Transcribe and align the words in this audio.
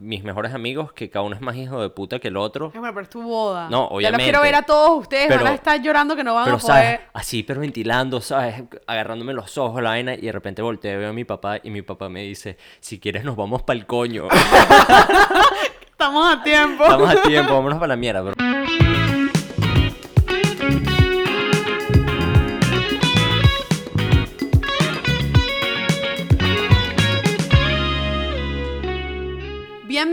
mis 0.00 0.24
mejores 0.24 0.54
amigos, 0.54 0.92
que 0.92 1.10
cada 1.10 1.24
uno 1.24 1.34
es 1.36 1.42
más 1.42 1.54
hijo 1.56 1.80
de 1.80 1.90
puta 1.90 2.18
que 2.18 2.28
el 2.28 2.36
otro. 2.36 2.68
Es 2.68 2.72
bueno, 2.80 2.92
pero 2.94 3.02
es 3.04 3.10
tu 3.10 3.22
boda. 3.22 3.68
No, 3.68 3.88
Ya 3.90 3.94
obviamente. 3.94 4.10
los 4.18 4.24
quiero 4.24 4.40
ver 4.42 4.54
a 4.54 4.62
todos 4.62 5.00
ustedes. 5.02 5.26
Pero- 5.28 5.44
van 5.44 5.52
a 5.52 5.56
estar 5.56 5.80
llorando 5.82 6.16
que 6.16 6.24
no 6.24 6.34
van 6.34 6.44
Pero, 6.44 6.56
a 6.56 6.60
poder. 6.60 6.74
¿sabes? 6.84 7.00
Así, 7.12 7.42
pero 7.42 7.60
ventilando, 7.60 8.20
¿sabes? 8.20 8.62
Agarrándome 8.86 9.32
los 9.34 9.56
ojos, 9.58 9.82
la 9.82 9.90
vaina, 9.90 10.14
y 10.14 10.22
de 10.22 10.32
repente 10.32 10.62
volteo, 10.62 10.98
veo 10.98 11.10
a 11.10 11.12
mi 11.12 11.24
papá, 11.24 11.58
y 11.62 11.70
mi 11.70 11.82
papá 11.82 12.08
me 12.08 12.22
dice, 12.22 12.56
si 12.80 12.98
quieres 12.98 13.24
nos 13.24 13.36
vamos 13.36 13.62
para 13.62 13.78
el 13.78 13.86
coño. 13.86 14.26
Estamos 15.92 16.32
a 16.34 16.42
tiempo. 16.42 16.82
Estamos 16.84 17.10
a 17.10 17.22
tiempo, 17.22 17.52
vámonos 17.52 17.78
para 17.78 17.88
la 17.88 17.96
mierda, 17.96 18.22
bro. 18.22 18.34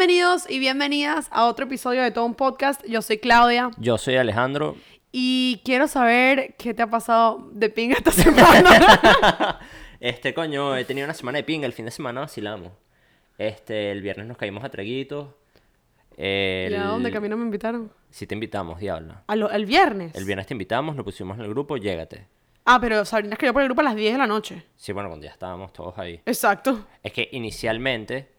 Bienvenidos 0.01 0.47
y 0.47 0.59
bienvenidas 0.59 1.27
a 1.31 1.45
otro 1.47 1.65
episodio 1.65 2.03
de 2.03 2.11
todo 2.11 2.23
un 2.25 2.35
podcast. 2.35 2.85
Yo 2.87 3.01
soy 3.01 3.17
Claudia 3.17 3.71
Yo 3.79 3.97
soy 3.97 4.15
Alejandro. 4.15 4.75
y 5.11 5.59
quiero 5.65 5.87
saber 5.87 6.53
qué 6.59 6.75
te 6.75 6.83
ha 6.83 6.87
pasado 6.87 7.49
de 7.51 7.67
pinga 7.71 7.95
esta 7.97 8.11
semana. 8.11 9.59
Este, 9.99 10.35
coño, 10.35 10.77
he 10.77 10.85
tenido 10.85 11.05
una 11.05 11.15
semana 11.15 11.37
de 11.39 11.43
pinga, 11.43 11.65
el 11.65 11.73
fin 11.73 11.85
de 11.85 11.89
semana 11.89 12.19
vacilamos. 12.21 12.73
Este, 13.39 13.89
el 13.91 14.03
viernes 14.03 14.27
nos 14.27 14.37
caímos 14.37 14.63
a 14.63 14.69
traguitos. 14.69 15.29
El... 16.15 16.73
¿Y 16.73 16.75
a 16.75 16.83
dónde 16.83 17.09
camino 17.09 17.35
me 17.35 17.45
invitaron? 17.45 17.91
Si 18.11 18.27
te 18.27 18.35
invitamos, 18.35 18.79
diablo. 18.79 19.15
A 19.25 19.35
lo- 19.35 19.49
¿El 19.49 19.65
viernes? 19.65 20.13
El 20.13 20.25
viernes 20.25 20.45
te 20.45 20.53
invitamos, 20.53 20.95
lo 20.95 21.03
pusimos 21.03 21.39
en 21.39 21.43
el 21.43 21.49
grupo, 21.49 21.75
llégate. 21.77 22.27
Ah, 22.65 22.77
pero 22.79 23.03
Sabrina 23.03 23.33
escribió 23.33 23.51
por 23.53 23.63
el 23.63 23.67
grupo 23.69 23.81
a 23.81 23.85
las 23.85 23.95
10 23.95 24.11
de 24.13 24.19
la 24.19 24.27
noche. 24.27 24.63
Sí, 24.75 24.91
bueno, 24.93 25.09
cuando 25.09 25.25
ya 25.25 25.31
estábamos 25.31 25.73
todos 25.73 25.97
ahí. 25.97 26.21
Exacto. 26.27 26.85
Es 27.01 27.11
que 27.13 27.29
inicialmente 27.31 28.36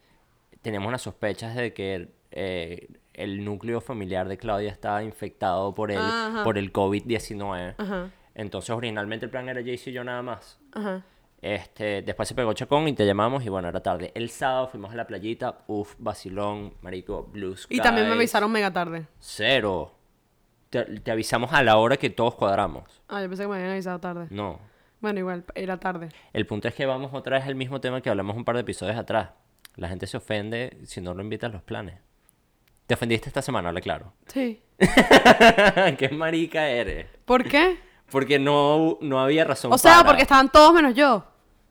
teníamos 0.62 0.90
las 0.92 1.02
sospechas 1.02 1.54
de 1.54 1.72
que 1.72 2.08
eh, 2.30 2.88
el 3.14 3.44
núcleo 3.44 3.80
familiar 3.80 4.28
de 4.28 4.36
Claudia 4.38 4.70
estaba 4.70 5.02
infectado 5.02 5.74
por 5.74 5.90
el, 5.90 5.98
Ajá. 5.98 6.44
por 6.44 6.58
el 6.58 6.72
COVID-19. 6.72 7.74
Ajá, 7.78 8.10
Entonces, 8.34 8.70
originalmente 8.70 9.26
el 9.26 9.30
plan 9.30 9.48
era 9.48 9.60
Jayce 9.62 9.90
y 9.90 9.92
yo 9.92 10.04
nada 10.04 10.22
más. 10.22 10.58
ajá. 10.72 11.02
Este, 11.40 12.02
después 12.02 12.26
se 12.28 12.34
pegó 12.34 12.52
Chacón 12.52 12.88
y 12.88 12.94
te 12.94 13.06
llamamos 13.06 13.44
y 13.44 13.48
bueno, 13.48 13.68
era 13.68 13.80
tarde. 13.80 14.10
El 14.16 14.28
sábado 14.28 14.66
fuimos 14.66 14.90
a 14.92 14.96
la 14.96 15.06
playita, 15.06 15.60
uff, 15.68 15.94
vacilón, 15.98 16.74
marico, 16.82 17.28
blue 17.32 17.54
Y 17.68 17.78
también 17.78 18.08
me 18.08 18.14
avisaron 18.14 18.50
mega 18.50 18.72
tarde. 18.72 19.06
Cero. 19.20 19.94
Te, 20.70 20.82
te 21.00 21.10
avisamos 21.12 21.52
a 21.52 21.62
la 21.62 21.76
hora 21.76 21.96
que 21.96 22.10
todos 22.10 22.34
cuadramos. 22.34 22.84
Ah, 23.08 23.22
yo 23.22 23.28
pensé 23.28 23.44
que 23.44 23.48
me 23.48 23.54
habían 23.54 23.70
avisado 23.70 24.00
tarde. 24.00 24.26
No. 24.30 24.58
Bueno, 25.00 25.20
igual, 25.20 25.44
era 25.54 25.78
tarde. 25.78 26.08
El 26.32 26.44
punto 26.44 26.66
es 26.66 26.74
que 26.74 26.86
vamos 26.86 27.14
otra 27.14 27.38
vez 27.38 27.46
al 27.46 27.54
mismo 27.54 27.80
tema 27.80 28.00
que 28.00 28.10
hablamos 28.10 28.36
un 28.36 28.44
par 28.44 28.56
de 28.56 28.62
episodios 28.62 28.96
atrás. 28.96 29.30
La 29.78 29.88
gente 29.88 30.08
se 30.08 30.16
ofende 30.16 30.76
si 30.84 31.00
no 31.00 31.14
lo 31.14 31.22
invitas 31.22 31.50
a 31.50 31.52
los 31.52 31.62
planes. 31.62 32.00
¿Te 32.88 32.94
ofendiste 32.94 33.28
esta 33.28 33.42
semana? 33.42 33.68
Habla 33.68 33.80
claro. 33.80 34.12
Sí. 34.26 34.60
¿Qué 35.98 36.08
marica 36.12 36.68
eres? 36.68 37.06
¿Por 37.24 37.44
qué? 37.44 37.78
Porque 38.10 38.38
no, 38.38 38.98
no 39.02 39.20
había 39.20 39.44
razón 39.44 39.72
O 39.72 39.78
sea, 39.78 39.96
para. 39.98 40.06
porque 40.06 40.22
estaban 40.22 40.50
todos 40.50 40.72
menos 40.72 40.94
yo. 40.94 41.24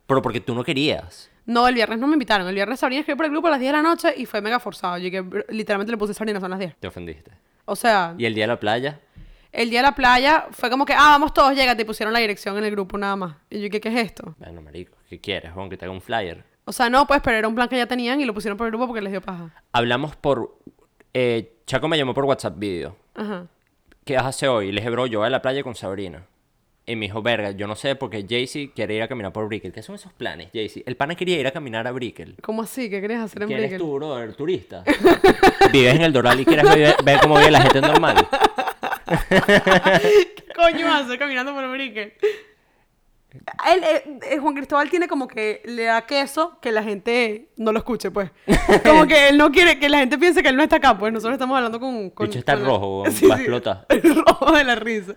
Pero 0.06 0.22
porque 0.22 0.40
tú 0.40 0.54
no 0.54 0.64
querías. 0.64 1.32
No, 1.48 1.68
el 1.68 1.74
viernes 1.74 1.98
no 1.98 2.06
me 2.06 2.14
invitaron. 2.14 2.48
El 2.48 2.54
viernes 2.54 2.80
Sabrina 2.80 3.00
escribió 3.00 3.18
por 3.18 3.26
el 3.26 3.32
grupo 3.32 3.48
a 3.48 3.52
las 3.52 3.60
10 3.60 3.72
de 3.72 3.78
la 3.78 3.82
noche 3.82 4.14
y 4.16 4.26
fue 4.28 4.40
mega 4.40 4.60
forzado. 4.60 5.00
Yo 5.00 5.10
que 5.10 5.44
literalmente 5.50 5.92
le 5.92 5.98
puse 5.98 6.14
Sabrina, 6.14 6.40
son 6.40 6.52
las 6.52 6.60
10. 6.60 6.76
Te 6.80 6.88
ofendiste. 6.88 7.32
O 7.66 7.76
sea, 7.76 8.14
¿Y 8.20 8.26
el 8.26 8.36
día 8.36 8.44
de 8.44 8.48
la 8.50 8.60
playa? 8.60 9.00
el 9.52 9.70
día 9.72 9.80
de 9.80 9.88
la 9.88 9.96
playa 9.96 10.46
fue 10.52 10.70
como 10.70 10.86
que, 10.86 10.94
ah, 10.94 11.10
vamos 11.10 11.34
todos, 11.34 11.56
llégate, 11.56 11.82
y 11.82 11.86
pusieron 11.86 12.14
la 12.14 12.20
dirección 12.20 12.56
en 12.58 12.64
el 12.66 12.72
grupo 12.72 12.98
nada 13.00 13.16
más. 13.16 13.36
Y 13.50 13.60
yo, 13.62 13.70
¿qué, 13.72 13.82
qué 13.82 13.90
es 13.90 13.96
esto? 13.96 14.36
Bueno, 14.38 14.62
marico, 14.62 14.96
¿qué 15.10 15.20
quieres? 15.20 15.52
Juan, 15.54 15.70
que 15.70 15.76
te 15.78 15.86
haga 15.86 15.94
un 15.94 16.02
flyer. 16.02 16.44
O 16.70 16.74
sea, 16.74 16.90
no, 16.90 17.08
pues, 17.08 17.22
pero 17.24 17.38
era 17.38 17.48
un 17.48 17.56
plan 17.56 17.70
que 17.70 17.78
ya 17.78 17.86
tenían 17.88 18.20
y 18.20 18.26
lo 18.26 18.34
pusieron 18.34 18.58
por 18.58 18.68
el 18.68 18.72
grupo 18.72 18.88
porque 18.88 19.02
les 19.02 19.12
dio 19.12 19.22
paja. 19.22 19.50
Hablamos 19.72 20.18
por... 20.18 20.58
eh, 21.14 21.54
Chaco 21.66 21.88
me 21.88 21.98
llamó 21.98 22.14
por 22.14 22.26
WhatsApp 22.26 22.60
video. 22.60 22.98
Ajá. 23.16 23.48
¿Qué 24.04 24.16
vas 24.16 24.26
a 24.26 24.28
hacer 24.30 24.50
hoy? 24.50 24.72
Le 24.74 24.82
dije, 24.82 24.90
bro, 24.90 25.08
yo 25.08 25.20
voy 25.20 25.28
a 25.28 25.30
la 25.30 25.42
playa 25.42 25.64
con 25.64 25.76
Sabrina. 25.76 26.26
Y 26.86 26.96
me 26.98 27.06
dijo, 27.06 27.22
verga, 27.22 27.52
yo 27.52 27.68
no 27.68 27.76
sé 27.76 27.96
porque 27.96 28.26
Jaycee 28.28 28.72
quiere 28.74 28.96
ir 28.96 29.02
a 29.02 29.08
caminar 29.08 29.32
por 29.34 29.48
Brickell. 29.48 29.72
¿Qué 29.72 29.82
son 29.82 29.96
esos 29.96 30.12
planes, 30.14 30.50
Jaycee? 30.54 30.84
El 30.86 30.98
pana 30.98 31.16
quería 31.16 31.40
ir 31.40 31.48
a 31.48 31.52
caminar 31.52 31.88
a 31.88 31.92
Brickell. 31.94 32.36
¿Cómo 32.42 32.62
así? 32.64 32.90
¿Qué 32.90 33.00
querías 33.02 33.22
hacer 33.24 33.42
en 33.44 33.48
¿Quién 33.48 33.60
eres 33.60 33.72
Brickell? 33.72 33.88
tú, 33.88 33.94
brother? 33.96 34.34
¿Turista? 34.36 34.84
¿Vives 35.72 35.96
en 35.96 36.02
el 36.02 36.12
Doral 36.14 36.40
y 36.42 36.46
quieres 36.46 36.66
ver, 36.70 36.96
ver 37.04 37.20
cómo 37.22 37.38
vive 37.38 37.52
la 37.52 37.62
gente 37.62 37.80
normal? 37.82 38.28
¿Qué 39.30 40.44
coño 40.56 40.94
hace 40.94 41.18
caminando 41.18 41.54
por 41.54 41.70
Brickell? 41.72 42.14
Él, 43.72 43.84
eh, 43.84 44.20
eh, 44.32 44.38
Juan 44.40 44.54
Cristóbal 44.56 44.90
tiene 44.90 45.08
como 45.08 45.28
que 45.28 45.62
le 45.66 45.84
da 45.86 46.06
queso 46.06 46.58
que 46.62 46.72
la 46.72 46.84
gente 46.84 47.50
no 47.58 47.72
lo 47.72 47.80
escuche, 47.80 48.12
pues. 48.12 48.32
Como 48.86 49.06
que 49.08 49.30
él 49.30 49.38
no 49.38 49.52
quiere 49.52 49.80
que 49.80 49.90
la 49.90 50.00
gente 50.00 50.18
piense 50.18 50.42
que 50.44 50.50
él 50.50 50.56
no 50.56 50.64
está 50.64 50.78
acá, 50.78 50.98
pues 50.98 51.12
nosotros 51.14 51.34
estamos 51.34 51.56
hablando 51.58 51.80
con... 51.80 52.10
con 52.12 52.30
está 52.32 52.54
con 52.54 52.64
la- 52.64 52.70
rojo, 52.70 53.04
va 53.30 53.36
a 53.36 53.38
explotar. 53.40 53.86
El 53.90 54.16
rojo 54.26 54.52
de 54.52 54.64
la 54.64 54.76
risa. 54.76 55.16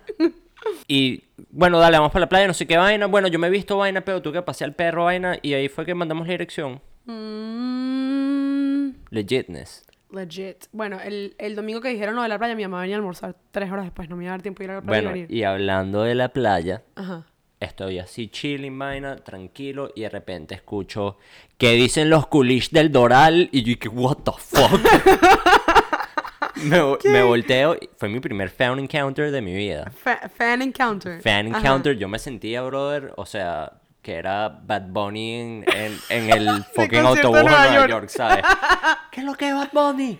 Y 0.87 1.23
bueno, 1.49 1.79
dale, 1.79 1.97
vamos 1.97 2.11
para 2.11 2.21
la 2.25 2.29
playa, 2.29 2.47
no 2.47 2.53
sé 2.53 2.67
qué 2.67 2.77
vaina. 2.77 3.07
Bueno, 3.07 3.27
yo 3.27 3.39
me 3.39 3.47
he 3.47 3.49
visto 3.49 3.77
vaina, 3.77 4.01
pero 4.01 4.21
tú 4.21 4.31
que 4.31 4.41
pasé 4.41 4.63
al 4.63 4.73
perro 4.73 5.05
vaina. 5.05 5.37
Y 5.41 5.53
ahí 5.53 5.67
fue 5.69 5.85
que 5.85 5.95
mandamos 5.95 6.27
la 6.27 6.31
dirección. 6.33 6.81
Mm, 7.05 8.89
Legitness. 9.09 9.85
legit. 10.11 10.65
Bueno, 10.71 10.99
el, 11.03 11.35
el 11.39 11.55
domingo 11.55 11.81
que 11.81 11.89
dijeron 11.89 12.15
lo 12.15 12.21
de 12.21 12.27
la 12.29 12.37
playa, 12.37 12.55
mi 12.55 12.63
mamá 12.63 12.81
venía 12.81 12.95
a 12.95 12.99
almorzar 12.99 13.35
tres 13.51 13.71
horas 13.71 13.85
después. 13.85 14.09
No 14.09 14.15
me 14.17 14.23
iba 14.25 14.33
a 14.33 14.35
dar 14.37 14.41
tiempo 14.41 14.59
de 14.59 14.65
ir 14.65 14.71
a 14.71 14.75
la 14.75 14.81
playa 14.81 15.01
Bueno, 15.01 15.17
y 15.17 15.21
venir. 15.23 15.35
y 15.35 15.43
hablando 15.43 16.03
de 16.03 16.15
la 16.15 16.29
playa, 16.29 16.83
Ajá. 16.95 17.25
Estoy 17.61 17.99
así 17.99 18.27
chilling, 18.27 18.77
vaina, 18.77 19.15
tranquilo. 19.17 19.91
Y 19.95 20.01
de 20.01 20.09
repente 20.09 20.55
escucho 20.55 21.17
¿Qué 21.57 21.71
dicen 21.73 22.09
los 22.09 22.27
coolish 22.27 22.71
del 22.71 22.91
Doral? 22.91 23.47
Y 23.51 23.61
yo 23.61 23.67
dije, 23.75 23.87
¿What 23.87 24.17
the 24.25 24.31
fuck? 24.37 24.81
me, 26.63 26.79
me 27.11 27.23
volteo. 27.23 27.77
Fue 27.97 28.09
mi 28.09 28.19
primer 28.19 28.49
fan 28.49 28.79
encounter 28.79 29.31
de 29.31 29.41
mi 29.41 29.53
vida. 29.53 29.91
Fa- 29.91 30.29
fan 30.29 30.61
encounter. 30.61 31.21
Fan 31.21 31.47
Ajá. 31.47 31.59
encounter, 31.59 31.97
yo 31.97 32.07
me 32.07 32.19
sentía, 32.19 32.61
brother, 32.63 33.13
o 33.17 33.25
sea, 33.25 33.73
que 34.01 34.15
era 34.15 34.49
Bad 34.49 34.87
Bunny 34.89 35.33
en, 35.35 35.65
en, 35.75 35.97
en 36.09 36.29
el 36.31 36.63
fucking 36.75 36.99
autobús 37.05 37.37
de 37.37 37.43
Nueva 37.43 37.67
Nueva 37.67 37.75
York. 37.75 37.89
York, 37.89 38.09
¿sabes? 38.09 38.43
¿Qué 39.11 39.19
es 39.21 39.25
lo 39.25 39.35
que 39.35 39.49
es 39.49 39.53
Bad 39.53 39.69
Bunny? 39.71 40.19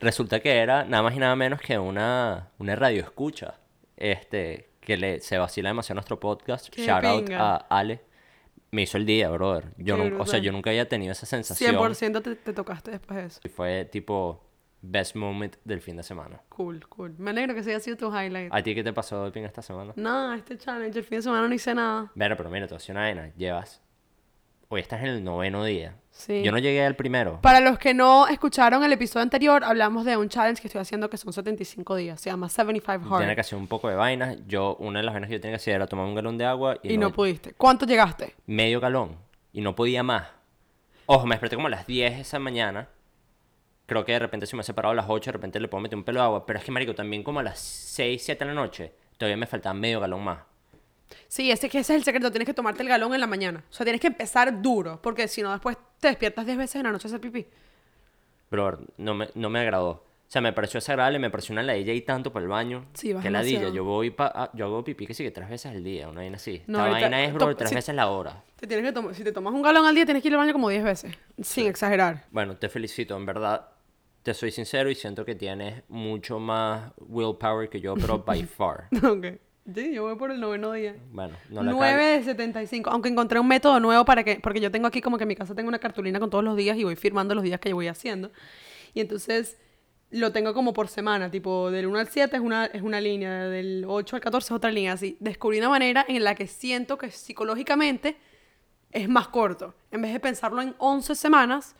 Resulta 0.00 0.40
que 0.40 0.50
era 0.56 0.84
nada 0.84 1.02
más 1.04 1.14
y 1.14 1.18
nada 1.18 1.36
menos 1.36 1.60
que 1.60 1.78
una, 1.78 2.48
una 2.58 2.74
radio 2.74 3.00
escucha, 3.02 3.54
este, 3.96 4.70
que 4.84 4.96
le, 4.96 5.20
se 5.20 5.38
vacila 5.38 5.70
demasiado 5.70 5.96
nuestro 5.96 6.20
podcast. 6.20 6.68
Qué 6.68 6.84
Shout 6.86 7.04
out 7.04 7.24
pinga. 7.24 7.56
a 7.56 7.56
Ale. 7.56 8.02
Me 8.70 8.82
hizo 8.82 8.98
el 8.98 9.06
día, 9.06 9.28
brother. 9.30 9.72
Yo 9.76 9.96
nunca, 9.96 10.22
o 10.22 10.26
sea, 10.26 10.40
yo 10.40 10.50
nunca 10.52 10.70
había 10.70 10.88
tenido 10.88 11.12
esa 11.12 11.26
sensación. 11.26 11.76
100% 11.76 12.22
te, 12.22 12.34
te 12.34 12.52
tocaste 12.52 12.90
después 12.90 13.16
de 13.18 13.26
eso. 13.26 13.40
Y 13.44 13.48
fue 13.48 13.84
tipo 13.84 14.44
best 14.82 15.14
moment 15.16 15.56
del 15.64 15.80
fin 15.80 15.96
de 15.96 16.02
semana. 16.02 16.40
Cool, 16.48 16.86
cool. 16.88 17.14
Me 17.18 17.30
alegro 17.30 17.54
que 17.54 17.60
ese 17.60 17.70
haya 17.70 17.80
sido 17.80 17.96
tu 17.96 18.08
highlight. 18.08 18.52
¿A 18.52 18.62
ti 18.62 18.74
qué 18.74 18.82
te 18.82 18.92
pasó 18.92 19.24
de 19.24 19.30
pin 19.30 19.44
esta 19.44 19.62
semana? 19.62 19.92
No, 19.96 20.34
este 20.34 20.58
challenge, 20.58 20.98
el 20.98 21.04
fin 21.04 21.18
de 21.18 21.22
semana 21.22 21.48
no 21.48 21.54
hice 21.54 21.74
nada. 21.74 22.10
Bueno, 22.14 22.36
pero 22.36 22.50
mira, 22.50 22.66
a 22.66 22.68
decir 22.68 22.92
una 22.92 23.02
vaina. 23.02 23.32
Llevas. 23.36 23.80
Hoy 24.68 24.80
estás 24.80 25.00
en 25.02 25.08
el 25.08 25.24
noveno 25.24 25.64
día. 25.64 25.96
Sí. 26.16 26.42
Yo 26.44 26.52
no 26.52 26.58
llegué 26.58 26.84
al 26.86 26.94
primero. 26.94 27.40
Para 27.42 27.58
los 27.58 27.76
que 27.76 27.92
no 27.92 28.28
escucharon 28.28 28.84
el 28.84 28.92
episodio 28.92 29.24
anterior, 29.24 29.64
hablamos 29.64 30.04
de 30.04 30.16
un 30.16 30.28
challenge 30.28 30.62
que 30.62 30.68
estoy 30.68 30.80
haciendo 30.80 31.10
que 31.10 31.16
son 31.16 31.32
75 31.32 31.96
días. 31.96 32.20
Se 32.20 32.30
llama 32.30 32.48
75 32.48 33.08
Tiene 33.18 33.32
Hard. 33.32 33.34
que 33.34 33.40
hacer 33.40 33.58
un 33.58 33.66
poco 33.66 33.88
de 33.88 33.96
vainas. 33.96 34.36
Yo, 34.46 34.76
una 34.78 35.00
de 35.00 35.04
las 35.04 35.12
vainas 35.12 35.28
que 35.28 35.34
yo 35.34 35.40
tenía 35.40 35.54
que 35.56 35.60
hacer 35.62 35.74
era 35.74 35.88
tomar 35.88 36.06
un 36.06 36.14
galón 36.14 36.38
de 36.38 36.44
agua 36.44 36.78
y, 36.84 36.92
Y 36.92 36.98
no 36.98 37.12
pudiste. 37.12 37.52
¿Cuánto 37.54 37.84
llegaste? 37.84 38.34
medio 38.46 38.78
galón. 38.80 39.16
Y 39.52 39.60
no 39.60 39.74
podía 39.74 40.02
más. 40.04 40.28
Ojo, 41.06 41.26
me 41.26 41.34
desperté 41.34 41.56
como 41.56 41.66
a 41.66 41.70
las 41.70 41.86
10 41.86 42.20
esa 42.20 42.38
mañana. 42.38 42.88
Creo 43.86 44.04
que 44.04 44.12
de 44.12 44.20
repente 44.20 44.46
se 44.46 44.54
me 44.56 44.60
ha 44.60 44.64
separado 44.64 44.92
a 44.92 44.94
las 44.94 45.06
8, 45.08 45.28
de 45.28 45.32
repente 45.32 45.60
le 45.60 45.66
puedo 45.68 45.82
meter 45.82 45.98
un 45.98 46.04
pelo 46.04 46.20
de 46.20 46.26
agua. 46.26 46.46
Pero 46.46 46.60
es 46.60 46.64
que, 46.64 46.70
marico, 46.70 46.94
también 46.94 47.22
como 47.24 47.40
a 47.40 47.42
las 47.42 47.58
6, 47.58 48.22
7 48.24 48.44
de 48.44 48.54
la 48.54 48.54
noche, 48.54 48.92
todavía 49.18 49.36
me 49.36 49.46
faltaba 49.46 49.74
medio 49.74 49.98
galón 50.00 50.22
más. 50.22 50.38
Sí, 51.34 51.50
ese, 51.50 51.68
que 51.68 51.78
ese 51.80 51.94
es 51.94 51.98
el 51.98 52.04
secreto. 52.04 52.30
Tienes 52.30 52.46
que 52.46 52.54
tomarte 52.54 52.82
el 52.84 52.88
galón 52.88 53.12
en 53.12 53.20
la 53.20 53.26
mañana. 53.26 53.64
O 53.68 53.72
sea, 53.72 53.84
tienes 53.84 54.00
que 54.00 54.06
empezar 54.06 54.62
duro. 54.62 55.00
Porque 55.02 55.26
si 55.26 55.42
no, 55.42 55.50
después 55.50 55.76
te 55.98 56.06
despiertas 56.08 56.46
10 56.46 56.56
veces 56.58 56.76
en 56.76 56.84
la 56.84 56.92
noche 56.92 57.06
a 57.06 57.10
hacer 57.10 57.20
pipí. 57.20 57.44
Pero 58.50 58.78
no 58.98 59.14
me, 59.14 59.28
no 59.34 59.50
me 59.50 59.58
agradó. 59.58 59.90
O 59.90 60.30
sea, 60.34 60.40
me 60.40 60.52
pareció 60.52 60.78
desagradable, 60.78 61.18
me 61.18 61.30
pareció 61.30 61.52
una 61.52 61.64
ladilla 61.64 61.92
y 61.92 62.02
tanto 62.02 62.32
por 62.32 62.40
el 62.40 62.46
baño. 62.48 62.86
Sí, 62.94 63.12
vas 63.12 63.22
Que 63.24 63.30
ladilla. 63.30 63.58
demasiado. 63.62 63.74
Yo 63.76 63.84
voy 63.84 64.10
pa, 64.10 64.30
ah, 64.34 64.50
yo 64.54 64.66
hago 64.66 64.84
pipí 64.84 65.06
que 65.08 65.14
sí 65.14 65.24
que 65.24 65.30
tres 65.32 65.48
veces 65.48 65.72
al 65.72 65.82
día, 65.82 66.08
una 66.08 66.20
vaina 66.20 66.36
así. 66.36 66.62
No, 66.68 66.78
Esta 66.78 66.88
ahorita- 66.90 67.00
vaina 67.10 67.24
es, 67.24 67.34
bro, 67.34 67.46
to- 67.48 67.56
tres 67.56 67.68
sí. 67.70 67.74
veces 67.74 67.94
la 67.96 68.08
hora. 68.08 68.42
Te 68.56 68.66
tienes 68.68 68.86
que 68.86 68.92
tomar, 68.92 69.14
si 69.14 69.24
te 69.24 69.32
tomas 69.32 69.52
un 69.54 69.62
galón 69.62 69.86
al 69.86 69.94
día, 69.94 70.04
tienes 70.04 70.22
que 70.22 70.28
ir 70.28 70.34
al 70.34 70.38
baño 70.40 70.52
como 70.52 70.68
10 70.70 70.84
veces. 70.84 71.16
Sin 71.42 71.66
exagerar. 71.66 72.24
Bueno, 72.30 72.56
te 72.56 72.68
felicito, 72.68 73.16
en 73.16 73.26
verdad. 73.26 73.70
Te 74.22 74.34
soy 74.34 74.50
sincero 74.52 74.88
y 74.88 74.94
siento 74.94 75.24
que 75.24 75.34
tienes 75.34 75.82
mucho 75.88 76.38
más 76.38 76.92
willpower 76.98 77.68
que 77.68 77.80
yo, 77.80 77.94
pero 77.96 78.20
by 78.20 78.42
far. 78.46 78.88
ok. 79.04 79.26
Sí, 79.72 79.94
yo 79.94 80.02
voy 80.02 80.16
por 80.16 80.30
el 80.30 80.40
noveno 80.40 80.72
día. 80.72 80.94
Bueno, 81.10 81.36
no 81.48 81.62
la 81.62 81.72
9 81.72 81.96
cagues. 81.96 82.26
de 82.26 82.32
75. 82.32 82.90
Aunque 82.90 83.08
encontré 83.08 83.40
un 83.40 83.48
método 83.48 83.80
nuevo 83.80 84.04
para 84.04 84.22
que. 84.22 84.38
Porque 84.40 84.60
yo 84.60 84.70
tengo 84.70 84.86
aquí 84.86 85.00
como 85.00 85.16
que 85.16 85.24
en 85.24 85.28
mi 85.28 85.36
casa 85.36 85.54
tengo 85.54 85.68
una 85.68 85.78
cartulina 85.78 86.20
con 86.20 86.28
todos 86.28 86.44
los 86.44 86.56
días 86.56 86.76
y 86.76 86.84
voy 86.84 86.96
firmando 86.96 87.34
los 87.34 87.44
días 87.44 87.60
que 87.60 87.70
yo 87.70 87.74
voy 87.76 87.88
haciendo. 87.88 88.30
Y 88.92 89.00
entonces 89.00 89.58
lo 90.10 90.32
tengo 90.32 90.52
como 90.52 90.74
por 90.74 90.88
semana. 90.88 91.30
Tipo, 91.30 91.70
del 91.70 91.86
1 91.86 91.98
al 91.98 92.08
7 92.08 92.36
es 92.36 92.42
una, 92.42 92.66
es 92.66 92.82
una 92.82 93.00
línea. 93.00 93.44
Del 93.48 93.84
8 93.88 94.16
al 94.16 94.22
14 94.22 94.46
es 94.46 94.52
otra 94.52 94.70
línea. 94.70 94.92
Así. 94.92 95.16
Descubrí 95.20 95.58
una 95.58 95.70
manera 95.70 96.04
en 96.06 96.22
la 96.24 96.34
que 96.34 96.46
siento 96.46 96.98
que 96.98 97.10
psicológicamente 97.10 98.16
es 98.90 99.08
más 99.08 99.28
corto. 99.28 99.74
En 99.90 100.02
vez 100.02 100.12
de 100.12 100.20
pensarlo 100.20 100.60
en 100.60 100.74
11 100.78 101.14
semanas, 101.14 101.74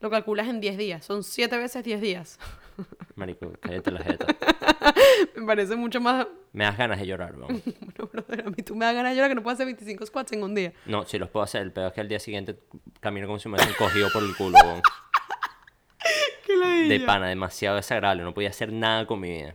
Lo 0.00 0.10
calculas 0.10 0.48
en 0.48 0.60
10 0.60 0.76
días. 0.76 1.04
Son 1.04 1.22
7 1.22 1.56
veces 1.58 1.84
10 1.84 2.00
días. 2.00 2.38
Marico, 3.14 3.52
cállate 3.60 3.90
la 3.90 4.00
jeta. 4.00 4.26
me 5.36 5.46
parece 5.46 5.76
mucho 5.76 6.00
más... 6.00 6.26
Me 6.52 6.64
das 6.64 6.76
ganas 6.76 6.98
de 6.98 7.06
llorar, 7.06 7.36
weón. 7.36 7.62
Bueno, 7.80 8.10
brother, 8.12 8.46
a 8.46 8.50
mí 8.50 8.62
tú 8.62 8.74
me 8.74 8.84
das 8.84 8.94
ganas 8.94 9.12
de 9.12 9.16
llorar 9.16 9.30
que 9.30 9.34
no 9.34 9.42
puedo 9.42 9.54
hacer 9.54 9.66
25 9.66 10.06
squats 10.06 10.32
en 10.32 10.42
un 10.42 10.54
día. 10.54 10.72
No, 10.86 11.04
si 11.04 11.18
los 11.18 11.30
puedo 11.30 11.44
hacer. 11.44 11.62
El 11.62 11.72
peor 11.72 11.88
es 11.88 11.92
que 11.94 12.00
al 12.00 12.08
día 12.08 12.20
siguiente 12.20 12.58
camino 13.00 13.26
como 13.26 13.38
si 13.38 13.48
me 13.48 13.56
hubiesen 13.56 13.74
cogido 13.74 14.08
por 14.12 14.22
el 14.22 14.36
culo, 14.36 14.58
weón. 14.64 14.82
¿Qué 16.46 16.56
le 16.56 16.98
De 16.98 17.00
pana, 17.00 17.28
demasiado 17.28 17.76
desagradable. 17.76 18.22
No 18.22 18.34
podía 18.34 18.50
hacer 18.50 18.72
nada 18.72 19.06
con 19.06 19.20
mi 19.20 19.30
vida. 19.30 19.54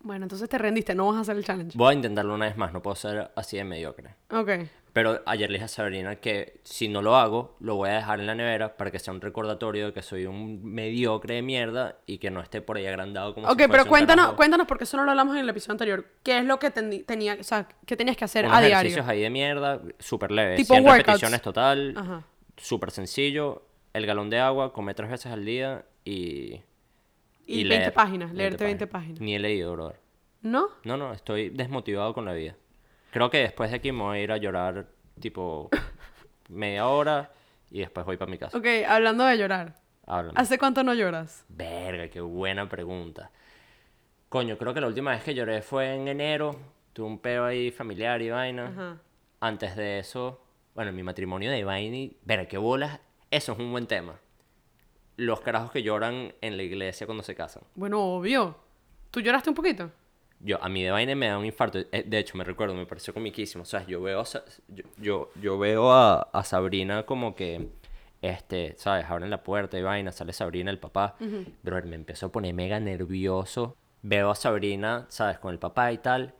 Bueno, 0.00 0.24
entonces 0.24 0.48
te 0.48 0.58
rendiste, 0.58 0.94
no 0.94 1.06
vas 1.06 1.16
a 1.16 1.20
hacer 1.20 1.36
el 1.36 1.44
challenge. 1.44 1.78
Voy 1.78 1.92
a 1.92 1.94
intentarlo 1.94 2.34
una 2.34 2.46
vez 2.46 2.56
más. 2.56 2.72
No 2.72 2.82
puedo 2.82 2.94
ser 2.94 3.30
así 3.36 3.56
de 3.56 3.64
mediocre. 3.64 4.14
Ok. 4.30 4.50
Pero 4.94 5.20
ayer 5.26 5.50
le 5.50 5.54
dije 5.56 5.64
a 5.64 5.68
Sabrina 5.68 6.16
que 6.16 6.60
si 6.62 6.86
no 6.88 7.02
lo 7.02 7.16
hago, 7.16 7.56
lo 7.58 7.74
voy 7.74 7.90
a 7.90 7.94
dejar 7.94 8.20
en 8.20 8.26
la 8.26 8.34
nevera 8.36 8.76
para 8.76 8.92
que 8.92 9.00
sea 9.00 9.12
un 9.12 9.20
recordatorio 9.20 9.86
de 9.86 9.92
que 9.92 10.02
soy 10.02 10.24
un 10.26 10.64
mediocre 10.64 11.34
de 11.34 11.42
mierda 11.42 11.98
y 12.06 12.18
que 12.18 12.30
no 12.30 12.40
esté 12.40 12.62
por 12.62 12.76
ahí 12.76 12.86
agrandado 12.86 13.34
como 13.34 13.48
Ok, 13.48 13.62
si 13.62 13.68
pero 13.68 13.86
cuéntanos, 13.86 14.34
cuéntanos, 14.34 14.68
porque 14.68 14.84
eso 14.84 14.96
no 14.96 15.04
lo 15.04 15.10
hablamos 15.10 15.34
en 15.34 15.40
el 15.42 15.48
episodio 15.48 15.72
anterior. 15.72 16.06
¿Qué 16.22 16.38
es 16.38 16.44
lo 16.44 16.60
que 16.60 16.72
teni- 16.72 17.04
tenía, 17.04 17.36
o 17.38 17.42
sea, 17.42 17.66
qué 17.84 17.96
tenías 17.96 18.16
que 18.16 18.24
hacer 18.24 18.44
Unos 18.44 18.56
a 18.56 18.60
diario? 18.60 18.76
ejercicios 18.76 19.08
ahí 19.08 19.20
de 19.20 19.30
mierda, 19.30 19.82
súper 19.98 20.30
leves. 20.30 20.56
Tipo 20.58 20.74
100 20.74 20.84
workouts. 20.84 21.06
repeticiones 21.06 21.42
total, 21.42 22.24
súper 22.56 22.90
sencillo. 22.92 23.66
El 23.92 24.06
galón 24.06 24.30
de 24.30 24.38
agua, 24.38 24.72
comer 24.72 24.94
tres 24.94 25.10
veces 25.10 25.32
al 25.32 25.44
día 25.44 25.84
y... 26.04 26.60
Y 27.46 27.64
20 27.64 27.90
páginas, 27.90 28.32
leerte 28.32 28.62
20 28.64 28.86
páginas. 28.86 29.20
Ni 29.20 29.34
he 29.34 29.38
leído, 29.40 29.72
brother. 29.72 29.98
¿No? 30.42 30.68
No, 30.84 30.96
no, 30.96 31.12
estoy 31.12 31.50
desmotivado 31.50 32.14
con 32.14 32.24
la 32.24 32.32
vida. 32.32 32.54
Creo 33.14 33.30
que 33.30 33.38
después 33.38 33.70
de 33.70 33.76
aquí 33.76 33.92
me 33.92 34.02
voy 34.02 34.18
a 34.18 34.22
ir 34.22 34.32
a 34.32 34.38
llorar, 34.38 34.88
tipo, 35.20 35.70
media 36.48 36.88
hora 36.88 37.30
y 37.70 37.78
después 37.78 38.04
voy 38.04 38.16
para 38.16 38.28
mi 38.28 38.38
casa. 38.38 38.58
Ok, 38.58 38.66
hablando 38.88 39.24
de 39.24 39.38
llorar. 39.38 39.76
Háblame. 40.04 40.32
¿Hace 40.34 40.58
cuánto 40.58 40.82
no 40.82 40.94
lloras? 40.94 41.44
Verga, 41.48 42.08
qué 42.08 42.20
buena 42.20 42.68
pregunta. 42.68 43.30
Coño, 44.28 44.58
creo 44.58 44.74
que 44.74 44.80
la 44.80 44.88
última 44.88 45.12
vez 45.12 45.22
que 45.22 45.32
lloré 45.32 45.62
fue 45.62 45.94
en 45.94 46.08
enero. 46.08 46.56
Tuve 46.92 47.06
un 47.06 47.20
peo 47.20 47.44
ahí 47.44 47.70
familiar 47.70 48.20
y 48.20 48.30
vaina. 48.30 48.66
Ajá. 48.66 48.98
Antes 49.38 49.76
de 49.76 50.00
eso, 50.00 50.44
bueno, 50.74 50.90
mi 50.90 51.04
matrimonio 51.04 51.52
de 51.52 51.62
vaina 51.62 51.96
y... 51.96 52.18
Verga, 52.24 52.48
qué 52.48 52.58
bolas. 52.58 52.98
Eso 53.30 53.52
es 53.52 53.58
un 53.60 53.70
buen 53.70 53.86
tema. 53.86 54.18
Los 55.18 55.40
carajos 55.40 55.70
que 55.70 55.84
lloran 55.84 56.34
en 56.40 56.56
la 56.56 56.64
iglesia 56.64 57.06
cuando 57.06 57.22
se 57.22 57.36
casan. 57.36 57.62
Bueno, 57.76 58.00
obvio. 58.02 58.56
¿Tú 59.12 59.20
lloraste 59.20 59.50
un 59.50 59.54
poquito? 59.54 59.92
Yo, 60.44 60.62
a 60.62 60.68
mí 60.68 60.82
de 60.82 60.90
vaina 60.90 61.14
me 61.14 61.26
da 61.28 61.38
un 61.38 61.46
infarto. 61.46 61.78
Eh, 61.90 62.04
De 62.06 62.18
hecho, 62.18 62.36
me 62.36 62.44
recuerdo, 62.44 62.74
me 62.74 62.84
pareció 62.86 63.14
comiquísimo. 63.14 63.62
O 63.62 63.64
sea, 63.66 63.84
yo 63.86 64.02
veo 64.02 64.20
a, 64.20 64.24
yo, 64.98 65.30
yo, 65.40 65.58
veo 65.58 65.90
a, 65.90 66.20
a 66.32 66.44
Sabrina 66.44 67.04
como 67.04 67.34
que, 67.34 67.68
este, 68.20 68.74
¿sabes? 68.76 69.06
Abren 69.06 69.30
la 69.30 69.42
puerta 69.42 69.78
y 69.78 69.82
vaina, 69.82 70.12
sale 70.12 70.32
Sabrina, 70.34 70.70
el 70.70 70.78
papá. 70.78 71.16
Pero 71.62 71.82
me 71.86 71.96
empezó 71.96 72.26
a 72.26 72.32
poner 72.32 72.54
mega 72.54 72.78
nervioso. 72.78 73.76
Veo 74.02 74.30
a 74.30 74.34
Sabrina, 74.34 75.06
¿sabes? 75.08 75.38
Con 75.38 75.52
el 75.52 75.58
papá 75.58 75.90
y 75.92 75.98
tal. 75.98 76.34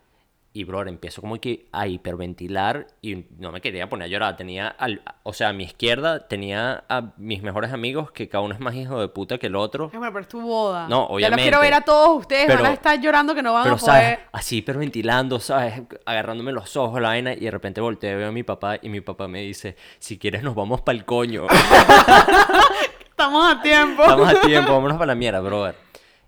Y, 0.56 0.62
bro, 0.62 0.86
empiezo 0.86 1.20
como 1.20 1.40
que 1.40 1.66
a 1.72 1.88
hiperventilar 1.88 2.86
y 3.02 3.24
no 3.38 3.50
me 3.50 3.60
quería 3.60 3.88
poner 3.88 4.04
a 4.06 4.08
llorar. 4.08 4.36
Tenía, 4.36 4.68
al, 4.68 5.02
o 5.24 5.32
sea, 5.32 5.48
a 5.48 5.52
mi 5.52 5.64
izquierda 5.64 6.28
tenía 6.28 6.84
a 6.88 7.12
mis 7.16 7.42
mejores 7.42 7.72
amigos, 7.72 8.12
que 8.12 8.28
cada 8.28 8.42
uno 8.44 8.54
es 8.54 8.60
más 8.60 8.72
hijo 8.76 9.00
de 9.00 9.08
puta 9.08 9.38
que 9.38 9.48
el 9.48 9.56
otro. 9.56 9.88
Bueno, 9.92 10.12
pero 10.12 10.20
es 10.20 10.28
tu 10.28 10.40
boda. 10.40 10.86
No, 10.86 10.88
Ya 10.88 11.00
los 11.00 11.10
obviamente. 11.10 11.42
quiero 11.42 11.58
ver 11.60 11.74
a 11.74 11.80
todos 11.80 12.20
ustedes. 12.20 12.46
Pero- 12.46 12.62
van 12.62 12.70
a 12.70 12.74
estar 12.74 13.00
llorando 13.00 13.34
que 13.34 13.42
no 13.42 13.52
van 13.52 13.64
Pero, 13.64 13.74
a 13.74 13.78
poder. 13.78 13.92
¿sabes? 14.04 14.18
Así 14.30 14.58
hiperventilando, 14.58 15.40
¿sabes? 15.40 15.82
Agarrándome 16.06 16.52
los 16.52 16.76
ojos, 16.76 17.00
la 17.00 17.08
vaina, 17.08 17.32
y 17.32 17.40
de 17.40 17.50
repente 17.50 17.80
volteo, 17.80 18.16
veo 18.16 18.28
a 18.28 18.32
mi 18.32 18.44
papá, 18.44 18.76
y 18.80 18.88
mi 18.90 19.00
papá 19.00 19.26
me 19.26 19.40
dice, 19.40 19.74
si 19.98 20.18
quieres 20.20 20.44
nos 20.44 20.54
vamos 20.54 20.82
para 20.82 20.96
el 20.96 21.04
coño. 21.04 21.48
Estamos 23.10 23.52
a 23.52 23.60
tiempo. 23.60 24.02
Estamos 24.02 24.28
a 24.28 24.40
tiempo, 24.40 24.72
vámonos 24.72 24.96
para 24.98 25.06
la 25.06 25.14
mierda, 25.16 25.40
brother. 25.40 25.74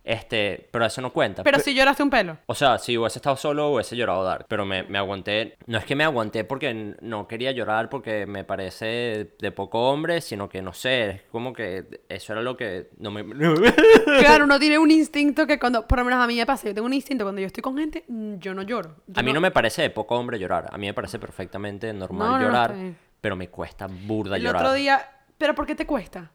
Este, 0.06 0.68
pero 0.70 0.86
eso 0.86 1.00
no 1.00 1.12
cuenta. 1.12 1.42
Pero 1.42 1.58
Pe- 1.58 1.64
si 1.64 1.74
lloraste 1.74 2.00
un 2.04 2.10
pelo. 2.10 2.38
O 2.46 2.54
sea, 2.54 2.78
si 2.78 2.96
hubiese 2.96 3.18
estado 3.18 3.36
solo, 3.36 3.70
hubiese 3.70 3.96
llorado 3.96 4.22
dark. 4.22 4.46
Pero 4.48 4.64
me, 4.64 4.84
me 4.84 4.98
aguanté. 4.98 5.56
No 5.66 5.78
es 5.78 5.84
que 5.84 5.96
me 5.96 6.04
aguanté 6.04 6.44
porque 6.44 6.94
no 7.00 7.26
quería 7.26 7.50
llorar 7.50 7.88
porque 7.90 8.24
me 8.24 8.44
parece 8.44 9.32
de 9.36 9.50
poco 9.50 9.90
hombre, 9.90 10.20
sino 10.20 10.48
que 10.48 10.62
no 10.62 10.72
sé, 10.72 11.08
es 11.10 11.22
como 11.32 11.52
que 11.52 12.02
eso 12.08 12.32
era 12.32 12.42
lo 12.42 12.56
que 12.56 12.90
no 12.98 13.10
me. 13.10 13.24
Claro, 14.20 14.44
uno 14.44 14.60
tiene 14.60 14.78
un 14.78 14.92
instinto 14.92 15.44
que 15.46 15.58
cuando, 15.58 15.86
por 15.88 15.98
lo 15.98 16.04
menos 16.04 16.22
a 16.22 16.26
mí 16.28 16.36
me 16.36 16.46
pasa, 16.46 16.68
yo 16.68 16.74
tengo 16.74 16.86
un 16.86 16.94
instinto 16.94 17.24
cuando 17.24 17.40
yo 17.40 17.48
estoy 17.48 17.62
con 17.62 17.76
gente, 17.76 18.04
mm, 18.06 18.36
yo 18.36 18.54
no 18.54 18.62
lloro. 18.62 18.94
Yo 19.08 19.18
A 19.20 19.22
mí 19.24 19.32
no 19.32 19.40
me 19.40 19.50
parece 19.50 19.82
de 19.82 19.90
poco 19.90 20.14
hombre 20.16 20.38
llorar. 20.38 20.68
A 20.72 20.78
mí 20.78 20.86
me 20.86 20.94
parece 20.94 21.18
perfectamente 21.18 21.92
normal 21.92 22.28
No, 22.28 22.32
no, 22.34 22.38
no, 22.38 22.44
llorar, 22.46 22.74
pero 23.20 23.34
me 23.34 23.48
cuesta 23.48 23.88
burda 23.88 24.36
El 24.36 24.42
llorar. 24.42 24.62
otro 24.62 24.72
día, 24.74 25.04
pero 25.36 25.54
¿por 25.56 25.66
qué 25.66 25.74
te 25.74 25.84
cuesta? 25.84 26.30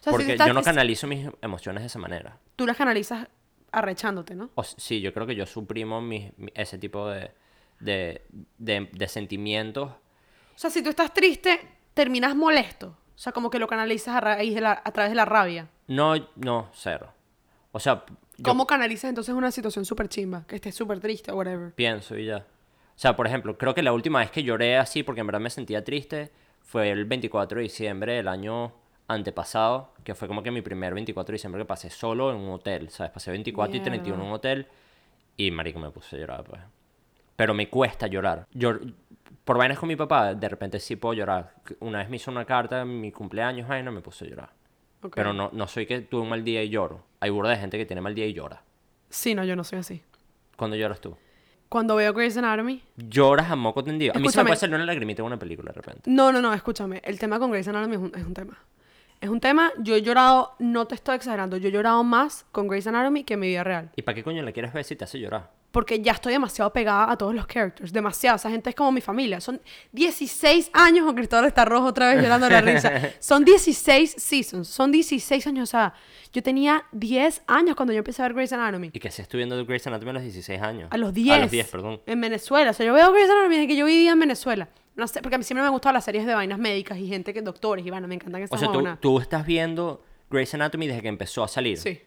O 0.00 0.02
sea, 0.04 0.04
si 0.04 0.10
porque 0.10 0.24
tú 0.26 0.32
estás- 0.32 0.46
yo 0.48 0.54
no 0.54 0.62
canalizo 0.62 1.06
mis 1.06 1.28
emociones 1.42 1.82
de 1.82 1.86
esa 1.86 1.98
manera. 1.98 2.38
Tú 2.56 2.66
las 2.66 2.76
canalizas 2.76 3.28
arrechándote, 3.72 4.34
¿no? 4.34 4.50
O 4.54 4.62
sí, 4.62 5.00
yo 5.00 5.12
creo 5.12 5.26
que 5.26 5.34
yo 5.34 5.46
suprimo 5.46 6.00
mis- 6.00 6.36
mi- 6.38 6.52
ese 6.54 6.78
tipo 6.78 7.08
de, 7.08 7.30
de, 7.80 8.22
de, 8.58 8.88
de 8.92 9.08
sentimientos. 9.08 9.90
O 9.90 10.58
sea, 10.58 10.70
si 10.70 10.82
tú 10.82 10.90
estás 10.90 11.12
triste, 11.12 11.60
terminas 11.94 12.36
molesto. 12.36 12.96
O 13.14 13.18
sea, 13.18 13.32
como 13.32 13.50
que 13.50 13.58
lo 13.58 13.66
canalizas 13.68 14.14
a, 14.16 14.20
raíz 14.20 14.54
de 14.54 14.60
la- 14.60 14.80
a 14.84 14.92
través 14.92 15.10
de 15.10 15.16
la 15.16 15.24
rabia. 15.24 15.68
No, 15.88 16.14
no, 16.36 16.70
cero. 16.72 17.12
O 17.72 17.80
sea, 17.80 18.04
yo 18.36 18.42
¿Cómo 18.44 18.66
canalizas 18.66 19.08
entonces 19.08 19.34
una 19.34 19.50
situación 19.50 19.84
súper 19.84 20.08
chimba? 20.08 20.44
Que 20.46 20.56
estés 20.56 20.74
súper 20.74 21.00
triste 21.00 21.30
o 21.32 21.36
whatever. 21.36 21.72
pienso 21.74 22.16
y 22.16 22.26
ya. 22.26 22.38
O 22.38 22.98
sea, 22.98 23.16
por 23.16 23.26
ejemplo, 23.26 23.58
creo 23.58 23.74
que 23.74 23.82
la 23.82 23.92
última 23.92 24.20
vez 24.20 24.30
que 24.30 24.44
lloré 24.44 24.76
así, 24.76 25.02
porque 25.02 25.20
en 25.20 25.26
verdad 25.26 25.40
me 25.40 25.50
sentía 25.50 25.82
triste, 25.82 26.30
fue 26.62 26.90
el 26.90 27.04
24 27.04 27.58
de 27.58 27.62
diciembre 27.64 28.12
del 28.14 28.28
año 28.28 28.72
antepasado, 29.08 29.92
que 30.02 30.14
fue 30.14 30.28
como 30.28 30.42
que 30.42 30.50
mi 30.50 30.62
primer 30.62 30.94
24 30.94 31.32
de 31.32 31.34
diciembre 31.36 31.62
que 31.62 31.66
pasé 31.66 31.90
solo 31.90 32.30
en 32.30 32.36
un 32.36 32.50
hotel, 32.50 32.88
¿sabes? 32.90 33.12
Pasé 33.12 33.30
24 33.30 33.76
y 33.76 33.80
31 33.80 34.20
en 34.22 34.28
un 34.28 34.34
hotel 34.34 34.66
y 35.36 35.50
marico 35.50 35.78
me 35.78 35.90
puse 35.90 36.16
a 36.16 36.18
llorar, 36.20 36.44
pues. 36.44 36.60
Pero 37.36 37.52
me 37.54 37.68
cuesta 37.68 38.06
llorar. 38.06 38.46
Yo, 38.52 38.74
por 39.44 39.58
vainas 39.58 39.78
con 39.78 39.88
mi 39.88 39.96
papá, 39.96 40.34
de 40.34 40.48
repente 40.48 40.78
sí 40.80 40.96
puedo 40.96 41.14
llorar. 41.14 41.54
Una 41.80 41.98
vez 41.98 42.08
me 42.08 42.16
hizo 42.16 42.30
una 42.30 42.44
carta 42.44 42.82
en 42.82 43.00
mi 43.00 43.12
cumpleaños, 43.12 43.68
vaina, 43.68 43.90
me 43.90 44.00
puse 44.00 44.24
a 44.24 44.28
llorar. 44.28 44.50
Ok. 45.02 45.14
Pero 45.16 45.32
no, 45.32 45.50
no 45.52 45.66
soy 45.66 45.86
que 45.86 46.00
tuve 46.00 46.22
un 46.22 46.28
mal 46.30 46.44
día 46.44 46.62
y 46.62 46.70
lloro. 46.70 47.04
Hay 47.20 47.30
burda 47.30 47.50
de 47.50 47.56
gente 47.56 47.76
que 47.76 47.84
tiene 47.84 48.00
mal 48.00 48.14
día 48.14 48.26
y 48.26 48.32
llora. 48.32 48.62
Sí, 49.10 49.34
no, 49.34 49.44
yo 49.44 49.54
no 49.56 49.64
soy 49.64 49.80
así. 49.80 50.02
¿Cuándo 50.56 50.76
lloras 50.76 51.00
tú? 51.00 51.16
Cuando 51.68 51.96
veo 51.96 52.12
Grey's 52.12 52.36
Anatomy... 52.36 52.82
Lloras 52.96 53.50
a 53.50 53.56
moco 53.56 53.82
tendido. 53.82 54.12
A 54.12 54.14
mí 54.14 54.20
se 54.20 54.22
me 54.22 54.26
Escúchame. 54.28 54.48
puede 54.48 54.60
salir 54.60 54.76
una 54.76 54.84
lagrimita 54.84 55.22
en 55.22 55.26
una 55.26 55.38
película 55.38 55.72
de 55.72 55.80
repente. 55.80 56.10
No, 56.10 56.30
no, 56.30 56.40
no, 56.40 56.54
escúchame. 56.54 57.02
El 57.04 57.18
tema 57.18 57.38
con 57.40 57.50
Grey's 57.50 57.66
Anatomy 57.66 57.94
es 57.96 58.00
un, 58.00 58.12
es 58.14 58.24
un 58.24 58.32
tema. 58.34 58.56
Es 59.20 59.30
un 59.30 59.40
tema, 59.40 59.72
yo 59.78 59.94
he 59.94 60.02
llorado, 60.02 60.54
no 60.58 60.86
te 60.86 60.94
estoy 60.94 61.16
exagerando, 61.16 61.56
yo 61.56 61.68
he 61.68 61.72
llorado 61.72 62.04
más 62.04 62.44
con 62.52 62.68
Grey's 62.68 62.86
Anatomy 62.86 63.24
que 63.24 63.34
en 63.34 63.40
mi 63.40 63.48
vida 63.48 63.64
real. 63.64 63.90
¿Y 63.96 64.02
para 64.02 64.14
qué 64.14 64.22
coño 64.22 64.42
le 64.42 64.52
quieres 64.52 64.72
ver 64.72 64.84
si 64.84 64.96
te 64.96 65.04
hace 65.04 65.18
llorar? 65.18 65.50
Porque 65.74 66.00
ya 66.00 66.12
estoy 66.12 66.32
demasiado 66.32 66.72
pegada 66.72 67.10
a 67.10 67.16
todos 67.16 67.34
los 67.34 67.48
characters. 67.48 67.92
Demasiado. 67.92 68.36
Esa 68.36 68.48
gente 68.48 68.70
es 68.70 68.76
como 68.76 68.92
mi 68.92 69.00
familia. 69.00 69.40
Son 69.40 69.60
16 69.90 70.70
años 70.72 71.04
con 71.04 71.16
Cristóbal 71.16 71.46
está 71.46 71.64
rojo 71.64 71.86
otra 71.86 72.14
vez 72.14 72.22
llorando 72.22 72.48
la 72.48 72.60
risa. 72.60 72.92
Son 73.18 73.44
16 73.44 74.14
seasons. 74.16 74.68
Son 74.68 74.92
16 74.92 75.44
años. 75.48 75.68
O 75.68 75.72
sea, 75.72 75.92
yo 76.32 76.44
tenía 76.44 76.84
10 76.92 77.42
años 77.48 77.74
cuando 77.74 77.92
yo 77.92 77.98
empecé 77.98 78.22
a 78.22 78.26
ver 78.26 78.34
Grey's 78.34 78.52
Anatomy. 78.52 78.90
Y 78.92 79.00
que 79.00 79.10
se 79.10 79.22
estoy 79.22 79.38
viendo 79.38 79.66
Grey's 79.66 79.84
Anatomy 79.88 80.10
a 80.10 80.12
los 80.12 80.22
16 80.22 80.62
años. 80.62 80.88
A 80.92 80.96
los 80.96 81.12
10. 81.12 81.34
A 81.34 81.38
los 81.40 81.50
10, 81.50 81.68
perdón. 81.68 82.00
En 82.06 82.20
Venezuela. 82.20 82.70
O 82.70 82.72
sea, 82.72 82.86
yo 82.86 82.94
veo 82.94 83.10
Grey's 83.10 83.28
Anatomy 83.28 83.56
desde 83.56 83.66
que 83.66 83.76
yo 83.76 83.86
vivía 83.86 84.12
en 84.12 84.20
Venezuela. 84.20 84.68
No 84.96 85.08
sé, 85.08 85.20
porque 85.22 85.34
a 85.34 85.38
mí 85.38 85.44
siempre 85.44 85.62
me 85.62 85.66
han 85.66 85.72
gustado 85.72 85.92
las 85.92 86.04
series 86.04 86.24
de 86.26 86.34
vainas 86.34 86.58
médicas 86.58 86.98
y 86.98 87.08
gente 87.08 87.34
que 87.34 87.42
doctores 87.42 87.84
y 87.84 87.90
bueno, 87.90 88.06
me 88.06 88.14
encantan 88.14 88.42
O 88.42 88.44
esas 88.44 88.60
sea, 88.60 88.98
tú, 89.00 89.18
estás 89.18 89.44
viendo 89.44 90.02
Grey's 90.30 90.54
Anatomy 90.54 90.86
desde 90.86 91.02
que 91.02 91.08
empezó 91.08 91.42
a 91.42 91.48
salir. 91.48 91.78
Sí. 91.78 92.00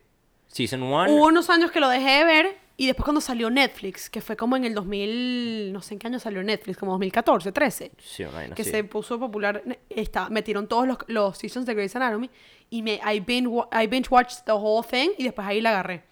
Season 0.48 0.82
1. 0.82 1.12
Hubo 1.12 1.27
unos 1.27 1.50
años 1.50 1.72
que 1.72 1.79
lo 1.79 1.89
dejé 1.89 2.20
de 2.20 2.24
ver 2.24 2.58
y 2.77 2.86
después 2.86 3.03
cuando 3.03 3.20
salió 3.20 3.50
Netflix, 3.50 4.10
que 4.10 4.22
fue 4.22 4.38
como 4.38 4.56
en 4.56 4.63
el 4.63 4.74
2000, 4.75 5.74
no 5.74 5.82
sé 5.82 5.96
en 5.96 6.00
qué 6.00 6.08
año 6.08 6.20
salió 6.20 6.44
Netflix, 6.44 6.77
como 6.77 6.91
2014, 6.94 7.51
13. 7.51 7.91
Sí, 7.98 8.24
vaina 8.24 8.56
que 8.56 8.63
se 8.63 8.84
puso 8.84 9.20
popular, 9.20 9.63
está, 9.89 10.29
metieron 10.29 10.67
todos 10.67 10.88
los, 10.88 10.98
los 11.08 11.38
seasons 11.38 11.65
de 11.65 11.74
Grey's 11.74 11.96
Anatomy 11.96 12.29
y 12.70 12.84
me, 12.84 13.01
I, 13.03 13.20
binge, 13.20 13.50
I 13.74 13.88
binge 13.88 14.08
watched 14.10 14.46
the 14.46 14.51
whole 14.51 14.86
thing 14.88 15.10
y 15.17 15.24
después 15.24 15.46
ahí 15.48 15.60
la 15.60 15.72
agarré. 15.72 16.03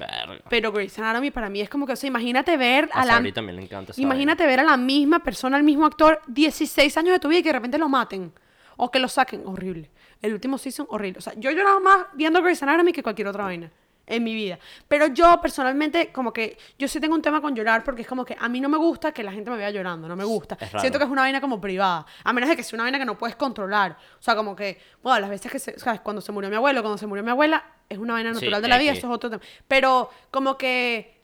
Verga. 0.00 0.44
Pero 0.48 0.72
Grey's 0.72 0.98
Anatomy 0.98 1.30
para 1.30 1.48
mí 1.48 1.60
es 1.60 1.68
como 1.68 1.86
que, 1.86 1.92
o 1.92 1.96
sea, 1.96 2.08
imagínate 2.08 2.56
ver 2.56 2.88
A 2.92 3.02
a 3.02 3.04
la... 3.04 3.12
Sabri 3.14 3.32
también 3.32 3.56
le 3.56 3.62
encanta 3.62 3.92
esa 3.92 4.00
Imagínate 4.00 4.46
ver 4.46 4.60
a 4.60 4.64
la 4.64 4.76
misma 4.76 5.20
persona, 5.20 5.56
al 5.56 5.62
mismo 5.62 5.86
actor, 5.86 6.20
16 6.26 6.96
años 6.96 7.12
de 7.12 7.20
tu 7.20 7.28
vida 7.28 7.40
y 7.40 7.42
que 7.42 7.50
de 7.50 7.54
repente 7.54 7.78
lo 7.78 7.88
maten. 7.88 8.32
O 8.76 8.90
que 8.90 8.98
lo 8.98 9.08
saquen. 9.08 9.42
Horrible. 9.46 9.90
El 10.22 10.32
último 10.32 10.58
season, 10.58 10.86
horrible. 10.90 11.18
O 11.18 11.22
sea, 11.22 11.34
yo 11.36 11.50
he 11.50 11.54
llorado 11.54 11.80
más 11.80 12.06
viendo 12.14 12.42
Grey's 12.42 12.62
Anatomy 12.62 12.92
que 12.92 13.02
cualquier 13.02 13.28
otra 13.28 13.44
vaina 13.44 13.70
en 14.10 14.24
mi 14.24 14.34
vida. 14.34 14.58
Pero 14.88 15.06
yo 15.06 15.40
personalmente, 15.40 16.12
como 16.12 16.32
que, 16.32 16.58
yo 16.78 16.88
sí 16.88 17.00
tengo 17.00 17.14
un 17.14 17.22
tema 17.22 17.40
con 17.40 17.54
llorar 17.54 17.84
porque 17.84 18.02
es 18.02 18.08
como 18.08 18.24
que 18.24 18.36
a 18.38 18.48
mí 18.48 18.60
no 18.60 18.68
me 18.68 18.76
gusta 18.76 19.12
que 19.12 19.22
la 19.22 19.32
gente 19.32 19.50
me 19.50 19.56
vea 19.56 19.70
llorando, 19.70 20.08
no 20.08 20.16
me 20.16 20.24
gusta. 20.24 20.58
Siento 20.80 20.98
que 20.98 21.04
es 21.04 21.10
una 21.10 21.22
vaina 21.22 21.40
como 21.40 21.60
privada. 21.60 22.04
A 22.24 22.32
menos 22.32 22.50
de 22.50 22.56
que 22.56 22.62
sea 22.62 22.76
una 22.76 22.84
vaina 22.84 22.98
que 22.98 23.04
no 23.04 23.16
puedes 23.16 23.36
controlar. 23.36 23.96
O 24.18 24.22
sea, 24.22 24.34
como 24.34 24.54
que, 24.54 24.78
bueno, 25.02 25.20
las 25.20 25.30
veces 25.30 25.50
que 25.50 25.58
se, 25.58 25.78
¿sabes? 25.78 26.00
Cuando 26.00 26.20
se 26.20 26.32
murió 26.32 26.50
mi 26.50 26.56
abuelo, 26.56 26.82
cuando 26.82 26.98
se 26.98 27.06
murió 27.06 27.22
mi 27.22 27.30
abuela, 27.30 27.64
es 27.90 27.98
una 27.98 28.14
vaina 28.14 28.30
Sí, 28.30 28.36
natural 28.36 28.62
de 28.62 28.68
la 28.68 28.78
vida, 28.78 28.92
eso 28.92 29.08
es 29.08 29.12
otro 29.12 29.28
tema. 29.28 29.42
Pero 29.68 30.08
como 30.30 30.56
que 30.56 31.20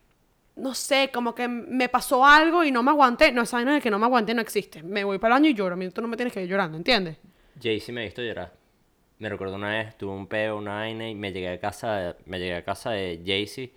no 0.57 0.75
sé, 0.75 1.11
como 1.13 1.35
que 1.35 1.49
me 1.49 1.89
pasó 1.89 2.25
algo 2.25 2.65
y 2.65 2.73
no 2.73 2.83
me 2.83 2.91
aguanté. 2.91 3.31
No, 3.31 3.43
esa 3.43 3.59
vaina 3.59 3.75
de 3.75 3.81
que 3.81 3.91
no 3.91 3.99
me 3.99 4.07
aguanté 4.07 4.35
no 4.35 4.41
existe. 4.41 4.83
Me 4.83 5.05
voy 5.05 5.19
para 5.19 5.37
el 5.37 5.43
año 5.43 5.51
y 5.51 5.55
lloro. 5.55 5.75
A 5.75 5.77
mí 5.77 5.89
tú 5.91 6.03
no 6.03 6.09
me 6.09 6.17
tienes 6.17 6.33
que 6.33 6.43
ir 6.43 6.49
llorando, 6.49 6.77
¿entiendes? 6.77 7.19
Jay 7.63 7.79
sí 7.81 7.93
me 7.93 8.01
ha 8.03 8.05
visto 8.05 8.23
llorar. 8.23 8.53
Me 9.19 9.29
recuerdo 9.29 9.55
una 9.55 9.71
vez, 9.71 9.97
tuve 9.97 10.13
un 10.13 10.27
peo, 10.27 10.59
una 10.59 10.75
vaina 10.75 11.09
y 11.09 11.15
me 11.15 11.33
llegué 11.33 11.49
a 11.49 11.61
casa, 11.61 12.17
me 12.27 12.39
llegué 12.39 12.57
a 12.57 12.65
casa 12.65 12.91
de 12.91 13.23
Jaycee, 13.25 13.73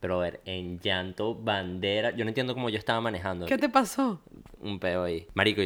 pero 0.00 0.16
a 0.16 0.22
ver, 0.22 0.40
en 0.44 0.80
llanto, 0.80 1.34
bandera. 1.34 2.10
Yo 2.10 2.24
no 2.24 2.30
entiendo 2.30 2.54
cómo 2.54 2.70
yo 2.70 2.78
estaba 2.78 3.00
manejando. 3.00 3.46
¿Qué 3.46 3.56
te 3.58 3.68
pasó? 3.68 4.20
Un 4.60 4.80
peo 4.80 5.04
ahí. 5.04 5.26
Marico, 5.34 5.62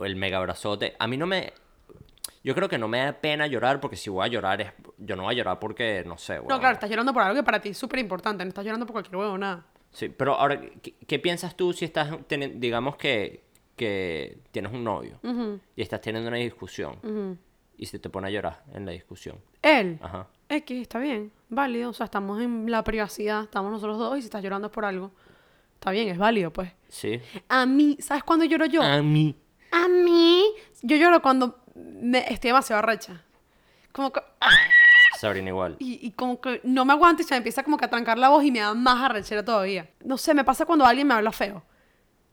el 0.00 0.16
mega 0.16 0.38
abrazote. 0.38 0.94
A 0.98 1.06
mí 1.06 1.16
no 1.16 1.26
me. 1.26 1.52
Yo 2.44 2.54
creo 2.54 2.68
que 2.68 2.78
no 2.78 2.88
me 2.88 2.98
da 2.98 3.12
pena 3.12 3.46
llorar 3.46 3.78
porque 3.80 3.96
si 3.96 4.10
voy 4.10 4.24
a 4.24 4.28
llorar 4.28 4.60
es. 4.60 4.72
Yo 4.98 5.14
no 5.16 5.22
voy 5.24 5.34
a 5.34 5.36
llorar 5.38 5.58
porque, 5.60 6.02
no 6.06 6.18
sé, 6.18 6.38
No, 6.48 6.58
claro, 6.58 6.72
estás 6.74 6.90
llorando 6.90 7.12
por 7.12 7.22
algo 7.22 7.36
que 7.36 7.42
para 7.44 7.60
ti 7.60 7.68
es 7.70 7.78
súper 7.78 8.00
importante. 8.00 8.44
No 8.44 8.48
estás 8.48 8.64
llorando 8.64 8.84
por 8.86 8.94
cualquier 8.94 9.16
huevo, 9.16 9.38
nada. 9.38 9.64
Sí, 9.92 10.08
pero 10.08 10.34
ahora, 10.34 10.60
¿qué, 10.82 10.94
qué 11.06 11.18
piensas 11.18 11.54
tú 11.56 11.72
si 11.72 11.84
estás, 11.84 12.10
teni- 12.28 12.54
digamos 12.54 12.96
que, 12.96 13.44
que 13.76 14.38
tienes 14.50 14.72
un 14.72 14.82
novio 14.84 15.18
y 15.76 15.82
estás 15.82 16.00
teniendo 16.00 16.28
una 16.28 16.38
discusión 16.38 17.38
y 17.76 17.86
se 17.86 17.98
te 17.98 18.08
pone 18.10 18.28
a 18.28 18.30
llorar 18.30 18.62
en 18.74 18.86
la 18.86 18.92
discusión? 18.92 19.36
Él. 19.60 19.98
Ajá. 20.02 20.26
X, 20.48 20.80
está 20.82 20.98
bien. 20.98 21.30
Válido. 21.48 21.90
O 21.90 21.92
sea, 21.92 22.04
estamos 22.04 22.40
en 22.40 22.70
la 22.70 22.82
privacidad. 22.84 23.44
Estamos 23.44 23.70
nosotros 23.70 23.98
dos. 23.98 24.18
Y 24.18 24.22
si 24.22 24.26
estás 24.26 24.42
llorando 24.42 24.66
es 24.68 24.72
por 24.72 24.84
algo. 24.84 25.10
Está 25.74 25.90
bien, 25.90 26.08
es 26.08 26.18
válido, 26.18 26.50
pues. 26.52 26.70
Sí. 26.88 27.20
A 27.48 27.66
mí, 27.66 27.96
¿sabes 28.00 28.22
cuándo 28.24 28.44
lloro 28.44 28.66
yo? 28.66 28.82
A 28.82 29.00
mí. 29.02 29.34
A 29.72 29.88
mí. 29.88 30.44
Yo 30.82 30.96
lloro 30.96 31.20
cuando 31.22 31.58
me 31.74 32.18
estoy 32.32 32.48
demasiado 32.48 32.82
arrecha. 32.82 33.22
Como 33.92 34.12
que. 34.12 34.20
Sabrina 35.18 35.50
igual. 35.50 35.76
Y, 35.78 36.04
y 36.06 36.12
como 36.12 36.40
que 36.40 36.60
no 36.64 36.84
me 36.84 36.92
aguanto 36.92 37.22
y 37.22 37.24
se 37.24 37.34
me 37.34 37.38
empieza 37.38 37.62
como 37.62 37.76
que 37.76 37.84
a 37.84 37.90
trancar 37.90 38.18
la 38.18 38.28
voz 38.28 38.44
y 38.44 38.50
me 38.50 38.58
da 38.58 38.74
más 38.74 39.02
arrechera 39.02 39.44
todavía. 39.44 39.88
No 40.04 40.18
sé, 40.18 40.34
me 40.34 40.44
pasa 40.44 40.66
cuando 40.66 40.84
alguien 40.84 41.06
me 41.06 41.14
habla 41.14 41.32
feo. 41.32 41.62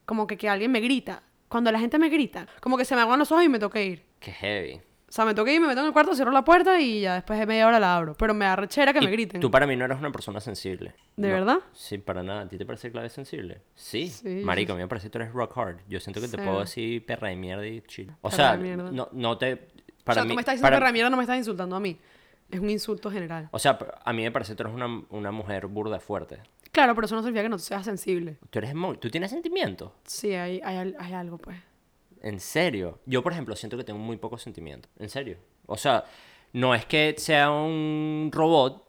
Como 0.06 0.26
que, 0.26 0.38
que 0.38 0.50
alguien 0.50 0.72
me 0.72 0.80
grita. 0.80 1.22
Cuando 1.50 1.72
la 1.72 1.80
gente 1.80 1.98
me 1.98 2.10
grita, 2.10 2.48
como 2.62 2.78
que 2.78 2.86
se 2.86 2.96
me 2.96 3.02
aguan 3.02 3.20
los 3.20 3.32
ojos 3.32 3.44
y 3.44 3.50
me 3.50 3.60
toca 3.60 3.82
ir. 3.82 4.06
Qué 4.20 4.32
heavy. 4.32 4.82
O 5.10 5.12
sea, 5.12 5.26
me 5.26 5.34
toca 5.34 5.52
ir, 5.52 5.60
me 5.60 5.66
meto 5.68 5.82
en 5.82 5.88
el 5.88 5.92
cuarto, 5.94 6.14
cierro 6.14 6.32
la 6.32 6.44
puerta 6.44 6.80
y 6.80 7.02
ya 7.02 7.16
después 7.16 7.40
de 7.40 7.48
media 7.48 7.66
hora 7.68 7.80
la 7.80 7.96
abro. 7.98 8.14
Pero 8.14 8.36
me 8.36 8.46
da 8.46 8.54
arrechera 8.54 8.94
que 8.94 9.00
Y 9.00 9.06
me 9.06 9.12
griten. 9.12 9.42
Tú 9.42 9.50
para 9.50 9.66
mí 9.66 9.76
no 9.76 9.86
eres 9.86 9.98
una 9.98 10.12
persona 10.12 10.40
sensible. 10.40 10.94
¿De 11.18 11.28
No. 11.30 11.34
verdad? 11.34 11.58
Sí, 11.74 11.98
para 11.98 12.22
nada. 12.22 12.42
¿A 12.42 12.48
ti 12.48 12.58
te 12.60 12.66
parece 12.66 12.92
clave 12.92 13.10
sensible? 13.10 13.62
Sí. 13.74 14.08
Sí, 14.08 14.42
Marico, 14.44 14.74
a 14.74 14.76
mí 14.76 14.82
me 14.84 14.88
parece 14.88 15.08
que 15.08 15.12
tú 15.12 15.18
eres 15.18 15.34
rock 15.34 15.58
hard. 15.58 15.78
Yo 15.88 16.00
siento 16.00 16.22
que 16.22 16.28
te 16.28 16.38
Sí. 16.38 16.44
puedo 16.44 16.60
decir 16.60 17.04
perra 17.06 17.30
de 17.30 17.36
mierda 17.38 17.66
y 17.66 17.82
chill. 17.82 18.12
O 18.22 18.30
Perra 18.30 18.36
sea, 18.36 18.52
de 18.58 18.64
mierda. 18.64 18.92
no, 18.92 19.10
no 19.12 19.38
te... 19.40 19.54
o 19.54 19.58
Para 20.04 20.14
sea, 20.16 20.24
mí, 20.26 20.30
tú 20.30 20.36
me 20.36 20.42
estás 20.42 20.54
diciendo 20.54 20.66
para- 20.68 20.78
que 20.78 20.84
Ramiro 20.86 21.10
no 21.10 21.18
me 21.18 21.24
estás 21.24 21.38
insultando 21.38 21.76
a 21.76 21.80
mí. 21.80 21.98
Es 22.52 22.60
un 22.60 22.70
insulto 22.70 23.10
general. 23.10 23.50
O 23.52 23.58
sea, 23.60 23.80
a 24.06 24.14
mí 24.14 24.22
me 24.24 24.32
parece 24.32 24.54
que 24.54 24.58
tú 24.58 24.64
eres 24.64 24.76
una, 24.76 25.04
una 25.10 25.32
mujer 25.32 25.66
burda 25.68 26.00
fuerte. 26.00 26.40
Claro, 26.72 26.94
pero 26.94 27.06
eso 27.06 27.16
no 27.16 27.22
significa 27.24 27.42
que 27.42 27.50
no 27.50 27.58
seas 27.58 27.84
sensible. 27.84 28.38
Tú 28.52 28.60
eres 28.60 28.76
muy... 28.76 28.98
¿Tú 28.98 29.10
tienes 29.10 29.32
sentimientos? 29.32 29.92
Sí, 30.06 30.34
hay, 30.36 30.62
hay, 30.64 30.94
hay 31.00 31.14
algo, 31.14 31.40
pues. 31.40 31.58
En 32.22 32.40
serio. 32.40 33.00
Yo, 33.06 33.22
por 33.24 33.32
ejemplo, 33.34 33.56
siento 33.56 33.78
que 33.78 33.84
tengo 33.84 34.00
muy 34.00 34.18
pocos 34.18 34.42
sentimientos. 34.42 34.92
En 35.00 35.10
serio. 35.10 35.38
O 35.66 35.78
sea, 35.78 36.04
no 36.54 36.74
es 36.76 36.86
que 36.86 37.16
sea 37.18 37.50
un 37.52 38.30
robot, 38.34 38.84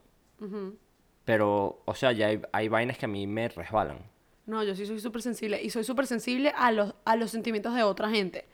pero, 1.24 1.82
o 1.84 1.94
sea, 1.94 2.12
ya 2.12 2.28
hay, 2.28 2.40
hay 2.52 2.68
vainas 2.68 2.98
que 2.98 3.04
a 3.04 3.08
mí 3.08 3.26
me 3.26 3.48
resbalan. 3.48 3.98
No, 4.46 4.64
yo 4.64 4.74
sí 4.74 4.84
soy 4.86 4.98
súper 5.00 5.22
sensible. 5.22 5.62
Y 5.62 5.70
soy 5.70 5.84
súper 5.84 6.06
sensible 6.06 6.52
a 6.56 6.72
los, 6.72 6.94
a 7.04 7.16
los 7.16 7.30
sentimientos 7.30 7.74
de 7.74 7.82
otra 7.82 8.10
gente. 8.10 8.46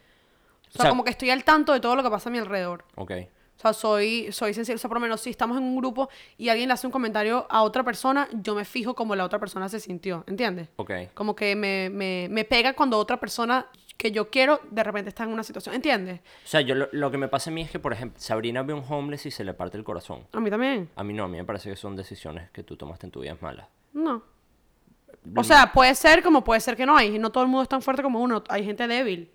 O 0.68 0.72
sea, 0.72 0.80
O 0.80 0.82
sea- 0.82 0.90
como 0.90 1.04
que 1.04 1.10
estoy 1.10 1.30
al 1.30 1.44
tanto 1.44 1.72
de 1.72 1.80
todo 1.80 1.96
lo 1.96 2.02
que 2.02 2.10
pasa 2.10 2.28
a 2.28 2.32
mi 2.32 2.38
alrededor. 2.38 2.84
Ok. 2.96 3.12
O 3.56 3.58
sea, 3.58 3.72
soy, 3.72 4.30
soy 4.32 4.52
sensible. 4.52 4.74
O 4.76 4.78
sea, 4.78 4.88
por 4.88 4.96
lo 4.98 5.00
menos 5.00 5.22
si 5.22 5.30
estamos 5.30 5.56
en 5.56 5.62
un 5.64 5.76
grupo 5.76 6.10
y 6.36 6.50
alguien 6.50 6.68
le 6.68 6.74
hace 6.74 6.86
un 6.86 6.90
comentario 6.92 7.46
a 7.48 7.62
otra 7.62 7.82
persona, 7.82 8.28
yo 8.42 8.54
me 8.54 8.66
fijo 8.66 8.94
como 8.94 9.16
la 9.16 9.24
otra 9.24 9.38
persona 9.38 9.70
se 9.70 9.80
sintió. 9.80 10.24
¿Entiendes? 10.26 10.68
Ok. 10.76 10.90
Como 11.14 11.34
que 11.34 11.56
me, 11.56 11.88
me, 11.88 12.26
me 12.30 12.44
pega 12.44 12.74
cuando 12.74 12.98
otra 12.98 13.18
persona 13.18 13.66
que 13.96 14.12
yo 14.12 14.30
quiero 14.30 14.60
de 14.70 14.82
repente 14.82 15.08
está 15.08 15.24
en 15.24 15.30
una 15.30 15.42
situación. 15.42 15.74
¿Entiendes? 15.74 16.20
O 16.44 16.48
sea, 16.48 16.60
yo 16.60 16.74
lo, 16.74 16.88
lo 16.92 17.10
que 17.10 17.18
me 17.18 17.28
pasa 17.28 17.50
a 17.50 17.52
mí 17.52 17.62
es 17.62 17.70
que, 17.70 17.78
por 17.78 17.92
ejemplo, 17.92 18.20
Sabrina 18.20 18.62
ve 18.62 18.72
un 18.72 18.84
homeless 18.88 19.26
y 19.26 19.30
se 19.30 19.44
le 19.44 19.54
parte 19.54 19.76
el 19.76 19.84
corazón. 19.84 20.26
A 20.32 20.40
mí 20.40 20.50
también. 20.50 20.90
A 20.96 21.04
mí 21.04 21.12
no, 21.12 21.24
a 21.24 21.28
mí 21.28 21.36
me 21.36 21.44
parece 21.44 21.70
que 21.70 21.76
son 21.76 21.96
decisiones 21.96 22.50
que 22.50 22.62
tú 22.62 22.76
tomaste 22.76 23.06
en 23.06 23.12
tu 23.12 23.20
vida 23.20 23.36
malas. 23.40 23.68
No. 23.92 24.22
O 25.34 25.44
sea, 25.44 25.72
puede 25.72 25.94
ser 25.94 26.22
como 26.22 26.44
puede 26.44 26.60
ser 26.60 26.76
que 26.76 26.86
no. 26.86 26.96
Hay, 26.96 27.18
no 27.18 27.30
todo 27.30 27.42
el 27.44 27.48
mundo 27.48 27.62
es 27.62 27.68
tan 27.68 27.82
fuerte 27.82 28.02
como 28.02 28.20
uno. 28.20 28.44
Hay 28.48 28.64
gente 28.64 28.86
débil. 28.86 29.30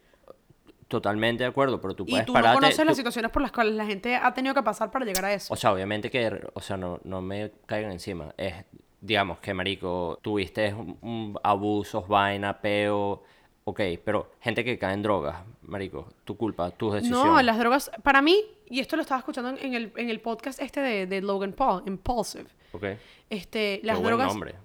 Totalmente 0.87 1.43
de 1.43 1.49
acuerdo, 1.49 1.79
pero 1.79 1.95
tú 1.95 2.03
Y 2.05 2.11
puedes 2.11 2.25
tú 2.25 2.33
no 2.33 2.53
conoces 2.53 2.85
las 2.85 2.97
situaciones 2.97 3.31
por 3.31 3.41
las 3.41 3.51
cuales 3.51 3.75
la 3.75 3.85
gente 3.85 4.15
ha 4.15 4.33
tenido 4.33 4.53
que 4.53 4.61
pasar 4.61 4.91
para 4.91 5.05
llegar 5.05 5.23
a 5.25 5.33
eso. 5.33 5.53
O 5.53 5.57
sea, 5.57 5.71
obviamente 5.71 6.09
que, 6.09 6.49
o 6.53 6.59
sea, 6.59 6.75
no, 6.75 6.99
no 7.05 7.21
me 7.21 7.51
caigan 7.65 7.93
encima. 7.93 8.33
Es, 8.37 8.55
digamos 8.99 9.39
que, 9.39 9.53
marico, 9.53 10.19
tuviste 10.21 10.73
un, 10.73 10.97
un 11.01 11.39
abusos, 11.43 12.07
vaina, 12.07 12.59
peo, 12.59 13.23
ok, 13.63 13.79
pero 14.03 14.31
gente 14.41 14.63
que 14.63 14.77
cae 14.77 14.93
en 14.93 15.03
drogas, 15.03 15.37
marico, 15.63 16.07
tu 16.25 16.35
culpa, 16.37 16.71
tus 16.71 16.93
decisiones. 16.93 17.25
No, 17.25 17.41
las 17.41 17.57
drogas, 17.57 17.91
para 18.03 18.21
mí, 18.21 18.43
y 18.69 18.79
esto 18.79 18.95
lo 18.95 19.01
estaba 19.03 19.19
escuchando 19.19 19.49
en, 19.57 19.73
el, 19.73 19.91
en 19.95 20.09
el 20.09 20.19
podcast 20.19 20.61
este 20.61 20.79
de, 20.81 21.05
de 21.07 21.21
Logan 21.21 21.53
Paul, 21.53 21.83
Impulsive. 21.85 22.47
Ok, 22.73 22.83
Este, 23.29 23.79
qué 23.79 23.81
las 23.83 23.97
buen 23.97 24.07
drogas. 24.07 24.27
nombre. 24.29 24.55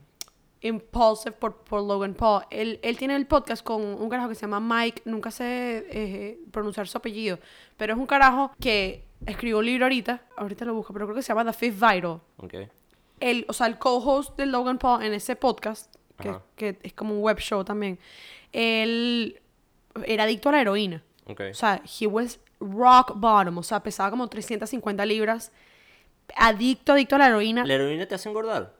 Impulsive 0.63 1.33
por, 1.33 1.59
por 1.59 1.83
Logan 1.83 2.15
Paul. 2.15 2.43
Él, 2.51 2.81
él 2.83 2.97
tiene 2.97 3.15
el 3.15 3.27
podcast 3.27 3.63
con 3.63 3.83
un 3.83 4.09
carajo 4.09 4.29
que 4.29 4.35
se 4.35 4.43
llama 4.47 4.59
Mike, 4.61 5.03
nunca 5.05 5.31
sé 5.31 5.87
eh, 5.91 6.41
pronunciar 6.51 6.89
su 6.89 6.99
apellido, 6.99 7.39
pero 7.77 7.93
es 7.93 7.99
un 7.99 8.07
carajo 8.07 8.51
que 8.61 9.05
escribió 9.27 9.59
un 9.59 9.67
libro 9.67 9.85
ahorita, 9.85 10.23
ahorita 10.37 10.65
lo 10.65 10.75
busco, 10.75 10.93
pero 10.93 11.07
creo 11.07 11.15
que 11.17 11.23
se 11.23 11.29
llama 11.29 11.45
The 11.45 11.53
Fifth 11.53 11.75
Vital. 11.81 12.21
Ok, 12.39 12.55
El, 13.21 13.45
o 13.49 13.53
sea, 13.53 13.67
el 13.67 13.79
co-host 13.79 14.37
de 14.39 14.47
Logan 14.47 14.79
Paul 14.79 15.03
en 15.03 15.13
ese 15.13 15.37
podcast, 15.37 15.95
que, 16.17 16.79
es 16.83 16.93
como 16.93 17.15
un 17.15 17.21
web 17.21 17.39
show 17.39 17.65
también, 17.65 17.99
él 18.53 19.41
era 20.05 20.25
adicto 20.25 20.49
a 20.49 20.53
la 20.53 20.61
heroína. 20.61 21.03
O 21.27 21.55
sea, 21.55 21.83
he 22.01 22.07
was 22.07 22.39
rock 22.61 23.13
bottom, 23.17 23.59
o 23.59 23.63
sea, 23.63 23.83
pesaba 23.83 24.11
como 24.11 24.29
350 24.29 25.05
libras. 25.07 25.53
Adicto, 26.37 26.93
adicto 26.93 27.17
a 27.17 27.19
la 27.19 27.29
heroína. 27.29 27.65
¿La 27.65 27.75
heroína 27.75 28.07
te 28.07 28.15
hace 28.15 28.29
engordar? 28.29 28.75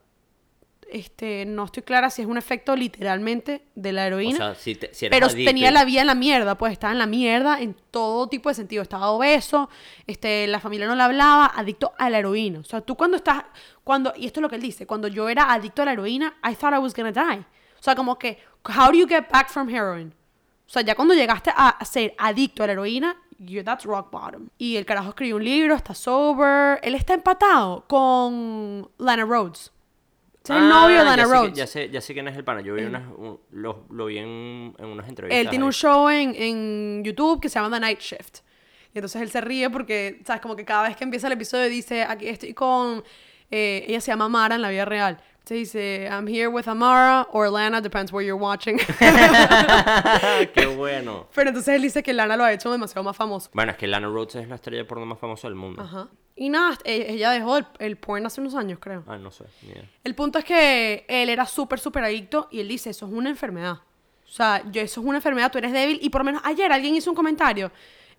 Este, 0.89 1.45
no 1.47 1.65
estoy 1.65 1.83
clara 1.83 2.11
si 2.11 2.23
es 2.23 2.29
un 2.29 2.39
efecto 2.39 2.77
literalmente 2.77 3.63
de 3.75 3.93
la 3.93 4.05
O 4.05 4.07
heroína. 4.07 4.37
sea, 4.37 4.55
si, 4.55 4.77
te, 4.77 4.95
si 4.95 5.07
eres 5.07 5.17
pero 5.17 5.27
adicto 5.27 5.51
tenía 5.51 5.73
la 5.73 5.85
vida 5.85 6.03
en 6.03 6.07
la 6.07 6.15
mierda, 6.15 6.57
pues 6.57 6.73
estaba 6.73 6.93
en 6.93 7.01
la 7.01 7.07
mierda 7.07 7.61
en 7.61 7.75
todo 7.91 8.29
tipo 8.29 8.49
de 8.49 8.55
sentido. 8.55 8.83
Estaba 8.83 9.11
obeso, 9.11 9.69
este, 10.07 10.47
la 10.47 10.61
familia 10.61 10.87
no 10.87 10.95
le 10.95 11.03
hablaba, 11.03 11.47
adicto 11.55 11.93
a 11.99 12.09
la 12.09 12.21
heroína. 12.21 12.61
O 12.61 12.65
sea, 12.65 12.81
tú 12.83 12.97
cuando 12.97 13.17
estás, 13.17 13.45
cuando, 13.87 14.13
y 14.17 14.27
esto 14.27 14.41
es 14.41 14.43
lo 14.43 14.49
que 14.49 14.57
él 14.57 14.63
dice, 14.63 14.85
cuando 14.85 15.07
yo 15.07 15.29
era 15.29 15.53
adicto 15.53 15.83
a 15.83 15.85
la 15.85 15.93
heroína, 15.93 16.35
I 16.43 16.57
thought 16.57 16.75
I 16.75 16.79
was 16.79 16.93
gonna 16.93 17.13
die. 17.13 17.39
O 17.79 17.83
sea, 17.83 17.95
como 17.95 18.19
que, 18.19 18.37
how 18.77 18.89
do 18.91 18.95
you 18.99 19.07
get 19.07 19.27
back 19.31 19.49
from 19.49 19.69
heroin? 19.69 20.09
O 20.67 20.69
sea, 20.69 20.83
ya 20.83 20.97
cuando 20.97 21.15
llegaste 21.15 21.53
a 21.55 21.79
ser 21.85 22.13
adicto 22.19 22.65
a 22.65 22.67
la 22.67 22.73
heroína, 22.73 23.17
you, 23.39 23.63
that's 23.63 23.85
rock 23.85 24.11
bottom. 24.11 24.49
Y 24.59 24.75
el 24.77 24.85
carajo 24.85 25.11
escribió 25.11 25.37
un 25.37 25.45
libro, 25.45 25.77
está 25.77 25.95
sober. 25.95 26.81
Él 26.83 26.97
está 26.97 27.15
empatado 27.15 27.85
con 27.87 28.91
Lana 28.99 29.25
Rhodes. 29.25 29.71
Es 30.43 30.51
el 30.51 30.57
Ah, 30.57 30.61
novio 30.69 30.99
de 30.99 31.05
ya 31.05 31.05
Lana 31.05 31.23
sé 31.25 31.29
que- 31.31 31.35
Rhodes. 31.39 31.53
Ya 31.55 31.67
sé, 31.69 31.91
ya 31.91 32.01
sé 32.01 32.13
quién 32.13 32.27
es 32.27 32.37
el 32.37 32.43
pana. 32.43 32.63
Yo 32.63 32.75
vi 32.75 32.83
unas, 32.83 33.03
un- 33.17 33.39
lo, 33.53 33.85
lo 33.91 34.07
vi 34.07 34.19
en, 34.19 34.75
en 34.79 34.87
unas 34.87 35.09
entrevistas. 35.09 35.41
Él 35.41 35.49
tiene 35.49 35.63
ahí. 35.65 35.67
un 35.69 35.73
show 35.73 36.09
en, 36.09 36.35
en 36.35 37.05
YouTube 37.05 37.41
que 37.41 37.49
se 37.49 37.61
llama 37.61 37.77
The 37.77 37.81
Night 37.81 38.01
Shift. 38.01 38.39
Y 38.95 38.99
entonces 38.99 39.23
él 39.23 39.31
se 39.31 39.41
ríe 39.41 39.71
porque, 39.71 40.23
¿sabes? 40.27 40.41
Como 40.43 40.57
que 40.57 40.65
cada 40.65 40.89
vez 40.89 40.97
que 40.97 41.05
empieza 41.05 41.29
el 41.29 41.35
episodio 41.35 41.69
dice, 41.69 42.03
aquí 42.03 42.27
estoy 42.27 42.53
con... 42.55 43.05
eh, 43.51 43.85
ella 43.89 44.01
se 44.01 44.11
llama 44.13 44.29
Mara 44.29 44.55
en 44.57 44.63
la 44.63 44.71
vida 44.71 44.85
real. 44.85 45.19
Se 45.45 45.55
dice, 45.55 46.09
I'm 46.11 46.27
here 46.27 46.49
with 46.49 46.67
Amara 46.67 47.29
or 47.31 47.49
Lana, 47.49 47.81
depends 47.81 48.13
where 48.13 48.27
you're 48.27 48.41
watching. 48.43 48.79
Qué 50.55 50.67
bueno. 50.77 51.29
Pero 51.35 51.51
entonces 51.51 51.75
él 51.77 51.83
dice 51.83 52.03
que 52.03 52.13
Lana 52.13 52.37
lo 52.37 52.45
ha 52.45 52.53
hecho 52.53 52.71
demasiado 52.71 53.05
más 53.05 53.17
famoso. 53.17 53.51
Bueno, 53.53 53.73
es 53.73 53.79
que 53.79 53.87
Lana 53.87 54.09
Rhodes 54.09 54.35
es 54.37 54.49
la 54.49 54.57
estrella 54.57 54.79
de 54.79 54.85
porno 54.85 55.07
más 55.07 55.19
famosa 55.19 55.47
del 55.49 55.55
mundo. 55.55 55.83
Ajá. 55.83 56.09
Y 56.35 56.49
nada, 56.49 56.77
e- 56.85 57.13
ella 57.13 57.31
dejó 57.31 57.59
el, 57.59 57.67
el 57.79 57.97
porn 57.97 58.27
hace 58.27 58.41
unos 58.41 58.55
años, 58.57 58.79
creo. 58.81 59.05
Ah, 59.07 59.19
no 59.19 59.31
sé. 59.31 59.45
idea. 59.63 59.85
El 60.05 60.15
punto 60.15 60.39
es 60.39 60.45
que 60.45 61.05
él 61.09 61.29
era 61.29 61.47
súper, 61.47 61.79
súper 61.79 62.05
adicto 62.05 62.49
y 62.51 62.61
él 62.61 62.69
dice, 62.69 62.91
eso 62.91 63.07
es 63.07 63.13
una 63.13 63.31
enfermedad. 63.31 63.75
O 64.25 64.29
sea, 64.29 64.63
yo, 64.71 64.83
eso 64.83 65.01
es 65.01 65.07
una 65.07 65.19
enfermedad, 65.19 65.51
tú 65.53 65.59
eres 65.59 65.73
débil. 65.73 65.99
Y 66.03 66.11
por 66.11 66.23
lo 66.23 66.25
menos 66.25 66.43
ayer 66.45 66.71
alguien 66.73 66.95
hizo 66.97 67.09
un 67.11 67.17
comentario, 67.17 67.71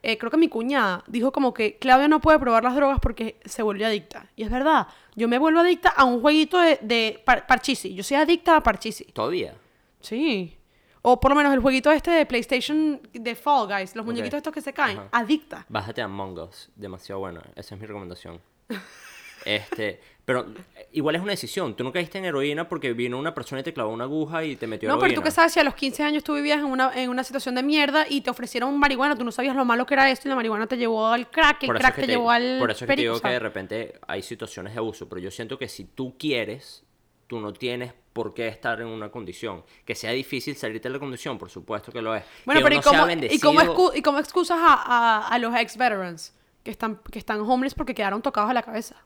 eh, 0.03 0.17
creo 0.17 0.29
que 0.31 0.37
mi 0.37 0.47
cuñada, 0.47 1.03
dijo 1.07 1.31
como 1.31 1.53
que 1.53 1.77
Claudia 1.77 2.07
no 2.07 2.21
puede 2.21 2.39
probar 2.39 2.63
las 2.63 2.75
drogas 2.75 2.99
porque 3.01 3.39
se 3.45 3.61
vuelve 3.63 3.85
adicta. 3.85 4.27
Y 4.35 4.43
es 4.43 4.49
verdad, 4.51 4.87
yo 5.15 5.27
me 5.27 5.37
vuelvo 5.39 5.59
adicta 5.59 5.89
a 5.89 6.03
un 6.05 6.21
jueguito 6.21 6.59
de, 6.59 6.79
de 6.81 7.21
par- 7.25 7.45
Parchisi. 7.47 7.93
Yo 7.93 8.03
soy 8.03 8.17
adicta 8.17 8.55
a 8.55 8.61
Parchisi. 8.63 9.05
¿Todavía? 9.05 9.55
Sí. 10.01 10.53
O 11.01 11.19
por 11.19 11.31
lo 11.31 11.35
menos 11.35 11.53
el 11.53 11.59
jueguito 11.61 11.89
este 11.91 12.11
de 12.11 12.25
PlayStation 12.25 12.99
de 13.13 13.35
Fall 13.35 13.67
Guys, 13.67 13.95
los 13.95 14.05
muñequitos 14.05 14.37
estos 14.37 14.53
que 14.53 14.61
se 14.61 14.73
caen. 14.73 14.97
Ajá. 14.99 15.09
Adicta. 15.11 15.65
Bájate 15.69 16.01
a 16.01 16.05
Among 16.05 16.37
Us. 16.39 16.69
Demasiado 16.75 17.19
bueno. 17.19 17.41
Esa 17.55 17.75
es 17.75 17.81
mi 17.81 17.87
recomendación. 17.87 18.41
Este, 19.47 20.01
pero 20.25 20.45
igual 20.91 21.15
es 21.15 21.21
una 21.21 21.31
decisión. 21.31 21.75
Tú 21.75 21.85
no 21.85 21.93
caíste 21.93 22.17
en 22.17 22.25
heroína 22.25 22.67
porque 22.67 22.91
vino 22.91 23.17
una 23.17 23.33
persona 23.33 23.61
y 23.61 23.63
te 23.63 23.73
clavó 23.73 23.91
una 23.91 24.03
aguja 24.03 24.43
y 24.43 24.57
te 24.57 24.67
metió 24.67 24.89
No, 24.89 24.95
pero 24.95 25.05
heroína. 25.05 25.21
tú 25.21 25.23
qué 25.23 25.31
sabes 25.31 25.53
si 25.53 25.59
a 25.61 25.63
los 25.63 25.73
15 25.73 26.03
años 26.03 26.23
tú 26.23 26.35
vivías 26.35 26.59
en 26.59 26.65
una, 26.65 26.91
en 26.93 27.09
una 27.09 27.23
situación 27.23 27.55
de 27.55 27.63
mierda 27.63 28.05
y 28.09 28.21
te 28.21 28.29
ofrecieron 28.29 28.77
marihuana, 28.77 29.15
tú 29.15 29.23
no 29.23 29.31
sabías 29.31 29.55
lo 29.55 29.63
malo 29.63 29.85
que 29.85 29.93
era 29.93 30.09
esto 30.11 30.27
y 30.27 30.29
la 30.29 30.35
marihuana 30.35 30.67
te 30.67 30.75
llevó 30.75 31.07
al 31.07 31.31
crack, 31.31 31.63
el 31.63 31.69
crack 31.69 31.95
que 31.95 32.01
te, 32.01 32.07
llevó 32.07 32.29
al 32.29 32.57
Por 32.59 32.71
eso 32.71 32.83
es 32.83 32.89
que 32.89 32.95
te 32.97 33.01
digo 33.01 33.19
que 33.21 33.29
de 33.29 33.39
repente 33.39 33.99
hay 34.05 34.21
situaciones 34.21 34.73
de 34.73 34.79
abuso, 34.79 35.07
pero 35.07 35.21
yo 35.21 35.31
siento 35.31 35.57
que 35.57 35.69
si 35.69 35.85
tú 35.85 36.17
quieres, 36.17 36.83
tú 37.27 37.39
no 37.39 37.53
tienes 37.53 37.93
por 38.11 38.33
qué 38.33 38.49
estar 38.49 38.81
en 38.81 38.87
una 38.87 39.09
condición. 39.09 39.63
Que 39.85 39.95
sea 39.95 40.11
difícil 40.11 40.57
salirte 40.57 40.89
de 40.89 40.93
la 40.93 40.99
condición, 40.99 41.37
por 41.37 41.49
supuesto 41.49 41.91
que 41.91 42.01
lo 42.01 42.13
es. 42.15 42.23
Bueno, 42.45 42.59
Que 42.59 42.63
pero 42.65 42.75
¿y 42.75 42.81
cómo, 42.81 43.09
¿y, 43.09 43.39
cómo 43.39 43.93
¿y 43.95 44.01
cómo 44.01 44.19
excusas 44.19 44.57
a, 44.59 44.73
a, 44.73 45.27
a 45.27 45.39
los 45.39 45.55
ex-veterans? 45.55 46.33
que 46.67 46.71
están, 46.71 46.99
que 47.09 47.17
están 47.17 47.39
homeless 47.39 47.73
porque 47.73 47.95
quedaron 47.95 48.21
tocados 48.21 48.49
a 48.49 48.53
la 48.53 48.61
cabeza. 48.61 48.97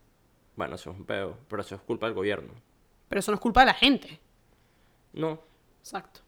Bueno, 0.55 0.75
eso 0.75 0.91
es 0.91 0.98
un 0.98 1.05
peo, 1.05 1.38
pero 1.48 1.62
eso 1.62 1.75
es 1.75 1.81
culpa 1.81 2.05
del 2.08 2.15
gobierno. 2.15 2.53
Pero 3.10 3.20
eso 3.20 3.31
no 3.31 3.36
es 3.36 3.41
culpa 3.41 3.62
de 3.62 3.65
la 3.67 3.74
gente. 3.74 4.20
No, 5.13 5.39
Exacto. 5.79 6.22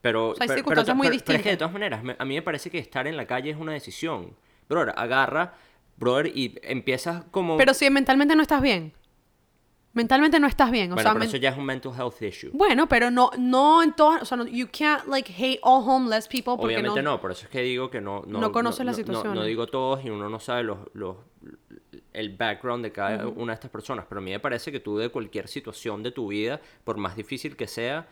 pero... 0.00 0.30
O 0.30 0.34
sea, 0.34 0.44
hay 0.44 0.48
pero- 0.48 0.58
circunstancias 0.58 0.94
pero- 0.94 0.96
muy 0.96 1.06
pero- 1.08 1.24
pero 1.24 1.36
es 1.38 1.42
que 1.42 1.48
de 1.48 1.52
distintas. 1.52 1.58
todas 1.58 1.72
maneras, 1.72 2.02
me- 2.02 2.16
a 2.18 2.24
mí 2.24 2.34
me 2.34 2.42
parece 2.42 2.70
que 2.70 2.78
estar 2.78 3.06
en 3.06 3.16
la 3.16 3.26
calle 3.26 3.50
es 3.50 3.56
una 3.56 3.72
decisión. 3.72 4.34
Brother, 4.68 4.94
agarra, 4.96 5.54
brother, 5.96 6.26
y 6.34 6.58
empiezas 6.62 7.24
como... 7.30 7.56
Pero 7.56 7.74
si 7.74 7.88
mentalmente 7.90 8.34
no 8.36 8.42
estás 8.42 8.62
bien. 8.62 8.92
Mentalmente 9.94 10.40
no 10.40 10.46
estás 10.46 10.70
bien. 10.70 10.90
O 10.90 10.94
bueno, 10.94 11.02
sea, 11.10 11.12
pero 11.12 11.24
eso 11.26 11.36
ya 11.36 11.50
es 11.50 11.58
un 11.58 11.66
mental 11.66 11.92
health 11.94 12.22
issue. 12.22 12.50
Bueno, 12.54 12.88
pero 12.88 13.10
no, 13.10 13.30
no 13.38 13.82
en 13.82 13.92
todas, 13.92 14.22
o 14.22 14.24
sea, 14.24 14.38
no- 14.38 14.46
you 14.46 14.66
can't 14.72 15.06
like 15.06 15.30
hate 15.30 15.60
all 15.62 15.86
homeless 15.86 16.26
people 16.28 16.54
porque 16.56 16.76
Obviamente 16.76 17.02
no, 17.02 17.10
no, 17.12 17.20
por 17.20 17.32
eso 17.32 17.42
es 17.44 17.50
que 17.50 17.60
digo 17.60 17.90
que 17.90 18.00
no... 18.00 18.22
No, 18.26 18.40
No 18.40 18.52
conoces 18.52 18.86
las 18.86 18.98
no- 19.06 19.22
no- 19.34 19.44
digo 19.44 19.66
todos 19.66 20.02
y 20.02 20.08
uno 20.08 20.30
no 20.30 20.40
sabe 20.40 20.62
los, 20.62 20.78
los, 20.94 21.16
el 22.12 22.36
background 22.36 22.84
de 22.84 22.92
cada 22.92 23.26
una 23.28 23.52
de 23.52 23.54
estas 23.54 23.70
personas, 23.70 24.06
pero 24.08 24.20
a 24.20 24.22
mí 24.22 24.30
me 24.30 24.40
parece 24.40 24.72
que 24.72 24.80
tú 24.80 24.98
de 24.98 25.08
cualquier 25.08 25.48
situación 25.48 26.02
de 26.02 26.10
tu 26.10 26.28
vida, 26.28 26.60
por 26.84 26.96
más 26.96 27.16
difícil 27.16 27.56
que 27.56 27.66
sea, 27.66 28.06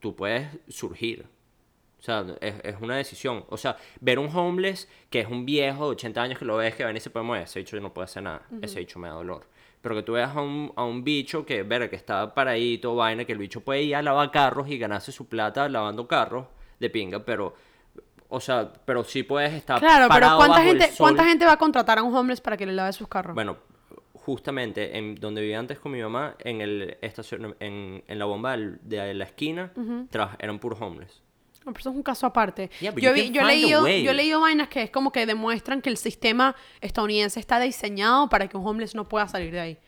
tú 0.00 0.14
puedes 0.14 0.48
surgir. 0.68 1.26
O 1.98 2.02
sea, 2.02 2.24
es, 2.40 2.54
es 2.62 2.76
una 2.80 2.96
decisión. 2.96 3.44
O 3.48 3.56
sea, 3.56 3.76
ver 4.00 4.18
un 4.18 4.34
homeless 4.34 4.88
que 5.10 5.20
es 5.20 5.28
un 5.28 5.46
viejo 5.46 5.86
de 5.86 5.90
80 5.92 6.22
años 6.22 6.38
que 6.38 6.44
lo 6.44 6.56
ves 6.56 6.74
que 6.74 6.84
ven 6.84 6.96
y 6.96 7.00
se 7.00 7.10
puede 7.10 7.24
mover, 7.24 7.42
ese 7.42 7.58
bicho 7.58 7.80
no 7.80 7.92
puede 7.92 8.04
hacer 8.04 8.22
nada. 8.22 8.42
Ese 8.62 8.78
bicho 8.78 8.98
me 8.98 9.08
da 9.08 9.14
dolor. 9.14 9.46
Pero 9.80 9.94
que 9.94 10.02
tú 10.02 10.12
veas 10.12 10.36
a 10.36 10.40
un, 10.40 10.72
a 10.76 10.84
un 10.84 11.04
bicho 11.04 11.46
que, 11.46 11.62
ver, 11.62 11.88
que 11.88 11.96
está 11.96 12.34
paradito, 12.34 12.94
vaina, 12.94 13.24
que 13.24 13.32
el 13.32 13.38
bicho 13.38 13.60
puede 13.60 13.82
ir 13.82 13.96
a 13.96 14.02
lavar 14.02 14.30
carros 14.30 14.68
y 14.68 14.78
ganarse 14.78 15.12
su 15.12 15.28
plata 15.28 15.68
lavando 15.68 16.06
carros 16.06 16.46
de 16.78 16.90
pinga, 16.90 17.24
pero, 17.24 17.54
o 18.28 18.40
sea, 18.40 18.72
pero 18.84 19.04
sí 19.04 19.22
puedes 19.22 19.52
estar 19.52 19.78
Claro, 19.80 20.06
pero 20.08 20.08
parado 20.08 20.36
¿cuánta 20.38 20.58
bajo 20.58 20.70
el 20.72 20.78
gente, 20.78 20.94
sol. 20.94 21.04
¿cuánta 21.04 21.24
gente 21.24 21.44
va 21.46 21.52
a 21.52 21.58
contratar 21.58 21.98
a 21.98 22.02
un 22.02 22.14
homeless 22.14 22.40
para 22.40 22.56
que 22.56 22.66
le 22.66 22.72
lave 22.72 22.92
sus 22.92 23.08
carros? 23.08 23.34
Bueno, 23.34 23.56
justamente 24.14 24.96
en 24.98 25.14
donde 25.16 25.40
vivía 25.40 25.58
antes 25.58 25.78
con 25.78 25.92
mi 25.92 26.02
mamá, 26.02 26.34
en 26.40 26.60
el 26.60 26.96
estacion 27.00 27.54
en, 27.60 28.02
en 28.06 28.18
la 28.18 28.24
bomba 28.24 28.56
de 28.56 29.14
la 29.14 29.24
esquina, 29.24 29.72
traba- 30.10 30.36
eran 30.38 30.58
puros 30.58 30.80
homeless. 30.80 31.22
No, 31.64 31.72
pero 31.72 31.80
eso 31.80 31.90
es 31.90 31.96
un 31.96 32.02
caso 32.02 32.26
aparte. 32.26 32.70
Yeah, 32.80 32.92
yo, 32.94 33.12
vi- 33.12 33.30
yo, 33.32 33.40
he 33.40 33.44
a 33.44 33.46
leído, 33.48 33.80
yo 33.88 34.10
he 34.10 34.14
leído 34.14 34.40
vainas 34.40 34.68
que 34.68 34.82
es 34.82 34.90
como 34.90 35.10
que 35.10 35.26
demuestran 35.26 35.82
que 35.82 35.90
el 35.90 35.96
sistema 35.96 36.54
estadounidense 36.80 37.40
está 37.40 37.58
diseñado 37.58 38.28
para 38.28 38.46
que 38.48 38.56
un 38.56 38.66
homeless 38.66 38.94
no 38.94 39.04
pueda 39.08 39.26
salir 39.26 39.52
de 39.52 39.60
ahí. 39.60 39.78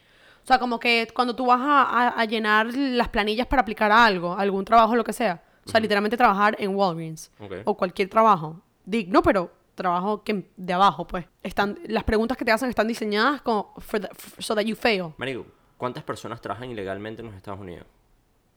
O 0.43 0.47
sea, 0.49 0.59
como 0.59 0.81
que 0.81 1.07
cuando 1.15 1.37
tú 1.37 1.47
vas 1.47 1.61
a, 1.61 1.83
a- 1.83 2.21
a 2.21 2.25
llenar 2.25 2.67
las 2.75 3.09
planillas 3.09 3.47
para 3.47 3.63
aplicar 3.63 3.93
a 3.93 4.05
algo, 4.05 4.35
algún 4.37 4.65
trabajo, 4.65 4.97
lo 4.97 5.05
que 5.05 5.13
sea. 5.13 5.43
O 5.69 5.71
sea, 5.71 5.81
literalmente 5.81 6.17
trabajar 6.17 6.57
en 6.59 6.75
Walgreens. 6.75 7.31
Ok. 7.39 7.53
O 7.65 7.77
cualquier 7.77 8.09
trabajo. 8.09 8.61
Digno, 8.85 9.23
pero 9.23 9.53
trabajo 9.75 10.25
que 10.25 10.51
de 10.57 10.73
abajo, 10.73 11.07
pues. 11.07 11.27
Están, 11.43 11.79
las 11.87 12.05
preguntas 12.05 12.37
que 12.37 12.45
te 12.45 12.51
hacen 12.51 12.69
están 12.71 12.89
diseñadas 12.89 13.43
como 13.43 13.75
for 13.79 14.01
the- 14.01 14.09
so 14.39 14.55
that 14.55 14.63
you 14.65 14.75
fail. 14.75 15.13
Marico, 15.19 15.47
¿cuántas 15.77 16.03
personas 16.03 16.41
trabajan 16.41 16.71
ilegalmente 16.71 17.21
en 17.23 17.27
los 17.27 17.37
Estados 17.37 17.61
Unidos? 17.61 17.87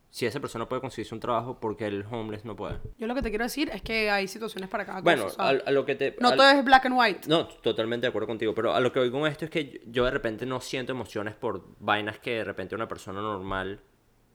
Si 0.10 0.25
esa 0.25 0.39
persona 0.41 0.68
puede 0.68 0.82
conseguirse 0.82 1.13
un 1.15 1.22
trabajo, 1.22 1.58
porque 1.60 1.86
el 1.86 2.06
homeless 2.12 2.44
no 2.44 2.53
puede? 2.56 2.80
Yo 2.98 3.08
lo 3.08 3.15
que 3.15 3.22
te 3.22 3.30
quiero 3.30 3.46
decir 3.46 3.70
es 3.74 3.82
que 3.82 4.10
hay 4.10 4.27
situaciones 4.27 4.70
para 4.70 4.86
cada 4.86 5.00
Bueno, 5.01 5.24
cosa. 5.25 5.41
o 5.41 5.48
a, 5.65 5.72
lo 5.72 5.86
que 5.86 5.96
te... 5.96 6.18
no 6.20 6.30
al- 6.30 6.36
todo 6.38 6.50
es 6.50 6.65
black 6.65 6.86
and 6.86 6.98
white. 6.98 7.30
No, 7.30 7.48
totalmente 7.48 8.06
de 8.08 8.10
acuerdo 8.10 8.27
contigo, 8.27 8.53
pero 8.53 8.74
a 8.74 8.80
lo 8.82 8.91
que 8.91 9.00
voy 9.00 9.10
con 9.12 9.25
esto 9.25 9.46
es 9.46 9.51
que 9.51 9.82
yo 9.88 10.03
de 10.03 10.12
repente 10.12 10.46
no 10.46 10.60
siento 10.60 10.91
emociones 10.91 11.36
por 11.36 11.63
vainas 11.80 12.20
que 12.20 12.32
de 12.32 12.44
repente 12.44 12.75
una 12.75 12.88
persona 12.89 13.22
normal 13.22 13.80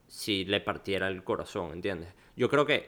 si 0.06 0.44
le 0.44 0.60
partiera 0.60 1.08
el 1.08 1.22
corazón, 1.24 1.72
¿entiendes? 1.72 2.08
Yo 2.36 2.48
creo 2.48 2.66
que 2.66 2.86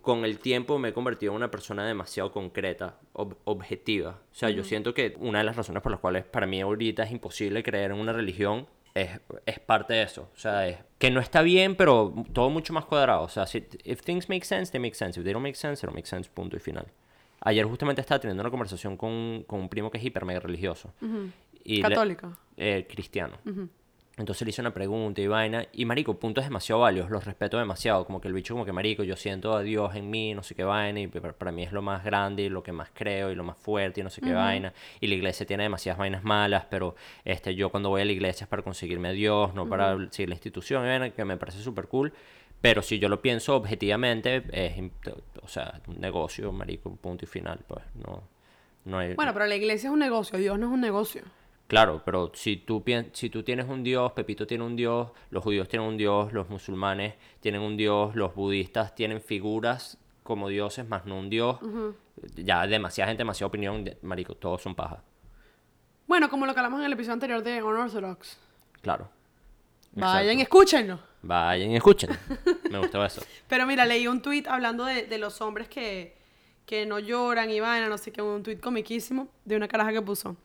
con 0.00 0.24
el 0.24 0.38
tiempo 0.38 0.78
me 0.78 0.88
he 0.88 0.92
convertido 0.94 1.32
en 1.32 1.36
una 1.36 1.50
persona 1.50 1.86
demasiado 1.86 2.32
concreta, 2.32 2.96
ob- 3.12 3.36
objetiva. 3.44 4.20
O 4.32 4.34
sea, 4.34 4.48
yo 4.50 4.64
siento 4.64 4.94
que 4.94 5.14
una 5.18 5.38
de 5.38 5.44
las 5.44 5.56
razones 5.56 5.82
por 5.82 5.92
las 5.92 6.00
cuales 6.00 6.24
para 6.24 6.46
mí 6.46 6.60
ahorita 6.60 7.02
es 7.02 7.10
imposible 7.12 7.62
creer 7.62 7.90
en 7.90 7.98
una 7.98 8.12
religión 8.12 8.66
es, 8.94 9.20
es 9.44 9.58
parte 9.58 9.92
de 9.94 10.02
eso. 10.02 10.30
O 10.34 10.38
sea, 10.38 10.66
es 10.68 10.78
que 10.98 11.10
no 11.10 11.20
está 11.20 11.42
bien, 11.42 11.74
pero 11.76 12.14
todo 12.32 12.48
mucho 12.48 12.72
más 12.72 12.84
cuadrado. 12.86 13.24
O 13.24 13.28
sea, 13.28 13.46
si 13.46 13.66
if 13.84 14.00
things 14.02 14.28
make 14.28 14.44
sense, 14.44 14.70
they 14.72 14.80
make 14.80 14.94
sense. 14.94 15.18
If 15.20 15.24
they 15.24 15.32
don't 15.34 15.42
make 15.42 15.56
sense, 15.56 15.80
they 15.80 15.86
don't 15.86 15.96
make 15.96 16.06
sense, 16.08 16.30
punto 16.32 16.56
y 16.56 16.60
final. 16.60 16.86
Ayer 17.40 17.66
justamente 17.66 18.00
estaba 18.00 18.18
teniendo 18.20 18.40
una 18.42 18.50
conversación 18.50 18.96
con, 18.96 19.44
con 19.46 19.60
un 19.60 19.68
primo 19.68 19.90
que 19.90 19.98
es 19.98 20.04
hiper 20.04 20.24
mega 20.24 20.40
religioso. 20.40 20.94
y 21.62 21.76
le- 21.76 21.82
Católica. 21.82 22.38
eh, 22.56 22.86
cristiano. 22.88 23.36
Entonces 24.16 24.46
le 24.46 24.50
hice 24.50 24.60
una 24.60 24.72
pregunta 24.72 25.20
y 25.20 25.26
vaina. 25.26 25.66
Y 25.72 25.84
marico, 25.86 26.18
puntos 26.20 26.44
demasiado 26.44 26.80
válidos, 26.82 27.10
los 27.10 27.24
respeto 27.24 27.58
demasiado. 27.58 28.04
Como 28.06 28.20
que 28.20 28.28
el 28.28 28.34
bicho, 28.34 28.54
como 28.54 28.64
que 28.64 28.72
marico, 28.72 29.02
yo 29.02 29.16
siento 29.16 29.56
a 29.56 29.62
Dios 29.62 29.96
en 29.96 30.08
mí, 30.08 30.34
no 30.34 30.42
sé 30.44 30.54
qué 30.54 30.62
vaina. 30.62 31.00
Y 31.00 31.08
pa- 31.08 31.32
para 31.32 31.50
mí 31.50 31.64
es 31.64 31.72
lo 31.72 31.82
más 31.82 32.04
grande 32.04 32.44
y 32.44 32.48
lo 32.48 32.62
que 32.62 32.70
más 32.70 32.90
creo 32.94 33.32
y 33.32 33.34
lo 33.34 33.42
más 33.42 33.56
fuerte 33.58 34.00
y 34.00 34.04
no 34.04 34.10
sé 34.10 34.20
qué 34.20 34.32
vaina. 34.32 34.72
Y 35.00 35.08
la 35.08 35.14
iglesia 35.14 35.44
tiene 35.46 35.64
demasiadas 35.64 35.98
vainas 35.98 36.22
malas, 36.22 36.64
pero 36.70 36.94
este, 37.24 37.56
yo 37.56 37.70
cuando 37.70 37.88
voy 37.88 38.02
a 38.02 38.04
la 38.04 38.12
iglesia 38.12 38.44
es 38.44 38.48
para 38.48 38.62
conseguirme 38.62 39.08
a 39.08 39.12
Dios, 39.12 39.52
no 39.52 39.68
para 39.68 39.96
seguir 40.12 40.28
la 40.28 40.36
institución, 40.36 40.84
que 41.10 41.24
me 41.24 41.36
parece 41.36 41.58
súper 41.60 41.88
cool. 41.88 42.12
Pero 42.60 42.82
si 42.82 42.98
yo 43.00 43.08
lo 43.08 43.20
pienso 43.20 43.56
objetivamente, 43.56 44.44
es 44.52 44.74
o 45.42 45.48
sea, 45.48 45.80
un 45.88 46.00
negocio, 46.00 46.50
marico, 46.52 46.94
punto 46.96 47.24
y 47.24 47.28
final. 47.28 47.58
Pues 47.66 47.82
no, 47.94 48.22
no 48.84 48.98
hay. 48.98 49.14
Bueno, 49.14 49.32
pero 49.34 49.46
la 49.46 49.56
iglesia 49.56 49.88
es 49.88 49.92
un 49.92 49.98
negocio, 49.98 50.38
Dios 50.38 50.58
no 50.58 50.66
es 50.68 50.72
un 50.72 50.80
negocio. 50.80 51.22
Claro, 51.66 52.02
pero 52.04 52.30
si 52.34 52.58
tú, 52.58 52.84
si 53.12 53.30
tú 53.30 53.42
tienes 53.42 53.66
un 53.68 53.82
Dios, 53.82 54.12
Pepito 54.12 54.46
tiene 54.46 54.64
un 54.64 54.76
Dios, 54.76 55.10
los 55.30 55.42
judíos 55.42 55.66
tienen 55.68 55.88
un 55.88 55.96
Dios, 55.96 56.32
los 56.32 56.48
musulmanes 56.50 57.14
tienen 57.40 57.62
un 57.62 57.76
Dios, 57.76 58.14
los 58.14 58.34
budistas 58.34 58.94
tienen 58.94 59.20
figuras 59.22 59.96
como 60.22 60.48
dioses, 60.48 60.86
más 60.88 61.04
no 61.06 61.18
un 61.18 61.30
Dios. 61.30 61.58
Ya 62.36 62.66
demasiada 62.66 63.08
gente, 63.08 63.22
demasiada 63.22 63.48
opinión, 63.48 63.82
de- 63.84 63.98
marico, 64.02 64.34
todos 64.34 64.62
son 64.62 64.74
paja. 64.74 65.02
Bueno, 66.06 66.28
como 66.28 66.44
lo 66.46 66.52
que 66.52 66.60
hablamos 66.60 66.80
en 66.80 66.86
el 66.86 66.92
episodio 66.92 67.14
anterior 67.14 67.42
de 67.42 67.62
Unorthodox. 67.62 68.38
Claro. 68.82 69.08
Vayan, 69.92 70.40
escúchenlo. 70.40 70.98
Vayan 71.22 71.70
y 71.70 71.76
escuchen. 71.76 72.10
Me 72.70 72.78
gustó 72.78 73.04
eso. 73.04 73.22
Pero 73.48 73.66
mira, 73.66 73.86
leí 73.86 74.06
un 74.06 74.20
tweet 74.20 74.44
hablando 74.48 74.84
de, 74.84 75.04
de 75.06 75.18
los 75.18 75.40
hombres 75.40 75.68
que, 75.68 76.14
que 76.66 76.84
no 76.84 76.98
lloran 76.98 77.50
y 77.50 77.60
vaina, 77.60 77.88
no 77.88 77.96
sé 77.96 78.12
qué, 78.12 78.20
un 78.20 78.42
tweet 78.42 78.58
comiquísimo 78.58 79.28
de 79.44 79.56
una 79.56 79.66
caraja 79.68 79.92
que 79.92 80.02
puso. 80.02 80.36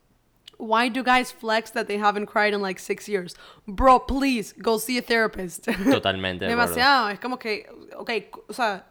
Why 0.61 0.89
do 0.89 1.01
guys 1.03 1.31
flex 1.31 1.71
that 1.71 1.85
they 1.87 1.97
haven't 1.97 2.25
cried 2.27 2.53
in 2.53 2.61
like 2.61 2.79
six 2.81 3.07
years? 3.07 3.33
Bro, 3.65 4.01
please, 4.07 4.53
go 4.61 4.77
see 4.77 4.97
a 4.97 5.01
therapist. 5.01 5.65
Totalmente 5.89 6.43
de. 6.45 6.51
Demasiado. 6.51 7.09
Es 7.09 7.19
como 7.19 7.39
que, 7.39 7.65
ok, 7.95 8.11
o 8.49 8.53
sea, 8.53 8.85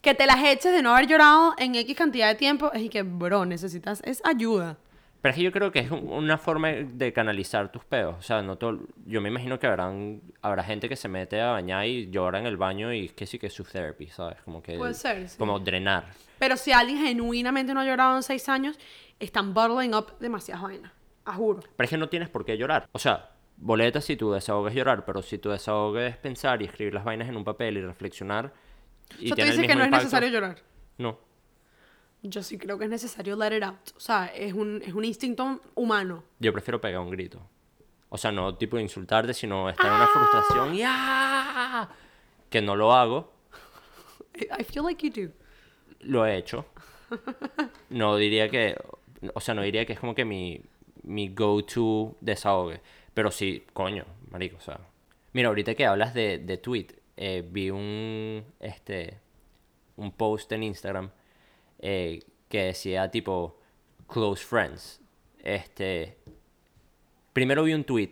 que 0.00 0.14
te 0.14 0.24
las 0.24 0.36
eches 0.44 0.72
de 0.72 0.82
no 0.82 0.94
haber 0.94 1.08
llorado 1.08 1.54
en 1.58 1.74
X 1.74 1.96
cantidad 1.96 2.28
de 2.28 2.36
tiempo 2.36 2.70
es 2.72 2.82
y 2.82 2.88
que, 2.88 3.02
bro, 3.02 3.44
necesitas 3.44 4.00
es 4.04 4.22
ayuda. 4.24 4.76
Pero 5.20 5.30
es 5.30 5.36
que 5.38 5.42
yo 5.42 5.52
creo 5.52 5.72
que 5.72 5.78
es 5.80 5.90
un- 5.90 6.06
una 6.12 6.36
forma 6.36 6.68
de 6.68 7.12
canalizar 7.14 7.72
tus 7.72 7.82
peos. 7.82 8.14
O 8.18 8.22
sea, 8.22 8.42
no 8.42 8.56
todo, 8.58 8.78
yo 9.06 9.20
me 9.22 9.30
imagino 9.30 9.58
que 9.58 9.66
habrán, 9.66 10.20
habrá 10.42 10.62
gente 10.62 10.86
que 10.88 10.96
se 10.96 11.08
mete 11.08 11.40
a 11.40 11.52
bañar 11.52 11.86
y 11.86 12.10
llora 12.10 12.38
en 12.38 12.44
el 12.46 12.58
baño 12.58 12.92
y 12.92 13.08
que 13.08 13.26
sí 13.26 13.38
que 13.38 13.46
es 13.46 13.52
su 13.54 13.64
therapy, 13.64 14.08
¿sabes? 14.08 14.36
Como 14.44 14.62
que... 14.62 14.76
Puede 14.76 14.92
ser, 14.92 15.26
sí. 15.28 15.38
Como 15.38 15.58
drenar. 15.58 16.04
Pero 16.38 16.58
si 16.58 16.72
alguien 16.72 16.98
genuinamente 16.98 17.72
no 17.72 17.80
ha 17.80 17.86
llorado 17.86 18.16
en 18.16 18.22
seis 18.22 18.46
años, 18.50 18.78
están 19.18 19.54
bottling 19.54 19.94
up 19.94 20.18
demasiadas 20.18 20.62
vainas. 20.62 20.92
A 21.24 21.34
juro. 21.34 21.60
Pero 21.76 21.84
es 21.84 21.90
que 21.90 21.96
no 21.96 22.08
tienes 22.08 22.28
por 22.28 22.44
qué 22.44 22.58
llorar. 22.58 22.88
O 22.92 22.98
sea, 22.98 23.30
boleta 23.56 24.00
si 24.00 24.16
tu 24.16 24.32
desahogo 24.32 24.68
es 24.68 24.74
llorar, 24.74 25.04
pero 25.04 25.22
si 25.22 25.38
tu 25.38 25.50
desahogo 25.50 25.98
es 25.98 26.16
pensar 26.16 26.60
y 26.60 26.66
escribir 26.66 26.92
las 26.92 27.04
vainas 27.04 27.28
en 27.28 27.36
un 27.36 27.44
papel 27.44 27.78
y 27.78 27.80
reflexionar. 27.80 28.52
Y 29.18 29.32
o 29.32 29.34
sea, 29.34 29.44
tú 29.44 29.50
dices 29.52 29.66
que 29.66 29.74
no 29.74 29.84
es 29.84 29.90
necesario 29.90 30.28
llorar. 30.28 30.58
No. 30.98 31.18
Yo 32.22 32.42
sí 32.42 32.58
creo 32.58 32.78
que 32.78 32.84
es 32.84 32.90
necesario 32.90 33.36
let 33.36 33.56
it 33.56 33.62
out. 33.62 33.90
O 33.96 34.00
sea, 34.00 34.26
es 34.26 34.52
un, 34.54 34.82
es 34.84 34.94
un 34.94 35.04
instinto 35.04 35.60
humano. 35.74 36.24
Yo 36.38 36.52
prefiero 36.52 36.80
pegar 36.80 37.00
un 37.00 37.10
grito. 37.10 37.40
O 38.08 38.16
sea, 38.16 38.32
no 38.32 38.54
tipo 38.56 38.78
insultarte, 38.78 39.34
sino 39.34 39.68
estar 39.68 39.86
en 39.86 39.92
una 39.92 40.06
frustración. 40.06 40.74
¡Ya! 40.74 41.88
Que 42.48 42.62
no 42.62 42.76
lo 42.76 42.92
hago. 42.94 43.32
I 44.34 44.64
feel 44.64 44.84
like 44.84 45.06
you 45.06 45.28
do. 45.28 45.32
Lo 46.00 46.26
he 46.26 46.36
hecho. 46.36 46.66
No 47.90 48.16
diría 48.16 48.48
que. 48.48 48.76
O 49.34 49.40
sea, 49.40 49.54
no 49.54 49.62
diría 49.62 49.86
que 49.86 49.94
es 49.94 50.00
como 50.00 50.14
que 50.14 50.24
mi, 50.24 50.60
mi 51.02 51.28
go-to 51.28 52.16
desahogue. 52.20 52.80
Pero 53.14 53.30
sí, 53.30 53.64
coño, 53.72 54.04
marico, 54.30 54.56
o 54.56 54.60
sea. 54.60 54.80
Mira, 55.32 55.48
ahorita 55.48 55.74
que 55.74 55.86
hablas 55.86 56.14
de, 56.14 56.38
de 56.38 56.56
tweet, 56.58 56.88
eh, 57.16 57.44
vi 57.48 57.70
un. 57.70 58.44
Este. 58.60 59.18
Un 59.96 60.10
post 60.12 60.50
en 60.52 60.64
Instagram 60.64 61.10
eh, 61.78 62.20
que 62.48 62.64
decía 62.64 63.10
tipo. 63.10 63.58
Close 64.08 64.44
friends. 64.44 65.00
Este. 65.42 66.16
Primero 67.32 67.64
vi 67.64 67.74
un 67.74 67.84
tweet 67.84 68.10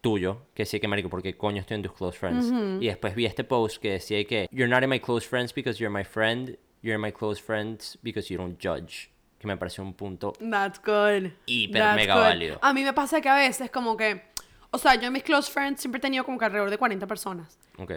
tuyo 0.00 0.46
que 0.54 0.62
decía 0.62 0.80
que 0.80 0.88
marico, 0.88 1.08
porque 1.08 1.36
coño 1.36 1.60
estoy 1.60 1.76
en 1.76 1.82
tus 1.82 1.92
close 1.92 2.18
friends. 2.18 2.52
Y 2.80 2.86
después 2.86 3.14
vi 3.14 3.26
este 3.26 3.44
post 3.44 3.80
que 3.80 3.92
decía 3.92 4.24
que 4.24 4.48
you're 4.50 4.68
not 4.68 4.82
in 4.82 4.90
my 4.90 5.00
close 5.00 5.26
friends 5.26 5.52
because 5.52 5.78
you're 5.78 5.90
my 5.92 6.04
friend, 6.04 6.56
you're 6.82 6.94
in 6.94 7.00
my 7.00 7.12
close 7.12 7.40
friends 7.40 7.98
because 8.02 8.32
you 8.32 8.38
don't 8.38 8.58
judge. 8.58 9.10
Que 9.38 9.46
me 9.46 9.56
pareció 9.56 9.84
un 9.84 9.94
punto. 9.94 10.32
That's 10.50 10.80
good. 10.84 11.30
Hiper 11.46 11.80
That's 11.80 11.96
mega 11.96 12.14
good. 12.14 12.22
válido. 12.22 12.58
A 12.62 12.72
mí 12.72 12.82
me 12.82 12.92
pasa 12.92 13.20
que 13.20 13.28
a 13.28 13.36
veces 13.36 13.70
como 13.70 13.96
que... 13.96 14.22
O 14.70 14.78
sea, 14.78 14.94
yo 14.96 15.06
en 15.06 15.12
mis 15.12 15.22
close 15.22 15.50
friends 15.50 15.80
siempre 15.80 15.98
he 15.98 16.02
tenido 16.02 16.24
como 16.24 16.38
que 16.38 16.44
alrededor 16.44 16.70
de 16.70 16.76
40 16.78 17.06
personas. 17.06 17.58
Ok. 17.78 17.92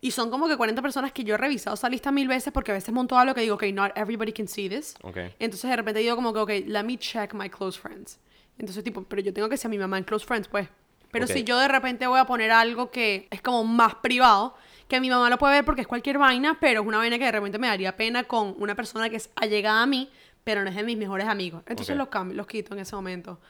Y 0.00 0.10
son 0.12 0.30
como 0.30 0.46
que 0.48 0.56
40 0.56 0.80
personas 0.82 1.12
que 1.12 1.24
yo 1.24 1.34
he 1.34 1.38
revisado 1.38 1.74
esa 1.74 1.88
lista 1.88 2.12
mil 2.12 2.28
veces 2.28 2.52
porque 2.52 2.70
a 2.70 2.74
veces 2.74 2.94
monto 2.94 3.18
algo 3.18 3.34
que 3.34 3.40
digo, 3.40 3.56
ok, 3.56 3.64
not 3.72 3.92
everybody 3.96 4.32
can 4.32 4.46
see 4.46 4.68
this. 4.68 4.94
Ok. 5.02 5.16
Entonces 5.38 5.68
de 5.68 5.76
repente 5.76 6.00
digo 6.00 6.14
como 6.16 6.32
que, 6.32 6.38
ok, 6.40 6.50
let 6.66 6.84
me 6.84 6.96
check 6.98 7.34
my 7.34 7.50
close 7.50 7.78
friends. 7.80 8.18
Entonces, 8.58 8.82
tipo, 8.84 9.02
pero 9.04 9.20
yo 9.20 9.32
tengo 9.34 9.48
que 9.48 9.56
ser 9.56 9.70
mi 9.70 9.78
mamá 9.78 9.98
en 9.98 10.04
close 10.04 10.24
friends, 10.24 10.48
pues. 10.48 10.68
Pero 11.10 11.24
Ok. 11.26 11.32
si 11.32 11.44
yo 11.44 11.58
de 11.58 11.68
repente 11.68 12.06
voy 12.06 12.18
a 12.20 12.24
poner 12.24 12.50
algo 12.50 12.90
que 12.90 13.26
es 13.30 13.42
como 13.42 13.64
más 13.64 13.96
privado, 13.96 14.54
que 14.88 15.00
mi 15.00 15.10
mamá 15.10 15.28
lo 15.30 15.38
puede 15.38 15.54
ver 15.56 15.64
porque 15.64 15.82
es 15.82 15.86
cualquier 15.86 16.18
vaina, 16.18 16.58
pero 16.60 16.80
es 16.82 16.86
una 16.86 16.98
vaina 16.98 17.18
que 17.18 17.24
de 17.24 17.32
repente 17.32 17.58
me 17.58 17.66
daría 17.66 17.96
pena 17.96 18.24
con 18.24 18.54
una 18.58 18.74
persona 18.74 19.08
que 19.10 19.16
es 19.16 19.30
allegada 19.36 19.82
a 19.82 19.86
mí, 19.86 20.10
pero 20.46 20.62
no 20.62 20.70
es 20.70 20.76
de 20.76 20.84
mis 20.84 20.96
mejores 20.96 21.26
amigos. 21.26 21.64
Entonces 21.66 21.94
Ok. 21.96 21.98
los 21.98 22.08
cambio, 22.08 22.36
los 22.36 22.46
quito 22.46 22.72
en 22.74 22.78
ese 22.80 22.94
momento. 22.94 23.40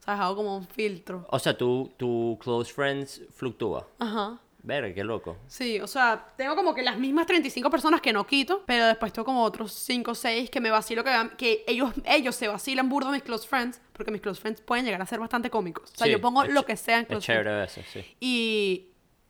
O 0.00 0.02
sea, 0.02 0.14
hago 0.22 0.36
como 0.36 0.56
un 0.56 0.66
filtro. 0.66 1.26
O 1.28 1.38
sea, 1.38 1.54
tu, 1.56 1.92
tu 1.98 2.38
close 2.40 2.72
friends 2.72 3.20
fluctúa. 3.34 3.86
Ajá. 3.98 4.40
Verga, 4.62 4.94
qué 4.94 5.04
loco. 5.04 5.36
Sí, 5.46 5.78
o 5.80 5.86
sea, 5.86 6.32
tengo 6.38 6.56
como 6.56 6.74
que 6.74 6.82
las 6.82 6.98
mismas 6.98 7.26
35 7.26 7.68
personas 7.68 8.00
que 8.00 8.12
no 8.14 8.26
quito, 8.26 8.62
pero 8.66 8.86
después 8.86 9.12
tengo 9.12 9.26
como 9.26 9.42
otros 9.44 9.70
5 9.74 10.10
o 10.10 10.14
6 10.14 10.48
que 10.48 10.60
me 10.62 10.70
vacilo, 10.70 11.04
que, 11.04 11.12
que 11.36 11.64
ellos, 11.68 11.92
ellos 12.06 12.34
se 12.34 12.48
vacilan 12.48 12.88
burdo 12.88 13.10
mis 13.10 13.22
close 13.22 13.46
friends, 13.46 13.78
porque 13.92 14.10
mis 14.10 14.22
close 14.22 14.40
friends 14.40 14.62
pueden 14.62 14.86
llegar 14.86 15.02
a 15.02 15.06
ser 15.06 15.20
bastante 15.20 15.50
cómicos. 15.50 15.92
O 15.92 15.96
sea, 15.98 16.06
Sí, 16.06 16.12
yo 16.12 16.20
pongo 16.22 16.42
lo 16.44 16.64
que 16.64 16.76
sea 16.78 16.98
en 17.00 17.04
close 17.04 17.26
chévere 17.26 17.50
friends. 17.50 17.76
a 17.76 17.80
veces, 17.80 17.86
sí. 17.92 18.16
Y, 18.18 18.86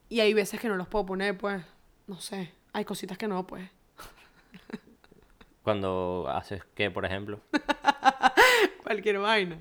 y 0.09 0.21
hay 0.21 0.33
veces 0.33 0.61
que 0.61 0.69
no 0.69 0.77
los 0.77 0.87
puedo 0.87 1.05
poner, 1.05 1.37
pues, 1.37 1.63
no 2.07 2.21
sé, 2.21 2.53
hay 2.73 2.85
cositas 2.85 3.19
que 3.19 3.27
no, 3.27 3.45
pues. 3.47 3.69
Cuando 5.67 6.27
haces 6.33 6.63
qué, 6.77 6.93
por 6.93 7.05
ejemplo. 7.05 7.41
Cualquier 8.85 9.19
vaina. 9.19 9.59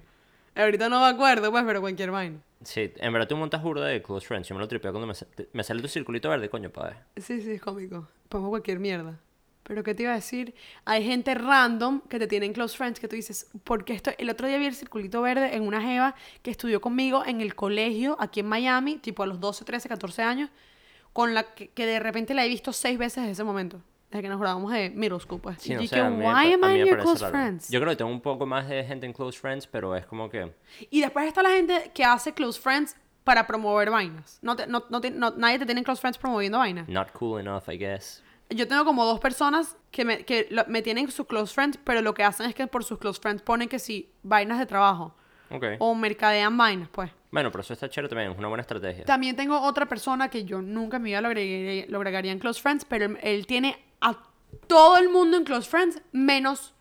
Ahorita 0.53 0.87
no 0.87 0.99
me 1.01 1.07
acuerdo, 1.07 1.49
pues, 1.49 1.63
pero 1.65 1.81
cualquier 1.81 2.11
vaina. 2.11 2.37
Sí, 2.63 2.93
en 2.97 3.11
verdad 3.11 3.27
tú 3.27 3.35
montas 3.35 3.63
burda 3.63 3.87
de 3.87 4.03
close 4.03 4.27
friends. 4.27 4.47
Yo 4.47 4.53
me 4.53 4.61
lo 4.61 4.67
tripeo 4.67 4.91
cuando 4.91 5.07
me, 5.07 5.15
sa- 5.15 5.25
me 5.51 5.63
sale 5.63 5.81
tu 5.81 5.87
circulito 5.87 6.29
verde, 6.29 6.47
coño, 6.47 6.69
pa' 6.69 6.83
ver. 6.89 6.97
Sí, 7.17 7.41
sí, 7.41 7.53
es 7.53 7.61
cómico. 7.61 8.07
Pongo 8.29 8.49
cualquier 8.49 8.77
mierda. 8.77 9.19
Pero 9.63 9.81
¿qué 9.81 9.95
te 9.95 10.03
iba 10.03 10.11
a 10.11 10.15
decir? 10.15 10.53
Hay 10.85 11.03
gente 11.03 11.33
random 11.33 12.01
que 12.01 12.19
te 12.19 12.27
tienen 12.27 12.53
close 12.53 12.77
friends 12.77 12.99
que 12.99 13.07
tú 13.07 13.15
dices, 13.15 13.49
porque 13.63 13.93
esto? 13.93 14.11
El 14.19 14.29
otro 14.29 14.47
día 14.47 14.59
vi 14.59 14.67
el 14.67 14.75
circulito 14.75 15.23
verde 15.23 15.55
en 15.55 15.63
una 15.63 15.81
jeva 15.81 16.13
que 16.43 16.51
estudió 16.51 16.79
conmigo 16.81 17.23
en 17.25 17.41
el 17.41 17.55
colegio 17.55 18.15
aquí 18.19 18.41
en 18.41 18.45
Miami, 18.45 18.97
tipo 18.99 19.23
a 19.23 19.25
los 19.25 19.39
12, 19.39 19.65
13, 19.65 19.89
14 19.89 20.21
años, 20.21 20.51
con 21.13 21.33
la 21.33 21.55
que, 21.55 21.69
que 21.69 21.87
de 21.87 21.99
repente 21.99 22.35
la 22.35 22.45
he 22.45 22.47
visto 22.47 22.73
seis 22.73 22.99
veces 22.99 23.23
desde 23.23 23.31
ese 23.31 23.43
momento, 23.43 23.81
desde 24.15 24.23
que 24.23 24.29
nos 24.29 24.39
graduamos 24.39 24.71
de 24.71 24.89
middle 24.89 25.19
school, 25.19 25.39
pues. 25.41 25.61
Sí, 25.61 25.71
y 25.73 25.75
yo 25.75 25.81
sé, 25.81 25.89
que, 25.95 25.99
a 26.01 26.09
mí 26.09 26.17
me 26.17 26.25
why 26.25 26.53
am 26.53 26.63
I 26.75 26.79
your 26.85 26.99
close 26.99 27.21
raro. 27.21 27.31
friends? 27.37 27.69
Yo 27.69 27.79
creo 27.79 27.91
que 27.91 27.97
tengo 27.97 28.11
un 28.11 28.21
poco 28.21 28.45
más 28.45 28.67
de 28.67 28.83
gente 28.83 29.05
en 29.05 29.13
close 29.13 29.37
friends, 29.39 29.67
pero 29.67 29.95
es 29.95 30.05
como 30.05 30.29
que... 30.29 30.53
Y 30.89 31.01
después 31.01 31.27
está 31.27 31.43
la 31.43 31.49
gente 31.51 31.91
que 31.93 32.03
hace 32.03 32.33
close 32.33 32.59
friends 32.59 32.95
para 33.23 33.45
promover 33.47 33.89
vainas. 33.89 34.39
No 34.41 34.55
te- 34.55 34.67
no- 34.67 34.85
no 34.89 35.01
te- 35.01 35.11
no- 35.11 35.31
nadie 35.37 35.59
te 35.59 35.65
tiene 35.65 35.83
close 35.83 35.99
friends 35.99 36.17
promoviendo 36.17 36.57
vainas. 36.59 36.87
Not 36.87 37.11
cool 37.13 37.39
enough, 37.39 37.67
I 37.69 37.77
guess. 37.77 38.23
Yo 38.49 38.67
tengo 38.67 38.85
como 38.85 39.03
dos 39.05 39.19
personas 39.19 39.75
que 39.89 40.05
me, 40.05 40.23
que 40.23 40.47
lo- 40.51 40.65
me 40.67 40.81
tienen 40.83 41.09
sus 41.11 41.25
close 41.25 41.53
friends, 41.53 41.79
pero 41.83 42.01
lo 42.01 42.13
que 42.13 42.23
hacen 42.23 42.47
es 42.47 42.53
que 42.55 42.67
por 42.67 42.83
sus 42.83 42.99
close 42.99 43.19
friends 43.19 43.41
ponen 43.41 43.67
que 43.67 43.79
sí, 43.79 44.11
vainas 44.21 44.59
de 44.59 44.65
trabajo. 44.67 45.15
Ok. 45.49 45.63
O 45.79 45.93
mercadean 45.95 46.55
vainas, 46.57 46.89
pues. 46.89 47.09
Bueno, 47.31 47.51
pero 47.51 47.61
eso 47.61 47.73
está 47.73 47.89
chévere 47.89 48.09
también, 48.09 48.31
es 48.31 48.37
una 48.37 48.47
buena 48.47 48.61
estrategia. 48.61 49.03
También 49.05 49.35
tengo 49.35 49.59
otra 49.59 49.87
persona 49.87 50.29
que 50.29 50.43
yo 50.45 50.61
nunca 50.61 50.97
en 50.97 51.03
mi 51.03 51.09
vida 51.09 51.21
lo 51.21 51.27
agregaría, 51.27 51.85
lo 51.89 51.97
agregaría 51.97 52.31
en 52.31 52.39
close 52.39 52.61
friends, 52.61 52.85
pero 52.85 53.05
él, 53.05 53.17
él 53.21 53.45
tiene 53.47 53.77
a 54.05 54.17
todo 54.67 54.97
el 54.97 55.09
mundo 55.09 55.37
en 55.37 55.43
close 55.43 55.69
friends, 55.69 56.01
menos 56.11 56.73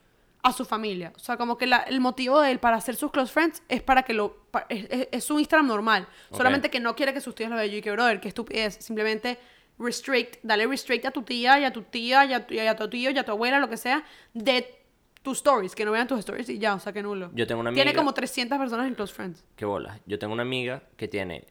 a 0.43 0.53
su 0.53 0.65
familia. 0.65 1.13
O 1.17 1.19
sea, 1.19 1.37
como 1.39 1.57
que 1.57 1.67
la- 1.67 1.79
el 1.83 2.01
motivo 2.01 2.41
de 2.41 2.51
él 2.51 2.59
para 2.61 2.77
hacer 2.77 2.97
sus 2.97 3.11
close 3.11 3.33
friends 3.33 3.63
es 3.69 3.83
para 3.83 4.03
que 4.03 4.13
lo... 4.13 4.45
pa- 4.51 4.67
es, 4.69 4.87
es- 4.91 5.09
es 5.11 5.25
su 5.25 5.39
Instagram 5.39 5.67
normal. 5.67 6.07
Solamente 6.31 6.71
que 6.71 6.81
no 6.81 6.95
quiere 6.95 7.13
que 7.15 7.21
sus 7.21 7.35
tíos 7.35 7.49
lo 7.51 7.57
vean. 7.57 7.71
Yo 7.71 7.79
y 7.79 7.81
que, 7.83 7.91
brother, 7.91 8.21
qué 8.21 8.29
estupidez. 8.29 8.77
Simplemente 8.81 9.39
restrict, 9.79 10.37
dale 10.43 10.67
restrict 10.67 11.07
a 11.07 11.11
tu 11.11 11.23
tía 11.23 11.59
y 11.59 11.65
a 11.65 11.73
tu 11.73 11.83
tía 11.83 12.25
y 12.27 12.33
a 12.35 12.47
tu, 12.47 12.55
y 12.55 12.59
a 12.61 12.77
tu 12.77 12.89
tío 12.89 13.11
y 13.11 13.19
a 13.19 13.25
tu 13.25 13.33
abuela, 13.33 13.59
lo 13.59 13.69
que 13.69 13.77
sea, 13.79 14.05
de 14.35 14.83
tus 15.23 15.39
stories. 15.39 15.75
Que 15.75 15.85
no 15.87 15.93
vean 15.93 16.07
tus 16.07 16.19
stories 16.21 16.49
y 16.51 16.59
ya, 16.59 16.75
o 16.75 16.79
sea, 16.81 16.93
que 16.93 17.03
nulo. 17.03 17.31
Yo 17.35 17.47
tengo 17.47 17.61
una 17.63 17.73
Tiene 17.73 17.91
amiga- 17.91 18.01
como 18.03 18.13
300 18.15 18.59
personas 18.59 18.87
en 18.87 18.95
close 18.95 19.15
friends. 19.15 19.45
Qué 19.57 19.65
bola. 19.65 19.99
Yo 20.07 20.19
tengo 20.19 20.33
una 20.35 20.43
amiga 20.43 20.83
que 20.99 21.09
tiene 21.09 21.47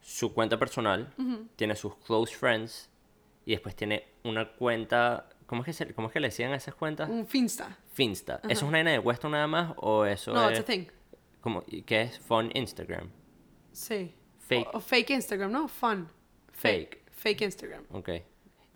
su 0.00 0.32
cuenta 0.32 0.56
personal, 0.56 1.12
tiene 1.56 1.74
sus 1.74 1.96
close 1.96 2.32
friends 2.34 2.88
y 3.44 3.50
después 3.50 3.74
tiene 3.74 4.06
una 4.28 4.52
cuenta... 4.52 5.28
¿Cómo 5.46 5.62
es 5.62 5.66
que, 5.66 5.72
se- 5.72 5.94
cómo 5.94 6.08
es 6.08 6.12
que 6.12 6.18
le 6.20 6.28
decían 6.28 6.52
a 6.52 6.56
esas 6.56 6.74
cuentas? 6.74 7.08
Un 7.08 7.26
Finsta. 7.26 7.76
Finsta. 7.92 8.40
¿Eso 8.44 8.52
es 8.52 8.62
una 8.62 8.72
vaina 8.78 8.90
de 8.90 8.98
Weston 8.98 9.30
nada 9.30 9.46
más 9.46 9.74
o 9.76 10.04
eso 10.04 10.32
No, 10.34 10.50
es... 10.50 10.58
it's 10.58 10.68
a 10.68 10.72
thing. 10.72 10.86
Como, 11.40 11.62
¿y 11.68 11.82
¿Qué 11.82 12.02
es? 12.02 12.18
Fun 12.18 12.50
Instagram. 12.54 13.08
Sí. 13.72 14.12
Fake. 14.40 14.68
O, 14.74 14.78
o 14.78 14.80
fake 14.80 15.10
Instagram, 15.10 15.52
¿no? 15.52 15.68
Fun. 15.68 16.08
Fake. 16.52 17.02
Fake 17.12 17.42
Instagram. 17.42 17.84
Ok. 17.92 18.10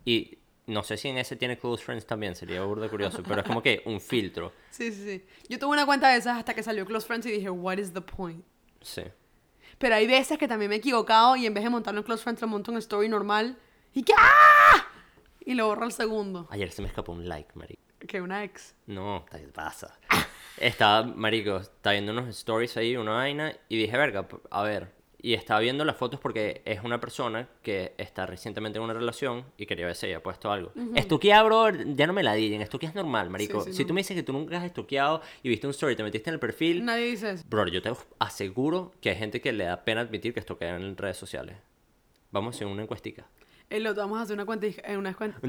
Y 0.05 0.37
no 0.67 0.81
sé 0.83 0.95
si 0.95 1.09
en 1.09 1.17
ese 1.17 1.35
tiene 1.35 1.57
close 1.57 1.83
friends 1.83 2.05
también, 2.05 2.35
sería 2.35 2.61
burda 2.63 2.87
curioso, 2.87 3.21
pero 3.27 3.41
es 3.41 3.47
como 3.47 3.61
que 3.61 3.81
un 3.85 3.99
filtro. 3.99 4.53
Sí, 4.71 4.91
sí, 4.93 5.03
sí. 5.03 5.25
Yo 5.49 5.59
tuve 5.59 5.71
una 5.71 5.85
cuenta 5.85 6.09
de 6.09 6.17
esas 6.17 6.37
hasta 6.37 6.53
que 6.53 6.63
salió 6.63 6.85
Close 6.85 7.05
Friends 7.05 7.25
y 7.25 7.31
dije, 7.31 7.49
what 7.49 7.77
is 7.77 7.91
the 7.91 7.99
point? 7.99 8.45
Sí. 8.79 9.03
Pero 9.77 9.95
hay 9.95 10.07
veces 10.07 10.37
que 10.37 10.47
también 10.47 10.69
me 10.69 10.75
he 10.75 10.77
equivocado 10.77 11.35
y 11.35 11.45
en 11.45 11.53
vez 11.53 11.65
de 11.65 11.69
montarlo 11.69 11.99
en 11.99 12.05
Close 12.05 12.23
Friends 12.23 12.41
lo 12.41 12.47
monto 12.47 12.71
en 12.71 12.77
Story 12.77 13.09
normal 13.09 13.57
y 13.93 14.03
que 14.03 14.13
¡ah! 14.17 14.87
Y 15.45 15.55
lo 15.55 15.67
borro 15.67 15.85
al 15.85 15.91
segundo. 15.91 16.47
Ayer 16.49 16.71
se 16.71 16.81
me 16.81 16.87
escapó 16.87 17.11
un 17.11 17.27
like, 17.27 17.51
marico. 17.55 17.81
Que 18.07 18.21
una 18.21 18.43
ex. 18.43 18.75
No, 18.87 19.25
¿qué 19.29 19.39
pasa? 19.39 19.97
Estaba, 20.57 21.03
marico, 21.03 21.57
estaba 21.57 21.93
viendo 21.93 22.11
unos 22.11 22.27
stories 22.29 22.75
ahí, 22.77 22.95
una 22.95 23.11
vaina, 23.13 23.55
y 23.69 23.77
dije, 23.77 23.97
verga, 23.97 24.27
a 24.49 24.63
ver. 24.63 24.91
Y 25.23 25.35
estaba 25.35 25.59
viendo 25.59 25.85
las 25.85 25.97
fotos 25.97 26.19
porque 26.19 26.63
es 26.65 26.83
una 26.83 26.99
persona 26.99 27.47
que 27.61 27.93
está 27.99 28.25
recientemente 28.25 28.79
en 28.79 28.83
una 28.83 28.93
relación 28.93 29.45
y 29.55 29.67
quería 29.67 29.85
ver 29.85 29.95
si 29.95 30.07
había 30.07 30.23
puesto 30.23 30.51
algo. 30.51 30.71
Estoquear, 30.95 31.45
bro, 31.45 31.69
ya 31.69 32.07
no 32.07 32.13
me 32.13 32.23
la 32.23 32.33
digan. 32.33 32.61
Estoquear 32.61 32.89
es 32.89 32.95
normal, 32.95 33.29
marico. 33.29 33.61
Sí, 33.61 33.69
sí, 33.69 33.77
si 33.77 33.83
no. 33.83 33.87
tú 33.89 33.93
me 33.93 33.99
dices 33.99 34.15
que 34.15 34.23
tú 34.23 34.33
nunca 34.33 34.57
has 34.57 34.63
estoqueado 34.63 35.21
y 35.43 35.49
viste 35.49 35.67
un 35.67 35.71
story, 35.71 35.95
te 35.95 36.01
metiste 36.01 36.31
en 36.31 36.33
el 36.35 36.39
perfil, 36.39 36.83
Nadie 36.83 37.05
dice 37.05 37.31
eso. 37.31 37.43
Bro, 37.47 37.67
yo 37.67 37.83
te 37.83 37.93
aseguro 38.17 38.93
que 38.99 39.11
hay 39.11 39.15
gente 39.15 39.41
que 39.41 39.51
le 39.51 39.65
da 39.65 39.83
pena 39.85 40.01
admitir 40.01 40.33
que 40.33 40.39
estoquean 40.39 40.81
en 40.81 40.97
redes 40.97 41.17
sociales. 41.17 41.55
Vamos 42.31 42.55
a 42.55 42.57
hacer 42.57 42.67
una 42.67 42.81
encuestica. 42.81 43.27
El 43.71 43.87
otro, 43.87 44.03
vamos 44.03 44.19
a 44.19 44.23
hacer 44.23 44.35
una 44.35 44.45
cuenta. 44.45 44.67
En 44.83 44.97
una 44.97 45.13
cuenta. 45.15 45.39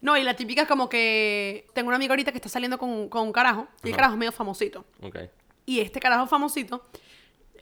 No, 0.00 0.16
y 0.16 0.22
la 0.22 0.34
típica 0.34 0.62
es 0.62 0.68
como 0.68 0.88
que 0.88 1.66
tengo 1.72 1.88
una 1.88 1.96
amiga 1.96 2.12
ahorita 2.12 2.30
que 2.30 2.38
está 2.38 2.48
saliendo 2.48 2.78
con, 2.78 3.08
con 3.08 3.22
un 3.22 3.32
carajo 3.32 3.66
y 3.82 3.88
el 3.88 3.94
carajo 3.96 4.14
es 4.14 4.18
medio 4.18 4.32
famosito. 4.32 4.84
Ok. 5.02 5.16
Y 5.66 5.80
este 5.80 5.98
carajo 6.00 6.26
famosito 6.26 6.86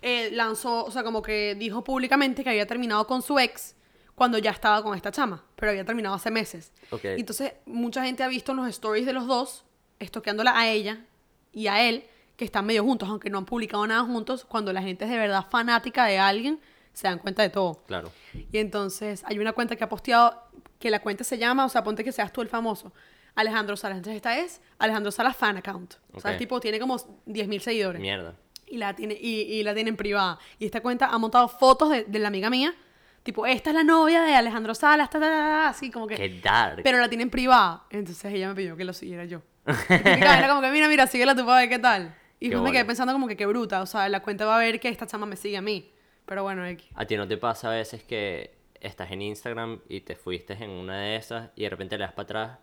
eh, 0.02 0.30
lanzó, 0.32 0.84
o 0.84 0.90
sea, 0.90 1.02
como 1.02 1.22
que 1.22 1.54
dijo 1.54 1.82
públicamente 1.82 2.44
que 2.44 2.50
había 2.50 2.66
terminado 2.66 3.06
con 3.06 3.22
su 3.22 3.38
ex 3.38 3.74
cuando 4.14 4.38
ya 4.38 4.50
estaba 4.50 4.82
con 4.82 4.94
esta 4.94 5.10
chama, 5.10 5.44
pero 5.56 5.70
había 5.70 5.84
terminado 5.84 6.14
hace 6.14 6.30
meses. 6.30 6.72
Ok. 6.90 7.04
Y 7.04 7.20
entonces, 7.20 7.52
mucha 7.66 8.04
gente 8.04 8.22
ha 8.22 8.28
visto 8.28 8.52
en 8.52 8.58
los 8.58 8.68
stories 8.68 9.06
de 9.06 9.12
los 9.12 9.26
dos, 9.26 9.64
estoqueándola 9.98 10.58
a 10.58 10.68
ella 10.68 11.04
y 11.52 11.66
a 11.66 11.82
él, 11.82 12.04
que 12.36 12.44
están 12.44 12.66
medio 12.66 12.84
juntos, 12.84 13.08
aunque 13.08 13.30
no 13.30 13.38
han 13.38 13.46
publicado 13.46 13.86
nada 13.86 14.02
juntos, 14.04 14.44
cuando 14.44 14.72
la 14.72 14.82
gente 14.82 15.04
es 15.04 15.10
de 15.10 15.18
verdad 15.18 15.46
fanática 15.48 16.06
de 16.06 16.18
alguien, 16.18 16.60
se 16.96 17.06
dan 17.06 17.18
cuenta 17.18 17.42
de 17.42 17.50
todo. 17.50 17.82
Claro. 17.86 18.10
Y 18.32 18.56
entonces 18.56 19.22
hay 19.26 19.38
una 19.38 19.52
cuenta 19.52 19.76
que 19.76 19.84
ha 19.84 19.88
posteado 19.88 20.42
que 20.78 20.88
la 20.90 21.00
cuenta 21.00 21.24
se 21.24 21.36
llama, 21.36 21.66
o 21.66 21.68
sea, 21.68 21.84
ponte 21.84 22.02
que 22.02 22.10
seas 22.10 22.32
tú 22.32 22.40
el 22.40 22.48
famoso, 22.48 22.90
Alejandro 23.34 23.76
Salas. 23.76 23.98
Entonces 23.98 24.16
esta 24.16 24.38
es 24.38 24.62
Alejandro 24.78 25.12
Salas 25.12 25.36
Fan 25.36 25.58
Account. 25.58 25.96
O 26.14 26.20
sea, 26.20 26.32
el 26.32 26.38
tipo 26.38 26.58
tiene 26.58 26.80
como 26.80 26.96
10.000 26.96 27.60
seguidores. 27.60 28.00
Mierda. 28.00 28.34
Y 28.66 28.78
la 28.78 28.96
tiene, 28.96 29.14
y, 29.20 29.42
y 29.42 29.62
la 29.62 29.74
tiene 29.74 29.90
en 29.90 29.96
privada. 29.98 30.38
Y 30.58 30.64
esta 30.64 30.80
cuenta 30.80 31.08
ha 31.08 31.18
montado 31.18 31.48
fotos 31.48 31.90
de, 31.90 32.04
de 32.04 32.18
la 32.18 32.28
amiga 32.28 32.48
mía. 32.48 32.74
Tipo, 33.22 33.44
esta 33.44 33.70
es 33.70 33.76
la 33.76 33.84
novia 33.84 34.22
de 34.22 34.34
Alejandro 34.34 34.74
Salas, 34.74 35.10
ta, 35.10 35.20
ta, 35.20 35.26
ta, 35.26 35.36
ta, 35.36 35.68
así 35.68 35.90
como 35.90 36.06
que... 36.06 36.16
Qué 36.16 36.40
dark. 36.40 36.80
Pero 36.82 36.98
la 36.98 37.10
tiene 37.10 37.24
en 37.24 37.30
privada. 37.30 37.84
Entonces 37.90 38.32
ella 38.32 38.48
me 38.48 38.54
pidió 38.54 38.74
que 38.74 38.84
lo 38.84 38.94
siguiera 38.94 39.26
yo. 39.26 39.42
Era 39.90 40.48
como 40.48 40.62
que, 40.62 40.70
mira, 40.70 40.88
mira, 40.88 41.06
síguela 41.06 41.34
tú 41.34 41.44
para 41.44 41.58
ver 41.58 41.68
qué 41.68 41.78
tal. 41.78 42.14
Y 42.40 42.48
después 42.48 42.64
me 42.64 42.72
quedé 42.72 42.86
pensando 42.86 43.12
como 43.12 43.28
que 43.28 43.36
qué 43.36 43.44
bruta. 43.44 43.82
O 43.82 43.86
sea, 43.86 44.08
la 44.08 44.20
cuenta 44.20 44.46
va 44.46 44.56
a 44.56 44.60
ver 44.60 44.80
que 44.80 44.88
esta 44.88 45.06
chama 45.06 45.26
me 45.26 45.36
sigue 45.36 45.58
a 45.58 45.62
mí. 45.62 45.92
Pero 46.26 46.42
bueno, 46.42 46.66
X. 46.66 46.86
¿A 46.94 47.06
ti 47.06 47.16
no 47.16 47.26
te 47.26 47.36
pasa 47.36 47.68
a 47.68 47.74
veces 47.74 48.02
que 48.02 48.54
estás 48.80 49.10
en 49.10 49.22
Instagram 49.22 49.80
y 49.88 50.00
te 50.00 50.16
fuiste 50.16 50.52
en 50.52 50.70
una 50.70 51.00
de 51.00 51.16
esas 51.16 51.50
y 51.56 51.62
de 51.62 51.70
repente 51.70 51.96
le 51.96 52.04
das 52.04 52.12
para 52.12 52.24
atrás 52.24 52.58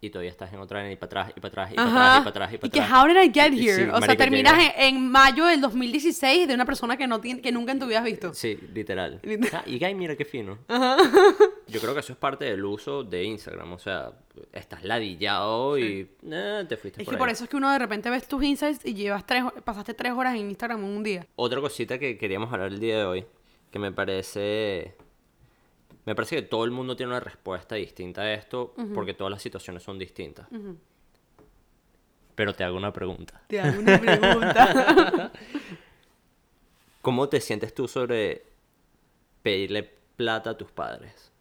y 0.00 0.10
todavía 0.10 0.30
estás 0.30 0.52
en 0.52 0.60
otra 0.60 0.90
y 0.90 0.96
para 0.96 1.06
atrás 1.06 1.32
y 1.34 1.40
para 1.40 1.48
atrás 1.48 1.72
y 1.72 1.74
para 1.74 1.88
atrás 1.88 2.18
y 2.18 2.20
para 2.20 2.30
atrás 2.30 2.52
y 2.52 2.58
para 2.58 2.68
y 2.68 2.70
que, 2.70 2.80
atrás? 2.80 3.02
how 3.02 3.08
did 3.08 3.16
I 3.16 3.32
get 3.32 3.52
here? 3.52 3.84
sí, 3.84 3.90
o 3.90 4.00
sea, 4.00 4.16
terminas 4.16 4.54
en, 4.76 4.96
en 4.96 5.10
mayo 5.10 5.46
del 5.46 5.60
2016 5.60 6.46
de 6.46 6.54
una 6.54 6.66
persona 6.66 6.96
que, 6.96 7.06
no 7.06 7.20
tiene, 7.20 7.40
que 7.40 7.50
nunca 7.50 7.72
en 7.72 7.78
tu 7.78 7.86
vida 7.86 7.98
has 7.98 8.04
visto. 8.04 8.34
Sí, 8.34 8.58
literal. 8.74 9.20
Literal. 9.22 9.62
Ah, 9.64 9.68
y 9.68 9.78
Guy, 9.78 9.94
mira 9.94 10.14
qué 10.16 10.24
fino. 10.24 10.58
Yo 11.68 11.80
creo 11.80 11.94
que 11.94 12.00
eso 12.00 12.12
es 12.12 12.18
parte 12.18 12.44
del 12.44 12.64
uso 12.64 13.02
de 13.02 13.24
Instagram. 13.24 13.72
O 13.72 13.78
sea, 13.78 14.12
estás 14.52 14.84
ladillado 14.84 15.76
y 15.78 16.08
eh, 16.30 16.64
te 16.68 16.76
fuiste 16.76 17.02
Es 17.02 17.06
por 17.06 17.14
que 17.14 17.18
por 17.18 17.28
eso 17.28 17.44
es 17.44 17.50
que 17.50 17.56
uno 17.56 17.72
de 17.72 17.78
repente 17.78 18.08
ves 18.08 18.28
tus 18.28 18.42
insights 18.42 18.84
y 18.84 18.94
llevas 18.94 19.26
tres, 19.26 19.44
pasaste 19.64 19.94
tres 19.94 20.12
horas 20.12 20.34
en 20.36 20.48
Instagram 20.48 20.84
en 20.84 20.90
un 20.90 21.02
día. 21.02 21.26
Otra 21.34 21.60
cosita 21.60 21.98
que 21.98 22.16
queríamos 22.16 22.52
hablar 22.52 22.68
el 22.68 22.78
día 22.78 22.98
de 22.98 23.04
hoy, 23.04 23.26
que 23.70 23.78
me 23.78 23.92
parece... 23.92 24.94
Me 26.04 26.14
parece 26.14 26.36
que 26.36 26.42
todo 26.42 26.64
el 26.64 26.70
mundo 26.70 26.94
tiene 26.94 27.10
una 27.10 27.20
respuesta 27.20 27.74
distinta 27.74 28.22
a 28.22 28.32
esto, 28.32 28.74
porque 28.94 29.12
todas 29.12 29.32
las 29.32 29.42
situaciones 29.42 29.82
son 29.82 29.98
distintas. 29.98 30.46
Pero 32.36 32.54
te 32.54 32.62
hago 32.62 32.76
una 32.76 32.92
pregunta. 32.92 33.42
Te 33.48 33.60
hago 33.60 33.80
una 33.80 34.00
pregunta. 34.00 35.32
¿Cómo 37.02 37.28
te 37.28 37.40
sientes 37.40 37.74
tú 37.74 37.88
sobre 37.88 38.44
pedirle 39.42 39.82
plata 40.16 40.50
a 40.50 40.56
tus 40.56 40.70
padres? 40.70 41.32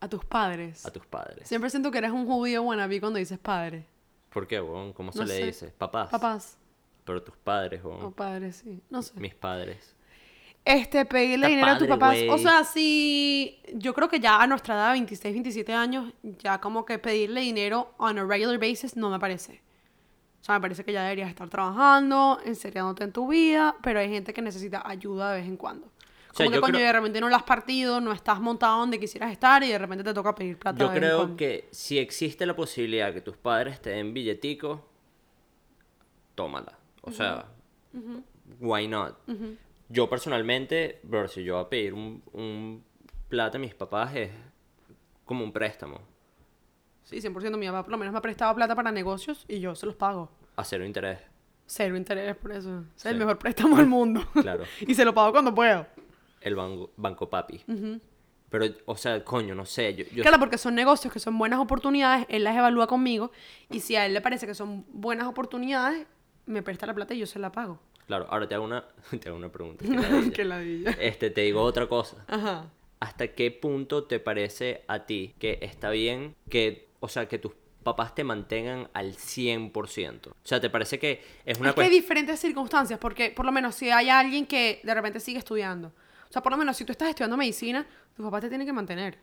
A 0.00 0.08
tus 0.08 0.24
padres. 0.24 0.84
A 0.86 0.90
tus 0.90 1.06
padres. 1.06 1.48
Siempre 1.48 1.70
siento 1.70 1.90
que 1.90 1.98
eres 1.98 2.10
un 2.10 2.26
judío 2.26 2.62
wannabe 2.62 3.00
cuando 3.00 3.18
dices 3.18 3.38
padre. 3.38 3.86
¿Por 4.30 4.46
qué, 4.46 4.60
weón? 4.60 4.92
¿Cómo 4.92 5.12
se 5.12 5.18
No 5.20 5.24
le 5.24 5.34
sé. 5.36 5.46
dice? 5.46 5.66
Papás. 5.78 6.10
Papás. 6.10 6.58
Pero 7.04 7.22
tus 7.22 7.36
padres, 7.36 7.82
o 7.84 7.90
O 7.90 8.10
padres, 8.10 8.56
sí. 8.64 8.82
No 8.90 9.00
sé. 9.02 9.18
mis 9.18 9.34
padres. 9.34 9.94
Este, 10.64 11.04
pedirle 11.04 11.46
Está 11.46 11.48
dinero 11.48 11.70
a 11.70 11.78
tus 11.78 11.86
papás. 11.86 12.18
O 12.28 12.38
sea, 12.38 12.64
sí. 12.64 13.60
Yo 13.74 13.94
creo 13.94 14.08
que 14.08 14.18
ya 14.18 14.42
a 14.42 14.46
nuestra 14.48 14.74
edad, 14.74 14.92
26, 14.92 15.32
27 15.34 15.72
años, 15.72 16.12
ya 16.22 16.60
como 16.60 16.84
que 16.84 16.98
pedirle 16.98 17.40
dinero 17.42 17.94
on 17.98 18.18
a 18.18 18.24
regular 18.24 18.58
basis 18.58 18.96
no 18.96 19.08
me 19.08 19.20
parece. 19.20 19.62
O 20.40 20.44
sea, 20.46 20.56
me 20.56 20.60
parece 20.60 20.84
que 20.84 20.92
ya 20.92 21.02
deberías 21.04 21.28
estar 21.28 21.48
trabajando, 21.48 22.40
enseriándote 22.44 23.04
en 23.04 23.12
tu 23.12 23.28
vida, 23.28 23.76
pero 23.82 24.00
hay 24.00 24.08
gente 24.08 24.32
que 24.34 24.42
necesita 24.42 24.82
ayuda 24.86 25.32
de 25.32 25.40
vez 25.40 25.48
en 25.48 25.56
cuando. 25.56 25.90
O 26.36 26.38
sea, 26.38 26.44
Como 26.46 26.50
que 26.52 26.56
yo 26.56 26.60
coño, 26.60 26.74
creo- 26.74 26.86
de 26.86 26.92
repente 26.92 27.20
no 27.22 27.28
lo 27.30 27.36
has 27.36 27.44
partido, 27.44 27.98
no 27.98 28.12
estás 28.12 28.38
montado 28.40 28.80
donde 28.80 29.00
quisieras 29.00 29.32
estar 29.32 29.62
y 29.64 29.68
de 29.68 29.78
repente 29.78 30.04
te 30.04 30.12
toca 30.12 30.34
pedir 30.34 30.58
plata. 30.58 30.78
Yo 30.78 30.92
creo 30.92 31.34
que 31.34 31.66
si 31.70 31.98
existe 31.98 32.44
la 32.44 32.54
posibilidad 32.54 33.10
que 33.14 33.22
tus 33.22 33.38
padres 33.38 33.80
te 33.80 33.88
den 33.90 34.12
billetico, 34.12 34.84
tómala. 36.34 36.76
O 37.02 37.10
sea, 37.10 37.46
why 38.60 38.86
not? 38.86 39.16
Yo 39.88 40.10
personalmente, 40.10 41.00
bro, 41.04 41.26
si 41.28 41.42
yo 41.44 41.54
voy 41.54 41.64
a 41.64 41.68
pedir 41.68 41.94
un, 41.94 42.22
un 42.32 42.84
plata 43.28 43.56
a 43.56 43.60
mis 43.60 43.74
papás 43.74 44.14
es 44.16 44.30
como 45.24 45.42
un 45.44 45.52
préstamo, 45.52 46.00
Sí, 47.04 47.20
100%. 47.20 47.56
Mi 47.56 47.66
papá 47.68 47.84
por 47.84 47.92
lo 47.92 47.98
menos 47.98 48.12
me 48.12 48.18
ha 48.18 48.22
prestado 48.22 48.52
plata 48.56 48.74
para 48.74 48.90
negocios 48.90 49.44
y 49.46 49.60
yo 49.60 49.76
se 49.76 49.86
los 49.86 49.94
pago. 49.94 50.28
a 50.56 50.64
cero 50.64 50.84
interés. 50.84 51.20
Cero 51.64 51.96
interés 51.96 52.34
por 52.36 52.50
eso. 52.50 52.82
Es 52.96 53.06
el 53.06 53.12
Sí. 53.14 53.18
mejor 53.20 53.38
préstamo 53.38 53.76
del 53.76 53.86
mundo. 53.86 54.22
Claro. 54.32 54.64
y 54.80 54.92
se 54.94 55.04
lo 55.04 55.14
pago 55.14 55.30
cuando 55.30 55.54
puedo. 55.54 55.86
El 56.46 56.54
banco, 56.54 56.92
banco 56.96 57.28
papi. 57.28 57.60
Pero, 58.48 58.66
o 58.84 58.96
sea, 58.96 59.24
coño, 59.24 59.54
no 59.56 59.66
sé. 59.66 59.94
Yo, 59.96 60.04
yo- 60.12 60.22
Claro, 60.22 60.38
porque 60.38 60.56
son 60.58 60.74
negocios 60.76 61.12
que 61.12 61.18
son 61.18 61.36
buenas 61.36 61.58
oportunidades, 61.58 62.24
él 62.28 62.44
las 62.44 62.56
evalúa 62.56 62.86
conmigo 62.86 63.32
y 63.70 63.80
si 63.80 63.96
a 63.96 64.06
él 64.06 64.14
le 64.14 64.20
parece 64.20 64.46
que 64.46 64.54
son 64.54 64.84
buenas 64.88 65.26
oportunidades, 65.26 66.06
me 66.46 66.62
presta 66.62 66.86
la 66.86 66.94
plata 66.94 67.14
y 67.14 67.18
yo 67.18 67.26
se 67.26 67.40
la 67.40 67.50
pago. 67.50 67.80
Claro, 68.06 68.26
ahora 68.30 68.46
te 68.48 68.54
hago 68.54 68.64
una, 68.64 68.84
te 69.20 69.28
hago 69.28 69.36
una 69.36 69.48
pregunta. 69.50 69.84
que. 69.84 70.94
Este, 71.00 71.30
te 71.30 71.40
digo 71.40 71.60
otra 71.62 71.88
cosa. 71.88 72.24
Ajá. 72.28 72.70
¿Hasta 73.00 73.28
qué 73.34 73.50
punto 73.50 74.04
te 74.04 74.20
parece 74.20 74.84
a 74.86 75.04
ti 75.04 75.34
que 75.40 75.58
está 75.62 75.90
bien 75.90 76.36
que, 76.48 76.88
o 77.00 77.08
sea, 77.08 77.26
que 77.28 77.38
tus 77.38 77.52
papás 77.82 78.14
te 78.14 78.22
mantengan 78.22 78.88
al 78.94 79.14
100%? 79.16 80.28
O 80.28 80.34
sea, 80.44 80.60
¿te 80.60 80.70
parece 80.70 80.98
que 81.00 81.20
es 81.44 81.58
una 81.58 81.70
es 81.70 81.74
que 81.74 81.82
hay 81.82 81.90
diferentes 81.90 82.38
circunstancias, 82.38 82.98
porque 83.00 83.30
por 83.32 83.44
lo 83.44 83.50
menos 83.52 83.74
si 83.74 83.90
hay 83.90 84.08
alguien 84.08 84.46
que 84.46 84.80
de 84.84 84.94
repente 84.94 85.18
sigue 85.20 85.38
estudiando, 85.38 85.92
o 86.28 86.32
sea, 86.32 86.42
por 86.42 86.52
lo 86.52 86.58
menos 86.58 86.76
si 86.76 86.84
tú 86.84 86.92
estás 86.92 87.08
estudiando 87.08 87.36
medicina, 87.36 87.86
tu 88.14 88.22
papá 88.22 88.40
te 88.40 88.48
tiene 88.48 88.64
que 88.64 88.72
mantener. 88.72 89.18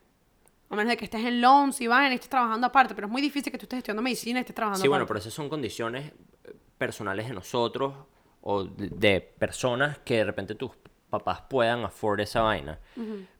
A 0.69 0.75
menos 0.75 0.89
de 0.89 0.97
que 0.97 1.05
estés 1.05 1.23
en 1.23 1.41
loans 1.41 1.79
y 1.81 1.87
vayan 1.87 2.11
y 2.11 2.15
estés 2.15 2.29
trabajando 2.29 2.67
aparte, 2.67 2.95
pero 2.95 3.07
es 3.07 3.11
muy 3.11 3.21
difícil 3.21 3.51
que 3.51 3.57
tú 3.57 3.65
estés 3.65 3.77
estudiando 3.77 4.01
medicina 4.01 4.39
y 4.39 4.41
estés 4.41 4.55
trabajando 4.55 4.81
Sí, 4.81 4.87
bueno, 4.87 5.05
pero 5.05 5.19
esas 5.19 5.33
son 5.33 5.49
condiciones 5.49 6.11
eh, 6.43 6.53
personales 6.77 7.27
de 7.27 7.33
nosotros 7.33 7.93
o 8.41 8.63
de, 8.63 8.89
de 8.89 9.21
personas 9.21 9.99
que 9.99 10.17
de 10.17 10.23
repente 10.23 10.55
tus 10.55 10.71
papás 11.13 11.41
puedan 11.47 11.83
afford 11.83 12.21
esa 12.21 12.41
vaina. 12.41 12.79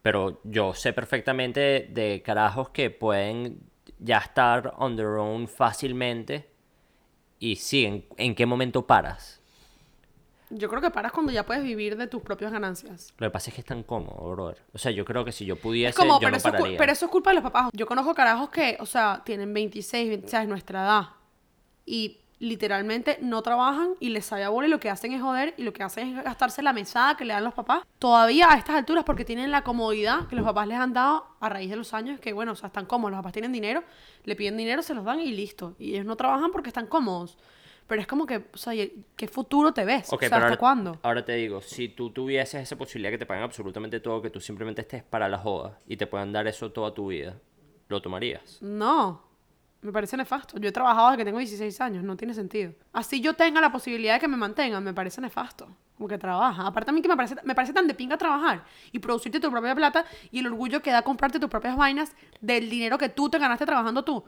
Pero 0.04 0.42
yo 0.44 0.76
sé 0.76 0.94
perfectamente 0.94 1.88
de 1.90 2.22
carajos 2.24 2.70
que 2.70 2.92
pueden 2.92 3.62
ya 3.98 4.20
estar 4.20 4.76
on 4.78 4.96
their 4.96 5.18
own 5.18 5.48
fácilmente 5.48 6.52
y 7.40 7.56
sí, 7.56 7.86
¿en, 7.86 8.06
en 8.18 8.36
qué 8.36 8.46
momento 8.46 8.86
paras? 8.86 9.42
Yo 10.56 10.70
creo 10.70 10.82
que 10.82 10.92
paras 10.92 11.12
cuando 11.12 11.32
ya 11.32 11.46
puedes 11.46 11.64
vivir 11.64 11.98
de 11.98 12.08
tus 12.08 12.22
propias 12.22 12.52
ganancias. 12.52 13.14
Lo 13.18 13.28
que 13.28 13.32
pasa 13.32 13.50
es 13.50 13.56
que 13.56 13.62
es 13.62 13.68
tan 13.68 13.84
cómodo, 13.84 14.32
brother. 14.32 14.62
O 14.74 14.78
sea, 14.78 14.92
yo 14.92 15.04
creo 15.04 15.26
que 15.26 15.32
si 15.32 15.46
yo 15.46 15.56
pudiese, 15.56 15.90
Es 15.90 15.96
como, 15.96 16.14
yo 16.14 16.20
pero, 16.20 16.32
no 16.32 16.38
eso 16.38 16.52
pararía. 16.52 16.78
pero 16.78 16.92
eso 16.92 17.06
es 17.06 17.12
culpa 17.12 17.32
de 17.32 17.36
los 17.36 17.44
papás. 17.44 17.70
Yo 17.74 17.86
conozco 17.86 18.14
carajos 18.14 18.50
que, 18.50 18.78
o 18.80 18.86
sea, 18.86 19.22
tienen 19.26 19.54
26, 19.54 20.10
26, 20.10 20.48
nuestra 20.48 20.84
edad. 20.84 21.04
Y 21.86 22.20
literalmente 22.40 23.20
no 23.22 23.42
trabajan 23.42 23.94
y 24.02 24.10
les 24.10 24.26
sabe 24.26 24.44
a 24.44 24.50
bola 24.50 24.68
y 24.68 24.70
lo 24.70 24.80
que 24.80 24.90
hacen 24.90 25.14
es 25.14 25.22
joder 25.22 25.54
y 25.58 25.64
lo 25.64 25.72
que 25.72 25.82
hacen 25.82 26.18
es 26.18 26.24
gastarse 26.26 26.62
la 26.62 26.74
mesada 26.74 27.16
que 27.16 27.24
le 27.24 27.34
dan 27.34 27.44
los 27.46 27.54
papás. 27.54 27.84
Todavía 28.00 28.52
a 28.52 28.58
estas 28.58 28.76
alturas 28.76 29.06
porque 29.06 29.24
tienen 29.24 29.50
la 29.50 29.64
comodidad 29.64 30.28
que 30.28 30.36
los 30.36 30.44
papás 30.44 30.68
les 30.68 30.78
han 30.78 30.92
dado 30.94 31.26
a 31.40 31.48
raíz 31.50 31.70
de 31.70 31.78
los 31.78 31.94
años 31.94 32.20
que, 32.20 32.34
bueno, 32.34 32.52
o 32.52 32.56
sea, 32.56 32.68
están 32.68 32.86
cómodos. 32.86 33.12
Los 33.12 33.20
papás 33.20 33.34
tienen 33.34 33.54
dinero, 33.54 33.84
le 34.26 34.36
piden 34.36 34.58
dinero, 34.58 34.82
se 34.84 34.94
los 34.94 35.06
dan 35.06 35.20
y 35.22 35.32
listo. 35.32 35.76
Y 35.80 35.94
ellos 35.94 36.06
no 36.06 36.18
trabajan 36.18 36.52
porque 36.52 36.70
están 36.70 36.88
cómodos. 36.88 37.38
Pero 37.88 38.02
es 38.02 38.08
como 38.08 38.26
que, 38.26 38.38
o 38.54 38.58
sea, 38.58 38.74
¿y 38.74 39.04
¿qué 39.16 39.28
futuro 39.28 39.74
te 39.74 39.84
ves? 39.86 40.12
Ok, 40.12 40.24
o 40.24 40.28
sea, 40.28 40.38
¿hasta 40.38 40.48
ahora, 40.48 40.58
cuándo? 40.58 41.00
ahora 41.04 41.26
te 41.26 41.34
digo, 41.34 41.62
si 41.62 41.90
tú 41.90 42.12
tuvieses 42.12 42.62
esa 42.62 42.78
posibilidad 42.78 43.12
que 43.12 43.18
te 43.18 43.26
paguen 43.26 43.44
absolutamente 43.44 44.00
todo, 44.00 44.22
que 44.22 44.30
tú 44.30 44.40
simplemente 44.40 44.82
estés 44.82 45.04
para 45.04 45.28
la 45.28 45.38
joda 45.38 45.78
y 45.88 45.98
te 45.98 46.08
puedan 46.08 46.32
dar 46.32 46.48
eso 46.48 46.72
toda 46.72 46.94
tu 46.94 47.08
vida, 47.08 47.36
¿lo 47.90 48.02
tomarías? 48.02 48.60
No, 48.62 49.22
me 49.82 49.92
parece 49.92 50.16
nefasto. 50.16 50.58
Yo 50.58 50.70
he 50.70 50.72
trabajado 50.72 51.10
desde 51.10 51.18
que 51.18 51.26
tengo 51.26 51.40
16 51.40 51.82
años, 51.82 52.04
no 52.04 52.16
tiene 52.16 52.34
sentido. 52.34 52.72
Así 52.94 53.20
yo 53.20 53.34
tenga 53.34 53.60
la 53.60 53.72
posibilidad 53.72 54.14
de 54.14 54.20
que 54.22 54.28
me 54.30 54.38
mantengan, 54.38 54.84
me 54.84 54.94
parece 54.94 55.20
nefasto. 55.20 55.68
Como 55.98 56.08
que 56.08 56.18
trabaja. 56.18 56.66
Aparte 56.66 56.90
a 56.90 56.94
mí 56.94 57.02
que 57.02 57.10
me 57.10 57.16
parece, 57.18 57.36
me 57.44 57.54
parece 57.54 57.74
tan 57.74 57.88
de 57.88 57.94
pinga 57.94 58.18
trabajar 58.18 58.64
y 58.92 59.00
producirte 59.00 59.40
tu 59.40 59.52
propia 59.52 59.76
plata 59.76 60.06
y 60.32 60.40
el 60.40 60.48
orgullo 60.48 60.82
que 60.82 60.90
da 60.90 61.02
comprarte 61.02 61.40
tus 61.40 61.50
propias 61.50 61.76
vainas 61.76 62.16
del 62.40 62.70
dinero 62.70 62.98
que 62.98 63.10
tú 63.10 63.30
te 63.30 63.38
ganaste 63.38 63.66
trabajando 63.66 64.04
tú. 64.04 64.24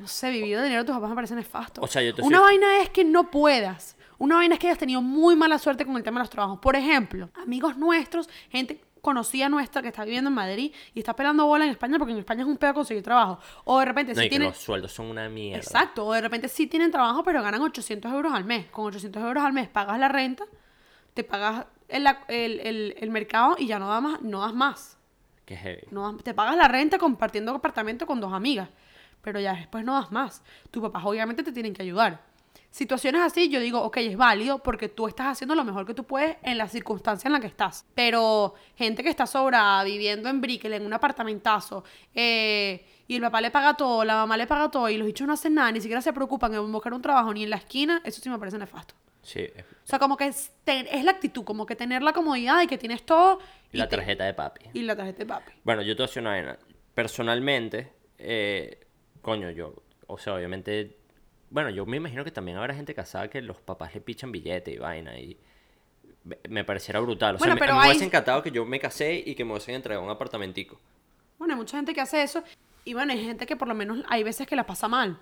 No 0.00 0.06
sé, 0.08 0.30
vivir 0.30 0.56
de 0.56 0.64
dinero 0.64 0.84
tus 0.84 0.94
papás 0.94 1.10
me 1.10 1.14
parece 1.14 1.34
nefasto. 1.34 1.80
O 1.82 1.86
sea, 1.86 2.02
yo 2.02 2.14
te 2.14 2.22
Una 2.22 2.38
soy- 2.38 2.46
vaina 2.58 2.80
es 2.82 2.90
que 2.90 3.04
no 3.04 3.30
puedas. 3.30 3.96
Una 4.18 4.36
vaina 4.36 4.54
es 4.54 4.58
que 4.60 4.66
hayas 4.68 4.78
tenido 4.78 5.00
muy 5.02 5.36
mala 5.36 5.58
suerte 5.58 5.84
con 5.86 5.96
el 5.96 6.02
tema 6.02 6.18
de 6.20 6.24
los 6.24 6.30
trabajos. 6.30 6.58
Por 6.58 6.74
ejemplo, 6.76 7.30
amigos 7.42 7.76
nuestros, 7.76 8.28
gente 8.50 8.80
conocida 9.02 9.48
nuestra 9.48 9.80
que 9.80 9.88
está 9.88 10.04
viviendo 10.04 10.28
en 10.28 10.34
Madrid 10.34 10.72
y 10.94 10.98
está 10.98 11.14
pelando 11.16 11.46
bola 11.46 11.64
en 11.64 11.70
España 11.70 11.96
porque 11.98 12.12
en 12.12 12.18
España 12.18 12.42
es 12.42 12.48
un 12.48 12.56
pedo 12.58 12.74
conseguir 12.74 13.02
trabajo. 13.02 13.38
O 13.64 13.78
de 13.78 13.84
repente 13.86 14.12
No, 14.12 14.20
si 14.20 14.26
y 14.26 14.28
que 14.28 14.30
tienen... 14.30 14.48
los 14.48 14.58
sueldos 14.58 14.92
son 14.92 15.06
una 15.06 15.28
mierda. 15.30 15.58
Exacto, 15.62 16.04
o 16.06 16.12
de 16.12 16.20
repente 16.20 16.48
sí 16.48 16.66
tienen 16.66 16.90
trabajo 16.90 17.22
pero 17.24 17.42
ganan 17.42 17.62
800 17.62 18.12
euros 18.12 18.32
al 18.34 18.44
mes. 18.44 18.66
Con 18.70 18.86
800 18.86 19.22
euros 19.22 19.42
al 19.42 19.52
mes 19.54 19.68
pagas 19.68 19.98
la 19.98 20.08
renta, 20.08 20.44
te 21.14 21.24
pagas 21.24 21.64
el, 21.88 22.06
el, 22.28 22.60
el- 22.60 22.94
el 22.98 23.10
mercado 23.10 23.56
y 23.58 23.66
ya 23.66 23.78
no, 23.78 23.88
da 23.88 24.00
más, 24.02 24.20
no 24.22 24.40
das 24.40 24.52
más. 24.54 24.98
Que 25.46 25.56
heavy. 25.56 25.82
No 25.90 26.16
te 26.18 26.34
pagas 26.34 26.56
la 26.56 26.68
renta 26.68 26.98
compartiendo 26.98 27.52
apartamento 27.52 28.06
con 28.06 28.20
dos 28.20 28.32
amigas, 28.34 28.68
pero 29.22 29.40
ya 29.40 29.54
después 29.54 29.84
no 29.84 29.94
das 30.00 30.10
más. 30.12 30.42
Tus 30.70 30.82
papás 30.82 31.02
obviamente 31.04 31.42
te 31.42 31.52
tienen 31.52 31.74
que 31.74 31.82
ayudar. 31.82 32.28
Situaciones 32.72 33.22
así, 33.22 33.48
yo 33.48 33.58
digo, 33.58 33.80
ok, 33.82 33.96
es 33.96 34.16
válido 34.16 34.58
porque 34.62 34.88
tú 34.88 35.08
estás 35.08 35.26
haciendo 35.26 35.56
lo 35.56 35.64
mejor 35.64 35.84
que 35.86 35.92
tú 35.94 36.04
puedes 36.04 36.36
en 36.42 36.56
la 36.56 36.68
circunstancia 36.68 37.26
en 37.26 37.32
la 37.32 37.40
que 37.40 37.48
estás. 37.48 37.84
Pero 37.96 38.54
gente 38.76 39.02
que 39.02 39.08
está 39.08 39.26
sobrada, 39.26 39.82
viviendo 39.82 40.28
en 40.28 40.40
Brickell, 40.40 40.74
en 40.74 40.86
un 40.86 40.92
apartamentazo, 40.92 41.82
eh, 42.14 42.86
y 43.08 43.16
el 43.16 43.22
papá 43.22 43.40
le 43.40 43.50
paga 43.50 43.74
todo, 43.74 44.04
la 44.04 44.14
mamá 44.14 44.36
le 44.36 44.46
paga 44.46 44.70
todo, 44.70 44.88
y 44.88 44.96
los 44.96 45.06
bichos 45.06 45.26
no 45.26 45.32
hacen 45.32 45.54
nada, 45.54 45.72
ni 45.72 45.80
siquiera 45.80 46.00
se 46.00 46.12
preocupan 46.12 46.54
en 46.54 46.70
buscar 46.70 46.94
un 46.94 47.02
trabajo 47.02 47.34
ni 47.34 47.42
en 47.42 47.50
la 47.50 47.56
esquina, 47.56 48.00
eso 48.04 48.20
sí 48.22 48.30
me 48.30 48.38
parece 48.38 48.56
nefasto. 48.56 48.94
Sí. 49.22 49.40
es- 49.40 49.64
O 49.64 49.86
sea, 49.90 49.98
como 49.98 50.16
que 50.16 50.26
es, 50.28 50.52
la 50.64 51.10
actitud, 51.10 51.42
como 51.42 51.66
que 51.66 51.74
tener 51.74 52.02
la 52.02 52.12
comodidad 52.12 52.58
de 52.60 52.68
que 52.68 52.78
tienes 52.78 53.04
todo. 53.04 53.40
Y 53.72 53.78
la 53.78 53.88
te- 53.88 53.96
tarjeta 53.96 54.24
de 54.24 54.32
papi. 54.34 54.66
y 54.72 54.82
la 54.82 54.94
tarjeta 54.94 55.18
de 55.18 55.26
papi. 55.26 55.52
Bueno, 55.64 55.82
yo 55.82 55.96
te 55.96 56.02
voy 56.02 56.04
a 56.04 56.06
decir 56.06 56.20
una 56.22 56.30
vaina. 56.30 56.58
Personalmente, 56.94 57.92
eh, 58.18 58.78
coño, 59.30 59.50
yo, 59.50 59.74
o 60.08 60.18
sea, 60.18 60.34
obviamente, 60.34 60.96
bueno, 61.50 61.70
yo 61.70 61.86
me 61.86 61.98
imagino 61.98 62.24
que 62.24 62.32
también 62.32 62.56
habrá 62.58 62.74
gente 62.74 62.94
casada 62.94 63.28
que 63.30 63.40
los 63.40 63.58
papás 63.58 63.94
le 63.94 64.00
pichan 64.00 64.32
billete 64.32 64.72
y 64.72 64.78
vaina 64.78 65.16
y 65.18 65.36
me- 66.48 66.64
pareciera 66.64 66.98
brutal. 67.00 67.36
O 67.36 67.38
sea, 67.38 67.46
Bueno, 67.46 67.60
pero 67.60 67.74
me 67.74 67.80
hay- 67.82 67.88
hubiese 67.90 68.04
encantado 68.04 68.42
que 68.42 68.50
yo 68.50 68.64
me 68.66 68.80
casé 68.80 69.22
y 69.24 69.34
que 69.36 69.44
me 69.44 69.52
hubiesen 69.52 69.76
entregado 69.76 70.04
un 70.04 70.10
apartamentico. 70.10 70.78
Bueno, 71.38 71.54
hay 71.54 71.58
mucha 71.60 71.76
gente 71.76 71.94
que 71.94 72.00
hace 72.00 72.22
eso. 72.22 72.42
Y 72.84 72.92
bueno, 72.94 73.12
hay 73.12 73.24
gente 73.24 73.46
que 73.46 73.54
por 73.56 73.68
lo 73.68 73.74
menos 73.74 74.02
hay 74.08 74.22
veces 74.24 74.46
que 74.48 74.56
la 74.56 74.66
pasa 74.66 74.88
mal. 74.88 75.18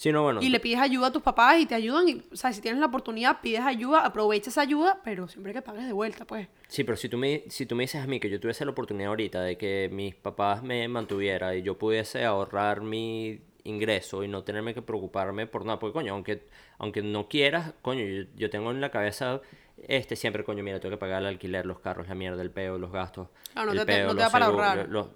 Sí, 0.00 0.12
no, 0.12 0.22
bueno. 0.22 0.40
Y 0.40 0.48
le 0.48 0.60
pides 0.60 0.78
ayuda 0.78 1.08
a 1.08 1.12
tus 1.12 1.20
papás 1.20 1.60
y 1.60 1.66
te 1.66 1.74
ayudan. 1.74 2.08
Y, 2.08 2.22
o 2.32 2.34
sea, 2.34 2.54
si 2.54 2.62
tienes 2.62 2.80
la 2.80 2.86
oportunidad, 2.86 3.42
pides 3.42 3.60
ayuda, 3.60 4.06
aprovecha 4.06 4.48
esa 4.48 4.62
ayuda, 4.62 4.98
pero 5.04 5.28
siempre 5.28 5.52
que 5.52 5.60
pagues 5.60 5.84
de 5.84 5.92
vuelta, 5.92 6.24
pues. 6.24 6.48
Sí, 6.68 6.84
pero 6.84 6.96
si 6.96 7.10
tú, 7.10 7.18
me, 7.18 7.44
si 7.48 7.66
tú 7.66 7.76
me 7.76 7.82
dices 7.82 8.02
a 8.02 8.06
mí 8.06 8.18
que 8.18 8.30
yo 8.30 8.40
tuviese 8.40 8.64
la 8.64 8.70
oportunidad 8.70 9.10
ahorita 9.10 9.42
de 9.42 9.58
que 9.58 9.90
mis 9.92 10.14
papás 10.14 10.62
me 10.62 10.88
mantuvieran 10.88 11.58
y 11.58 11.60
yo 11.60 11.76
pudiese 11.76 12.24
ahorrar 12.24 12.80
mi 12.80 13.42
ingreso 13.64 14.24
y 14.24 14.28
no 14.28 14.42
tenerme 14.42 14.72
que 14.72 14.80
preocuparme 14.80 15.46
por 15.46 15.66
nada, 15.66 15.78
porque 15.78 15.92
coño, 15.92 16.14
aunque, 16.14 16.46
aunque 16.78 17.02
no 17.02 17.28
quieras, 17.28 17.74
coño, 17.82 18.02
yo, 18.02 18.22
yo 18.36 18.48
tengo 18.48 18.70
en 18.70 18.80
la 18.80 18.90
cabeza 18.90 19.42
este 19.88 20.16
siempre, 20.16 20.44
coño, 20.44 20.62
mira, 20.62 20.78
tengo 20.80 20.94
que 20.94 20.98
pagar 20.98 21.22
el 21.22 21.28
alquiler, 21.28 21.66
los 21.66 21.80
carros, 21.80 22.08
la 22.08 22.14
mierda, 22.14 22.42
el 22.42 22.50
peo, 22.50 22.78
los 22.78 22.90
gastos. 22.92 23.28
Ah, 23.54 23.64
no 23.64 23.72
el 23.72 23.78
te- 23.78 23.86
peo, 23.86 24.06
no 24.08 24.14
te 24.14 24.20
da 24.22 24.30
para 24.30 24.46
seguros, 24.46 24.66
ahorrar. 24.66 24.88
los- 24.88 25.08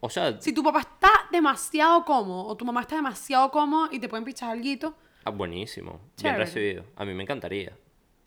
o 0.00 0.10
sea, 0.10 0.40
Si 0.40 0.52
tu 0.52 0.62
papá 0.62 0.80
está 0.80 1.10
demasiado 1.30 2.04
cómodo 2.04 2.46
o 2.46 2.56
tu 2.56 2.64
mamá 2.64 2.80
está 2.82 2.96
demasiado 2.96 3.50
cómodo 3.50 3.88
y 3.92 3.98
te 3.98 4.08
pueden 4.08 4.24
pichar 4.24 4.50
algo, 4.50 4.94
ah, 5.24 5.30
buenísimo, 5.30 6.00
bien 6.22 6.36
recibido. 6.36 6.84
A 6.96 7.04
mí 7.04 7.14
me 7.14 7.22
encantaría. 7.22 7.72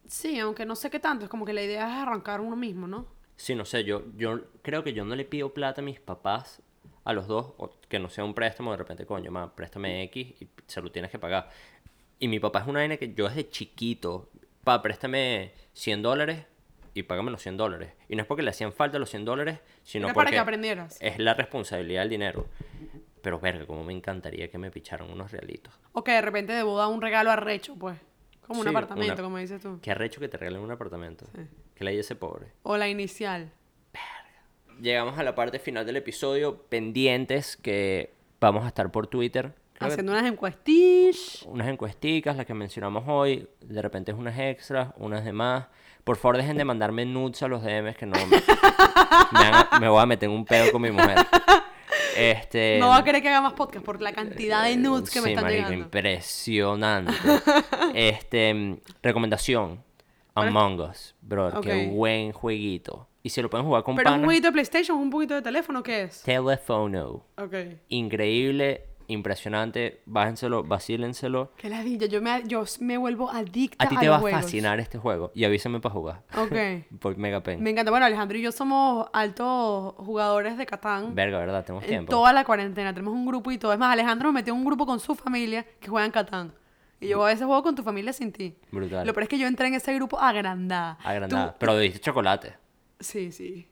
sí, 0.05 0.37
aunque 0.39 0.65
no 0.65 0.75
sé 0.75 0.89
qué 0.89 0.99
tanto, 0.99 1.25
es 1.25 1.29
como 1.29 1.45
que 1.45 1.53
la 1.53 1.63
idea 1.63 1.87
es 1.87 1.93
arrancar 2.07 2.41
uno 2.41 2.55
mismo, 2.55 2.87
¿no? 2.87 3.07
Sí, 3.35 3.55
no 3.55 3.65
sé, 3.65 3.83
yo, 3.83 4.03
yo 4.15 4.41
creo 4.61 4.83
que 4.83 4.93
yo 4.93 5.03
no 5.05 5.15
le 5.15 5.25
pido 5.25 5.53
plata 5.53 5.81
a 5.81 5.83
mis 5.83 5.99
papás, 5.99 6.61
a 7.03 7.13
los 7.13 7.27
dos, 7.27 7.53
o 7.57 7.71
que 7.89 7.99
no 7.99 8.09
sea 8.09 8.23
un 8.23 8.33
préstamo, 8.33 8.71
de 8.71 8.77
repente, 8.77 9.05
coño, 9.05 9.31
ma, 9.31 9.53
préstame 9.55 10.03
X 10.03 10.35
y 10.41 10.47
se 10.67 10.81
lo 10.81 10.91
tienes 10.91 11.09
que 11.09 11.19
pagar. 11.19 11.49
Y 12.19 12.27
mi 12.27 12.39
papá 12.39 12.59
es 12.61 12.67
una 12.67 12.79
vaina 12.79 12.95
que 12.97 13.13
yo 13.13 13.27
desde 13.27 13.49
chiquito, 13.49 14.29
pa, 14.63 14.81
préstame 14.81 15.53
100 15.73 16.01
dólares 16.01 16.45
y 16.93 17.03
págame 17.03 17.31
los 17.31 17.41
100 17.41 17.57
dólares. 17.57 17.93
Y 18.09 18.15
no 18.15 18.21
es 18.21 18.27
porque 18.27 18.43
le 18.43 18.49
hacían 18.51 18.73
falta 18.73 18.99
los 18.99 19.09
100 19.09 19.25
dólares, 19.25 19.59
sino 19.83 20.07
Era 20.07 20.13
para 20.13 20.25
porque 20.25 20.35
que 20.35 20.39
aprendieras. 20.39 20.97
es 21.01 21.17
la 21.19 21.33
responsabilidad 21.33 22.01
del 22.01 22.09
dinero. 22.09 22.47
Pero 23.21 23.39
verga, 23.39 23.65
como 23.65 23.83
me 23.83 23.93
encantaría 23.93 24.49
que 24.51 24.57
me 24.57 24.69
picharan 24.69 25.09
unos 25.09 25.31
realitos. 25.31 25.73
O 25.93 26.03
que 26.03 26.11
de 26.11 26.21
repente 26.21 26.51
de 26.53 26.63
boda 26.63 26.87
un 26.87 27.01
regalo 27.01 27.31
arrecho, 27.31 27.75
pues. 27.75 27.97
Como 28.45 28.59
un 28.59 28.65
Sí, 28.67 28.69
apartamento, 28.71 29.13
una- 29.13 29.23
como 29.23 29.37
dices 29.37 29.61
tú. 29.61 29.79
Qué 29.81 29.91
arrecho 29.91 30.19
que 30.19 30.27
te 30.27 30.35
regalen 30.37 30.59
un 30.61 30.71
apartamento. 30.71 31.25
Que 31.75 31.83
le 31.85 31.97
ese 31.97 32.15
pobre. 32.15 32.47
O 32.63 32.75
la 32.75 32.89
inicial. 32.89 33.51
Llegamos 34.81 35.17
a 35.17 35.23
la 35.23 35.35
parte 35.35 35.59
final 35.59 35.85
del 35.85 35.95
episodio. 35.97 36.63
Pendientes 36.63 37.55
que 37.55 38.13
vamos 38.41 38.65
a 38.65 38.67
estar 38.67 38.91
por 38.91 39.07
Twitter. 39.07 39.53
Haciendo 39.85 40.11
unas 40.11 40.25
encuestis. 40.25 41.43
unas 41.47 41.67
encuesticas, 41.67 42.35
las 42.37 42.45
que 42.45 42.53
mencionamos 42.53 43.03
hoy. 43.07 43.47
De 43.61 43.81
repente 43.81 44.11
es 44.11 44.17
unas 44.17 44.37
extras, 44.37 44.89
unas 44.97 45.23
demás. 45.25 45.67
Por 46.03 46.17
favor, 46.17 46.37
dejen 46.37 46.57
de 46.57 46.65
mandarme 46.65 47.05
nudes 47.05 47.41
a 47.43 47.47
los 47.47 47.63
DMs 47.63 47.95
que 47.95 48.05
no 48.05 48.15
me, 49.79 49.87
voy 49.87 50.01
a 50.01 50.05
meter 50.05 50.29
en 50.29 50.35
un 50.35 50.45
pedo 50.45 50.71
con 50.71 50.81
mi 50.81 50.91
mujer. 50.91 51.17
Este, 52.15 52.77
No 52.79 52.89
va 52.89 52.97
a 52.97 53.03
querer 53.03 53.21
que 53.21 53.29
haga 53.29 53.41
más 53.41 53.53
podcast 53.53 53.83
por 53.83 54.01
la 54.01 54.13
cantidad 54.13 54.65
de 54.65 54.75
nudes 54.77 55.09
que 55.09 55.21
me 55.21 55.29
están 55.29 55.45
marico, 55.45 55.69
llegando. 55.69 55.85
impresionante. 55.85 57.13
este, 57.93 58.79
recomendación. 59.01 59.83
Among 60.35 60.79
Us, 60.81 61.15
bro, 61.21 61.61
qué 61.61 61.87
buen 61.87 62.31
jueguito. 62.31 63.07
Y 63.21 63.29
se 63.29 63.41
lo 63.41 63.49
pueden 63.49 63.65
jugar 63.65 63.83
con 63.83 63.95
¿Pero 63.95 64.13
un 64.15 64.25
jueguito 64.25 64.47
de 64.47 64.51
PlayStation 64.51 64.97
un 64.97 65.09
poquito 65.09 65.33
de 65.35 65.41
teléfono? 65.41 65.81
¿Qué 65.81 66.03
es? 66.03 66.23
Telephono. 66.23 67.25
Ok. 67.37 67.55
Increíble, 67.89 68.87
impresionante. 69.07 70.01
Bájenselo, 70.05 70.63
vacílenselo. 70.63 71.51
Qué 71.57 71.69
ladilla. 71.69 72.07
Yo 72.07 72.21
me, 72.21 72.43
yo 72.45 72.63
me 72.79 72.97
vuelvo 72.97 73.29
adicta 73.29 73.85
A 73.85 73.89
ti 73.89 73.95
a 73.95 73.99
te 73.99 74.05
los 74.07 74.23
va 74.23 74.27
a 74.29 74.31
fascinar 74.31 74.79
este 74.79 74.97
juego. 74.97 75.31
Y 75.33 75.43
avísame 75.45 75.79
para 75.79 75.93
jugar. 75.93 76.23
Ok. 76.37 76.55
Por 76.99 77.17
Megapen. 77.17 77.61
Me 77.61 77.69
encanta. 77.71 77.91
Bueno, 77.91 78.05
Alejandro 78.05 78.37
y 78.37 78.41
yo 78.41 78.51
somos 78.51 79.07
altos 79.13 79.93
jugadores 79.97 80.57
de 80.57 80.65
Catán. 80.65 81.15
Verga, 81.15 81.39
¿verdad? 81.39 81.63
Tenemos 81.65 81.83
En 81.83 81.89
tiempo. 81.89 82.09
toda 82.11 82.33
la 82.33 82.43
cuarentena 82.43 82.93
tenemos 82.93 83.13
un 83.13 83.25
grupo 83.25 83.51
y 83.51 83.57
todo. 83.57 83.73
Es 83.73 83.79
más, 83.79 83.91
Alejandro 83.91 84.29
me 84.31 84.39
metió 84.39 84.53
en 84.53 84.59
un 84.59 84.65
grupo 84.65 84.85
con 84.85 84.99
su 84.99 85.15
familia 85.15 85.65
que 85.79 85.87
juegan 85.89 86.11
Catán. 86.11 86.53
Y 86.99 87.09
yo 87.09 87.21
a 87.23 87.27
veces 87.27 87.45
juego 87.45 87.61
con 87.63 87.75
tu 87.75 87.83
familia 87.83 88.13
sin 88.13 88.31
ti. 88.31 88.55
Brutal. 88.71 89.05
Lo 89.05 89.13
peor 89.13 89.23
es 89.23 89.29
que 89.29 89.37
yo 89.37 89.45
entré 89.47 89.67
en 89.67 89.73
ese 89.73 89.93
grupo 89.93 90.17
agrandada. 90.19 90.97
Agrandada. 91.03 91.51
Tú- 91.51 91.57
Pero 91.59 91.77
diste 91.77 91.99
chocolate. 91.99 92.53
Sí, 92.99 93.31
sí. 93.33 93.67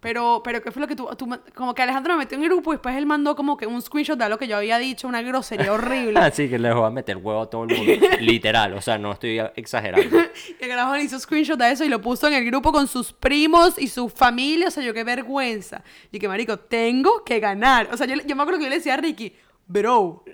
Pero, 0.00 0.42
pero 0.44 0.62
¿qué 0.62 0.70
fue 0.70 0.80
lo 0.80 0.86
que 0.86 0.94
tú, 0.94 1.08
tú 1.18 1.28
Como 1.56 1.74
que 1.74 1.82
Alejandro 1.82 2.12
me 2.14 2.20
metió 2.20 2.38
en 2.38 2.44
el 2.44 2.48
grupo 2.50 2.72
y 2.72 2.76
después 2.76 2.96
él 2.96 3.04
mandó 3.04 3.34
como 3.34 3.56
que 3.56 3.66
un 3.66 3.82
screenshot 3.82 4.16
de 4.16 4.28
lo 4.28 4.38
que 4.38 4.46
yo 4.46 4.56
había 4.56 4.78
dicho, 4.78 5.08
una 5.08 5.22
grosería 5.22 5.72
horrible. 5.72 6.20
Así 6.22 6.48
que 6.48 6.56
les 6.56 6.72
voy 6.72 6.84
a 6.86 6.90
meter 6.90 7.16
huevo 7.16 7.42
a 7.42 7.50
todo 7.50 7.64
el 7.64 7.76
mundo. 7.76 8.06
Literal. 8.20 8.74
O 8.74 8.80
sea, 8.80 8.96
no 8.96 9.10
estoy 9.12 9.40
exagerando. 9.56 10.16
El 10.60 10.68
carajo 10.68 10.94
le 10.96 11.02
hizo 11.02 11.18
screenshot 11.18 11.58
de 11.58 11.72
eso 11.72 11.84
y 11.84 11.88
lo 11.88 12.00
puso 12.00 12.28
en 12.28 12.34
el 12.34 12.44
grupo 12.44 12.70
con 12.70 12.86
sus 12.86 13.12
primos 13.12 13.76
y 13.76 13.88
su 13.88 14.08
familia. 14.08 14.68
O 14.68 14.70
sea, 14.70 14.84
yo 14.84 14.94
qué 14.94 15.02
vergüenza. 15.02 15.82
Y 16.12 16.20
que, 16.20 16.28
marico, 16.28 16.58
tengo 16.58 17.24
que 17.24 17.40
ganar. 17.40 17.88
O 17.92 17.96
sea, 17.96 18.06
yo, 18.06 18.14
le- 18.14 18.24
yo 18.24 18.36
me 18.36 18.42
acuerdo 18.42 18.58
que 18.60 18.64
yo 18.66 18.70
le 18.70 18.76
decía 18.76 18.94
a 18.94 18.98
Ricky, 18.98 19.34
bro, 19.66 20.24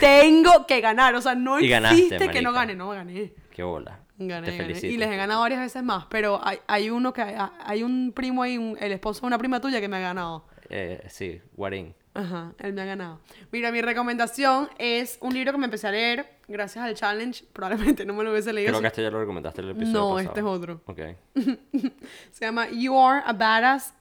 tengo 0.00 0.66
que 0.66 0.80
ganar. 0.80 1.14
O 1.14 1.20
sea, 1.22 1.34
no 1.36 1.60
Y 1.60 1.68
ganaste, 1.68 1.96
existe 2.02 2.28
que 2.28 2.42
no 2.42 2.52
gane. 2.52 2.74
No, 2.74 2.88
gané. 2.90 3.32
Qué 3.54 3.62
bola. 3.62 4.00
Gané, 4.18 4.46
Te 4.46 4.52
gané. 4.52 4.64
felicito. 4.68 4.86
Y 4.92 4.96
les 4.98 5.08
he 5.10 5.16
ganado 5.16 5.40
varias 5.40 5.60
veces 5.60 5.82
más. 5.82 6.06
Pero 6.06 6.40
hay, 6.42 6.58
hay 6.66 6.90
uno 6.90 7.12
que... 7.12 7.22
Hay 7.64 7.82
un 7.82 8.12
primo 8.14 8.42
ahí, 8.42 8.58
un- 8.58 8.76
el 8.80 8.92
esposo 8.92 9.22
de 9.22 9.26
una 9.28 9.38
prima 9.38 9.60
tuya 9.60 9.80
que 9.80 9.88
me 9.88 9.96
ha 9.96 10.00
ganado. 10.00 10.44
Eh, 10.68 11.04
sí, 11.08 11.40
Guarín. 11.54 11.94
Ajá, 12.14 12.52
él 12.58 12.74
me 12.74 12.82
ha 12.82 12.84
ganado. 12.84 13.20
Mira, 13.50 13.72
mi 13.72 13.80
recomendación 13.80 14.68
es 14.78 15.16
un 15.22 15.32
libro 15.32 15.52
que 15.52 15.58
me 15.58 15.64
empecé 15.64 15.88
a 15.88 15.92
leer 15.92 16.26
gracias 16.46 16.84
al 16.84 16.94
challenge. 16.94 17.44
Probablemente 17.54 18.04
no 18.04 18.12
me 18.12 18.22
lo 18.22 18.30
hubiese 18.32 18.52
leído. 18.52 18.68
Creo 18.68 18.78
si- 18.78 18.82
que 18.82 18.86
este 18.88 19.02
ya 19.02 19.10
lo 19.10 19.18
recomendaste 19.20 19.62
en 19.62 19.68
el 19.68 19.76
episodio 19.76 19.98
No, 19.98 20.08
pasado. 20.14 20.28
este 20.28 20.40
es 20.40 20.46
otro. 20.46 20.80
Ok. 20.86 21.00
Se 22.32 22.44
llama 22.44 22.68
You 22.70 22.98
Are 22.98 23.22
a 23.24 23.32
Badass 23.32 23.94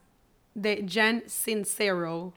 de 0.53 0.85
Jen 0.87 1.23
Sincero. 1.27 2.33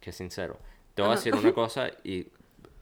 Qué 0.00 0.10
sincero. 0.10 0.58
Te 0.94 1.02
voy 1.02 1.12
a 1.12 1.14
decir 1.14 1.32
una 1.34 1.52
cosa 1.54 1.86
y 2.02 2.26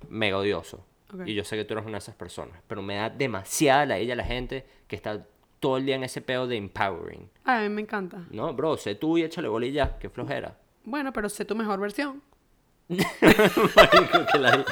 mega 0.09 0.39
odioso. 0.39 0.85
Ok. 1.13 1.27
Y 1.27 1.35
yo 1.35 1.45
sé 1.45 1.57
que 1.57 1.65
tú 1.65 1.75
eres 1.75 1.85
una 1.85 1.95
de 1.95 1.99
esas 1.99 2.15
personas. 2.15 2.61
Pero 2.67 2.83
me 2.83 2.97
da 2.97 3.11
demasiada 3.11 3.87
la 3.87 3.99
ella 3.99 4.15
la 4.17 4.25
gente 4.25 4.67
que 4.87 4.97
está 4.97 5.27
todo 5.59 5.77
el 5.77 5.87
día 5.87 5.97
en 5.97 6.05
ese 6.05 6.21
pedo 6.23 6.47
de 6.47 6.57
empowering. 6.57 7.29
A 7.45 7.61
mí 7.61 7.69
me 7.69 7.83
encanta. 7.83 8.25
No, 8.31 8.53
bro, 8.55 8.77
sé 8.77 8.95
tú 8.95 9.19
y 9.19 9.23
échale 9.23 9.73
ya. 9.73 9.99
Qué 9.99 10.09
flojera. 10.09 10.57
Bueno, 10.85 11.13
pero 11.13 11.29
sé 11.29 11.45
tu 11.45 11.55
mejor 11.55 11.81
versión. 11.81 12.23
Marico, 12.89 14.27
que 14.33 14.39
la- 14.39 14.65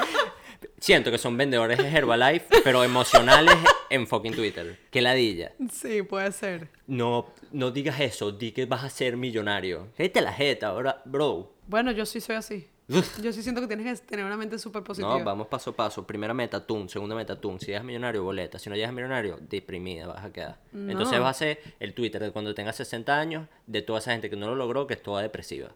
Siento 0.80 1.10
que 1.10 1.18
son 1.18 1.36
vendedores 1.36 1.78
de 1.78 1.88
Herbalife, 1.88 2.62
pero 2.64 2.82
emocionales 2.82 3.54
en 3.90 4.06
fucking 4.06 4.34
Twitter. 4.34 4.78
Que 4.90 5.00
ladilla. 5.02 5.52
Sí, 5.70 6.02
puede 6.02 6.32
ser. 6.32 6.68
No, 6.86 7.32
no 7.52 7.70
digas 7.70 8.00
eso, 8.00 8.32
di 8.32 8.50
que 8.52 8.66
vas 8.66 8.82
a 8.84 8.90
ser 8.90 9.16
millonario. 9.16 9.88
Vete 9.96 10.20
la 10.20 10.32
jeta, 10.32 10.68
ahora, 10.68 11.00
bro. 11.04 11.52
Bueno, 11.66 11.92
yo 11.92 12.06
sí 12.06 12.20
soy 12.20 12.36
así. 12.36 12.68
Yo 12.88 13.32
sí 13.34 13.42
siento 13.42 13.60
que 13.60 13.66
tienes 13.66 14.00
que 14.00 14.06
tener 14.06 14.24
una 14.24 14.36
mente 14.38 14.58
súper 14.58 14.82
positiva. 14.82 15.18
No, 15.18 15.22
vamos 15.22 15.46
paso 15.46 15.70
a 15.70 15.76
paso. 15.76 16.06
Primera 16.06 16.32
meta, 16.32 16.66
tun. 16.66 16.88
Segunda 16.88 17.14
meta, 17.14 17.38
tun. 17.38 17.60
Si 17.60 17.66
llegas 17.66 17.84
millonario, 17.84 18.24
boleta. 18.24 18.58
Si 18.58 18.70
no 18.70 18.76
llegas 18.76 18.94
millonario, 18.94 19.38
deprimida 19.42 20.06
vas 20.06 20.24
a 20.24 20.32
quedar. 20.32 20.58
Entonces 20.72 21.20
vas 21.20 21.36
a 21.36 21.38
ser 21.38 21.60
el 21.80 21.92
Twitter 21.92 22.22
de 22.22 22.30
cuando 22.30 22.54
tengas 22.54 22.76
60 22.76 23.18
años 23.18 23.46
de 23.66 23.82
toda 23.82 23.98
esa 23.98 24.12
gente 24.12 24.30
que 24.30 24.36
no 24.36 24.46
lo 24.46 24.54
logró, 24.56 24.86
que 24.86 24.94
es 24.94 25.02
toda 25.02 25.20
depresiva. 25.20 25.68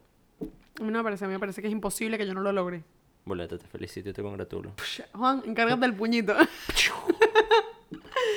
A 0.79 0.83
mí 0.83 0.91
no 0.91 0.97
me 0.99 1.03
parece, 1.03 1.25
a 1.25 1.27
mí 1.27 1.33
me 1.35 1.39
parece 1.39 1.61
que 1.61 1.67
es 1.67 1.73
imposible 1.73 2.17
que 2.17 2.25
yo 2.25 2.33
no 2.33 2.41
lo 2.41 2.51
logre. 2.51 2.83
Boleta, 3.25 3.59
te 3.59 3.67
felicito 3.67 4.09
y 4.09 4.13
te 4.13 4.23
congratulo. 4.23 4.73
Juan, 5.13 5.43
encárgate 5.45 5.81
del 5.81 5.93
puñito. 5.95 6.35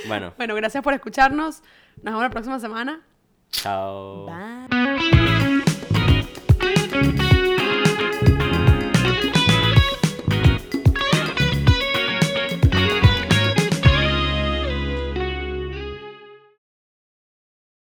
Bueno, 0.07 0.35
bueno, 0.37 0.55
gracias 0.55 0.85
por 0.85 0.93
escucharnos. 0.93 1.63
Nos 1.97 2.05
vemos 2.05 2.23
la 2.23 2.31
próxima 2.31 2.61
semana. 2.61 3.01
chao. 3.51 4.27
Bye. 4.27 5.26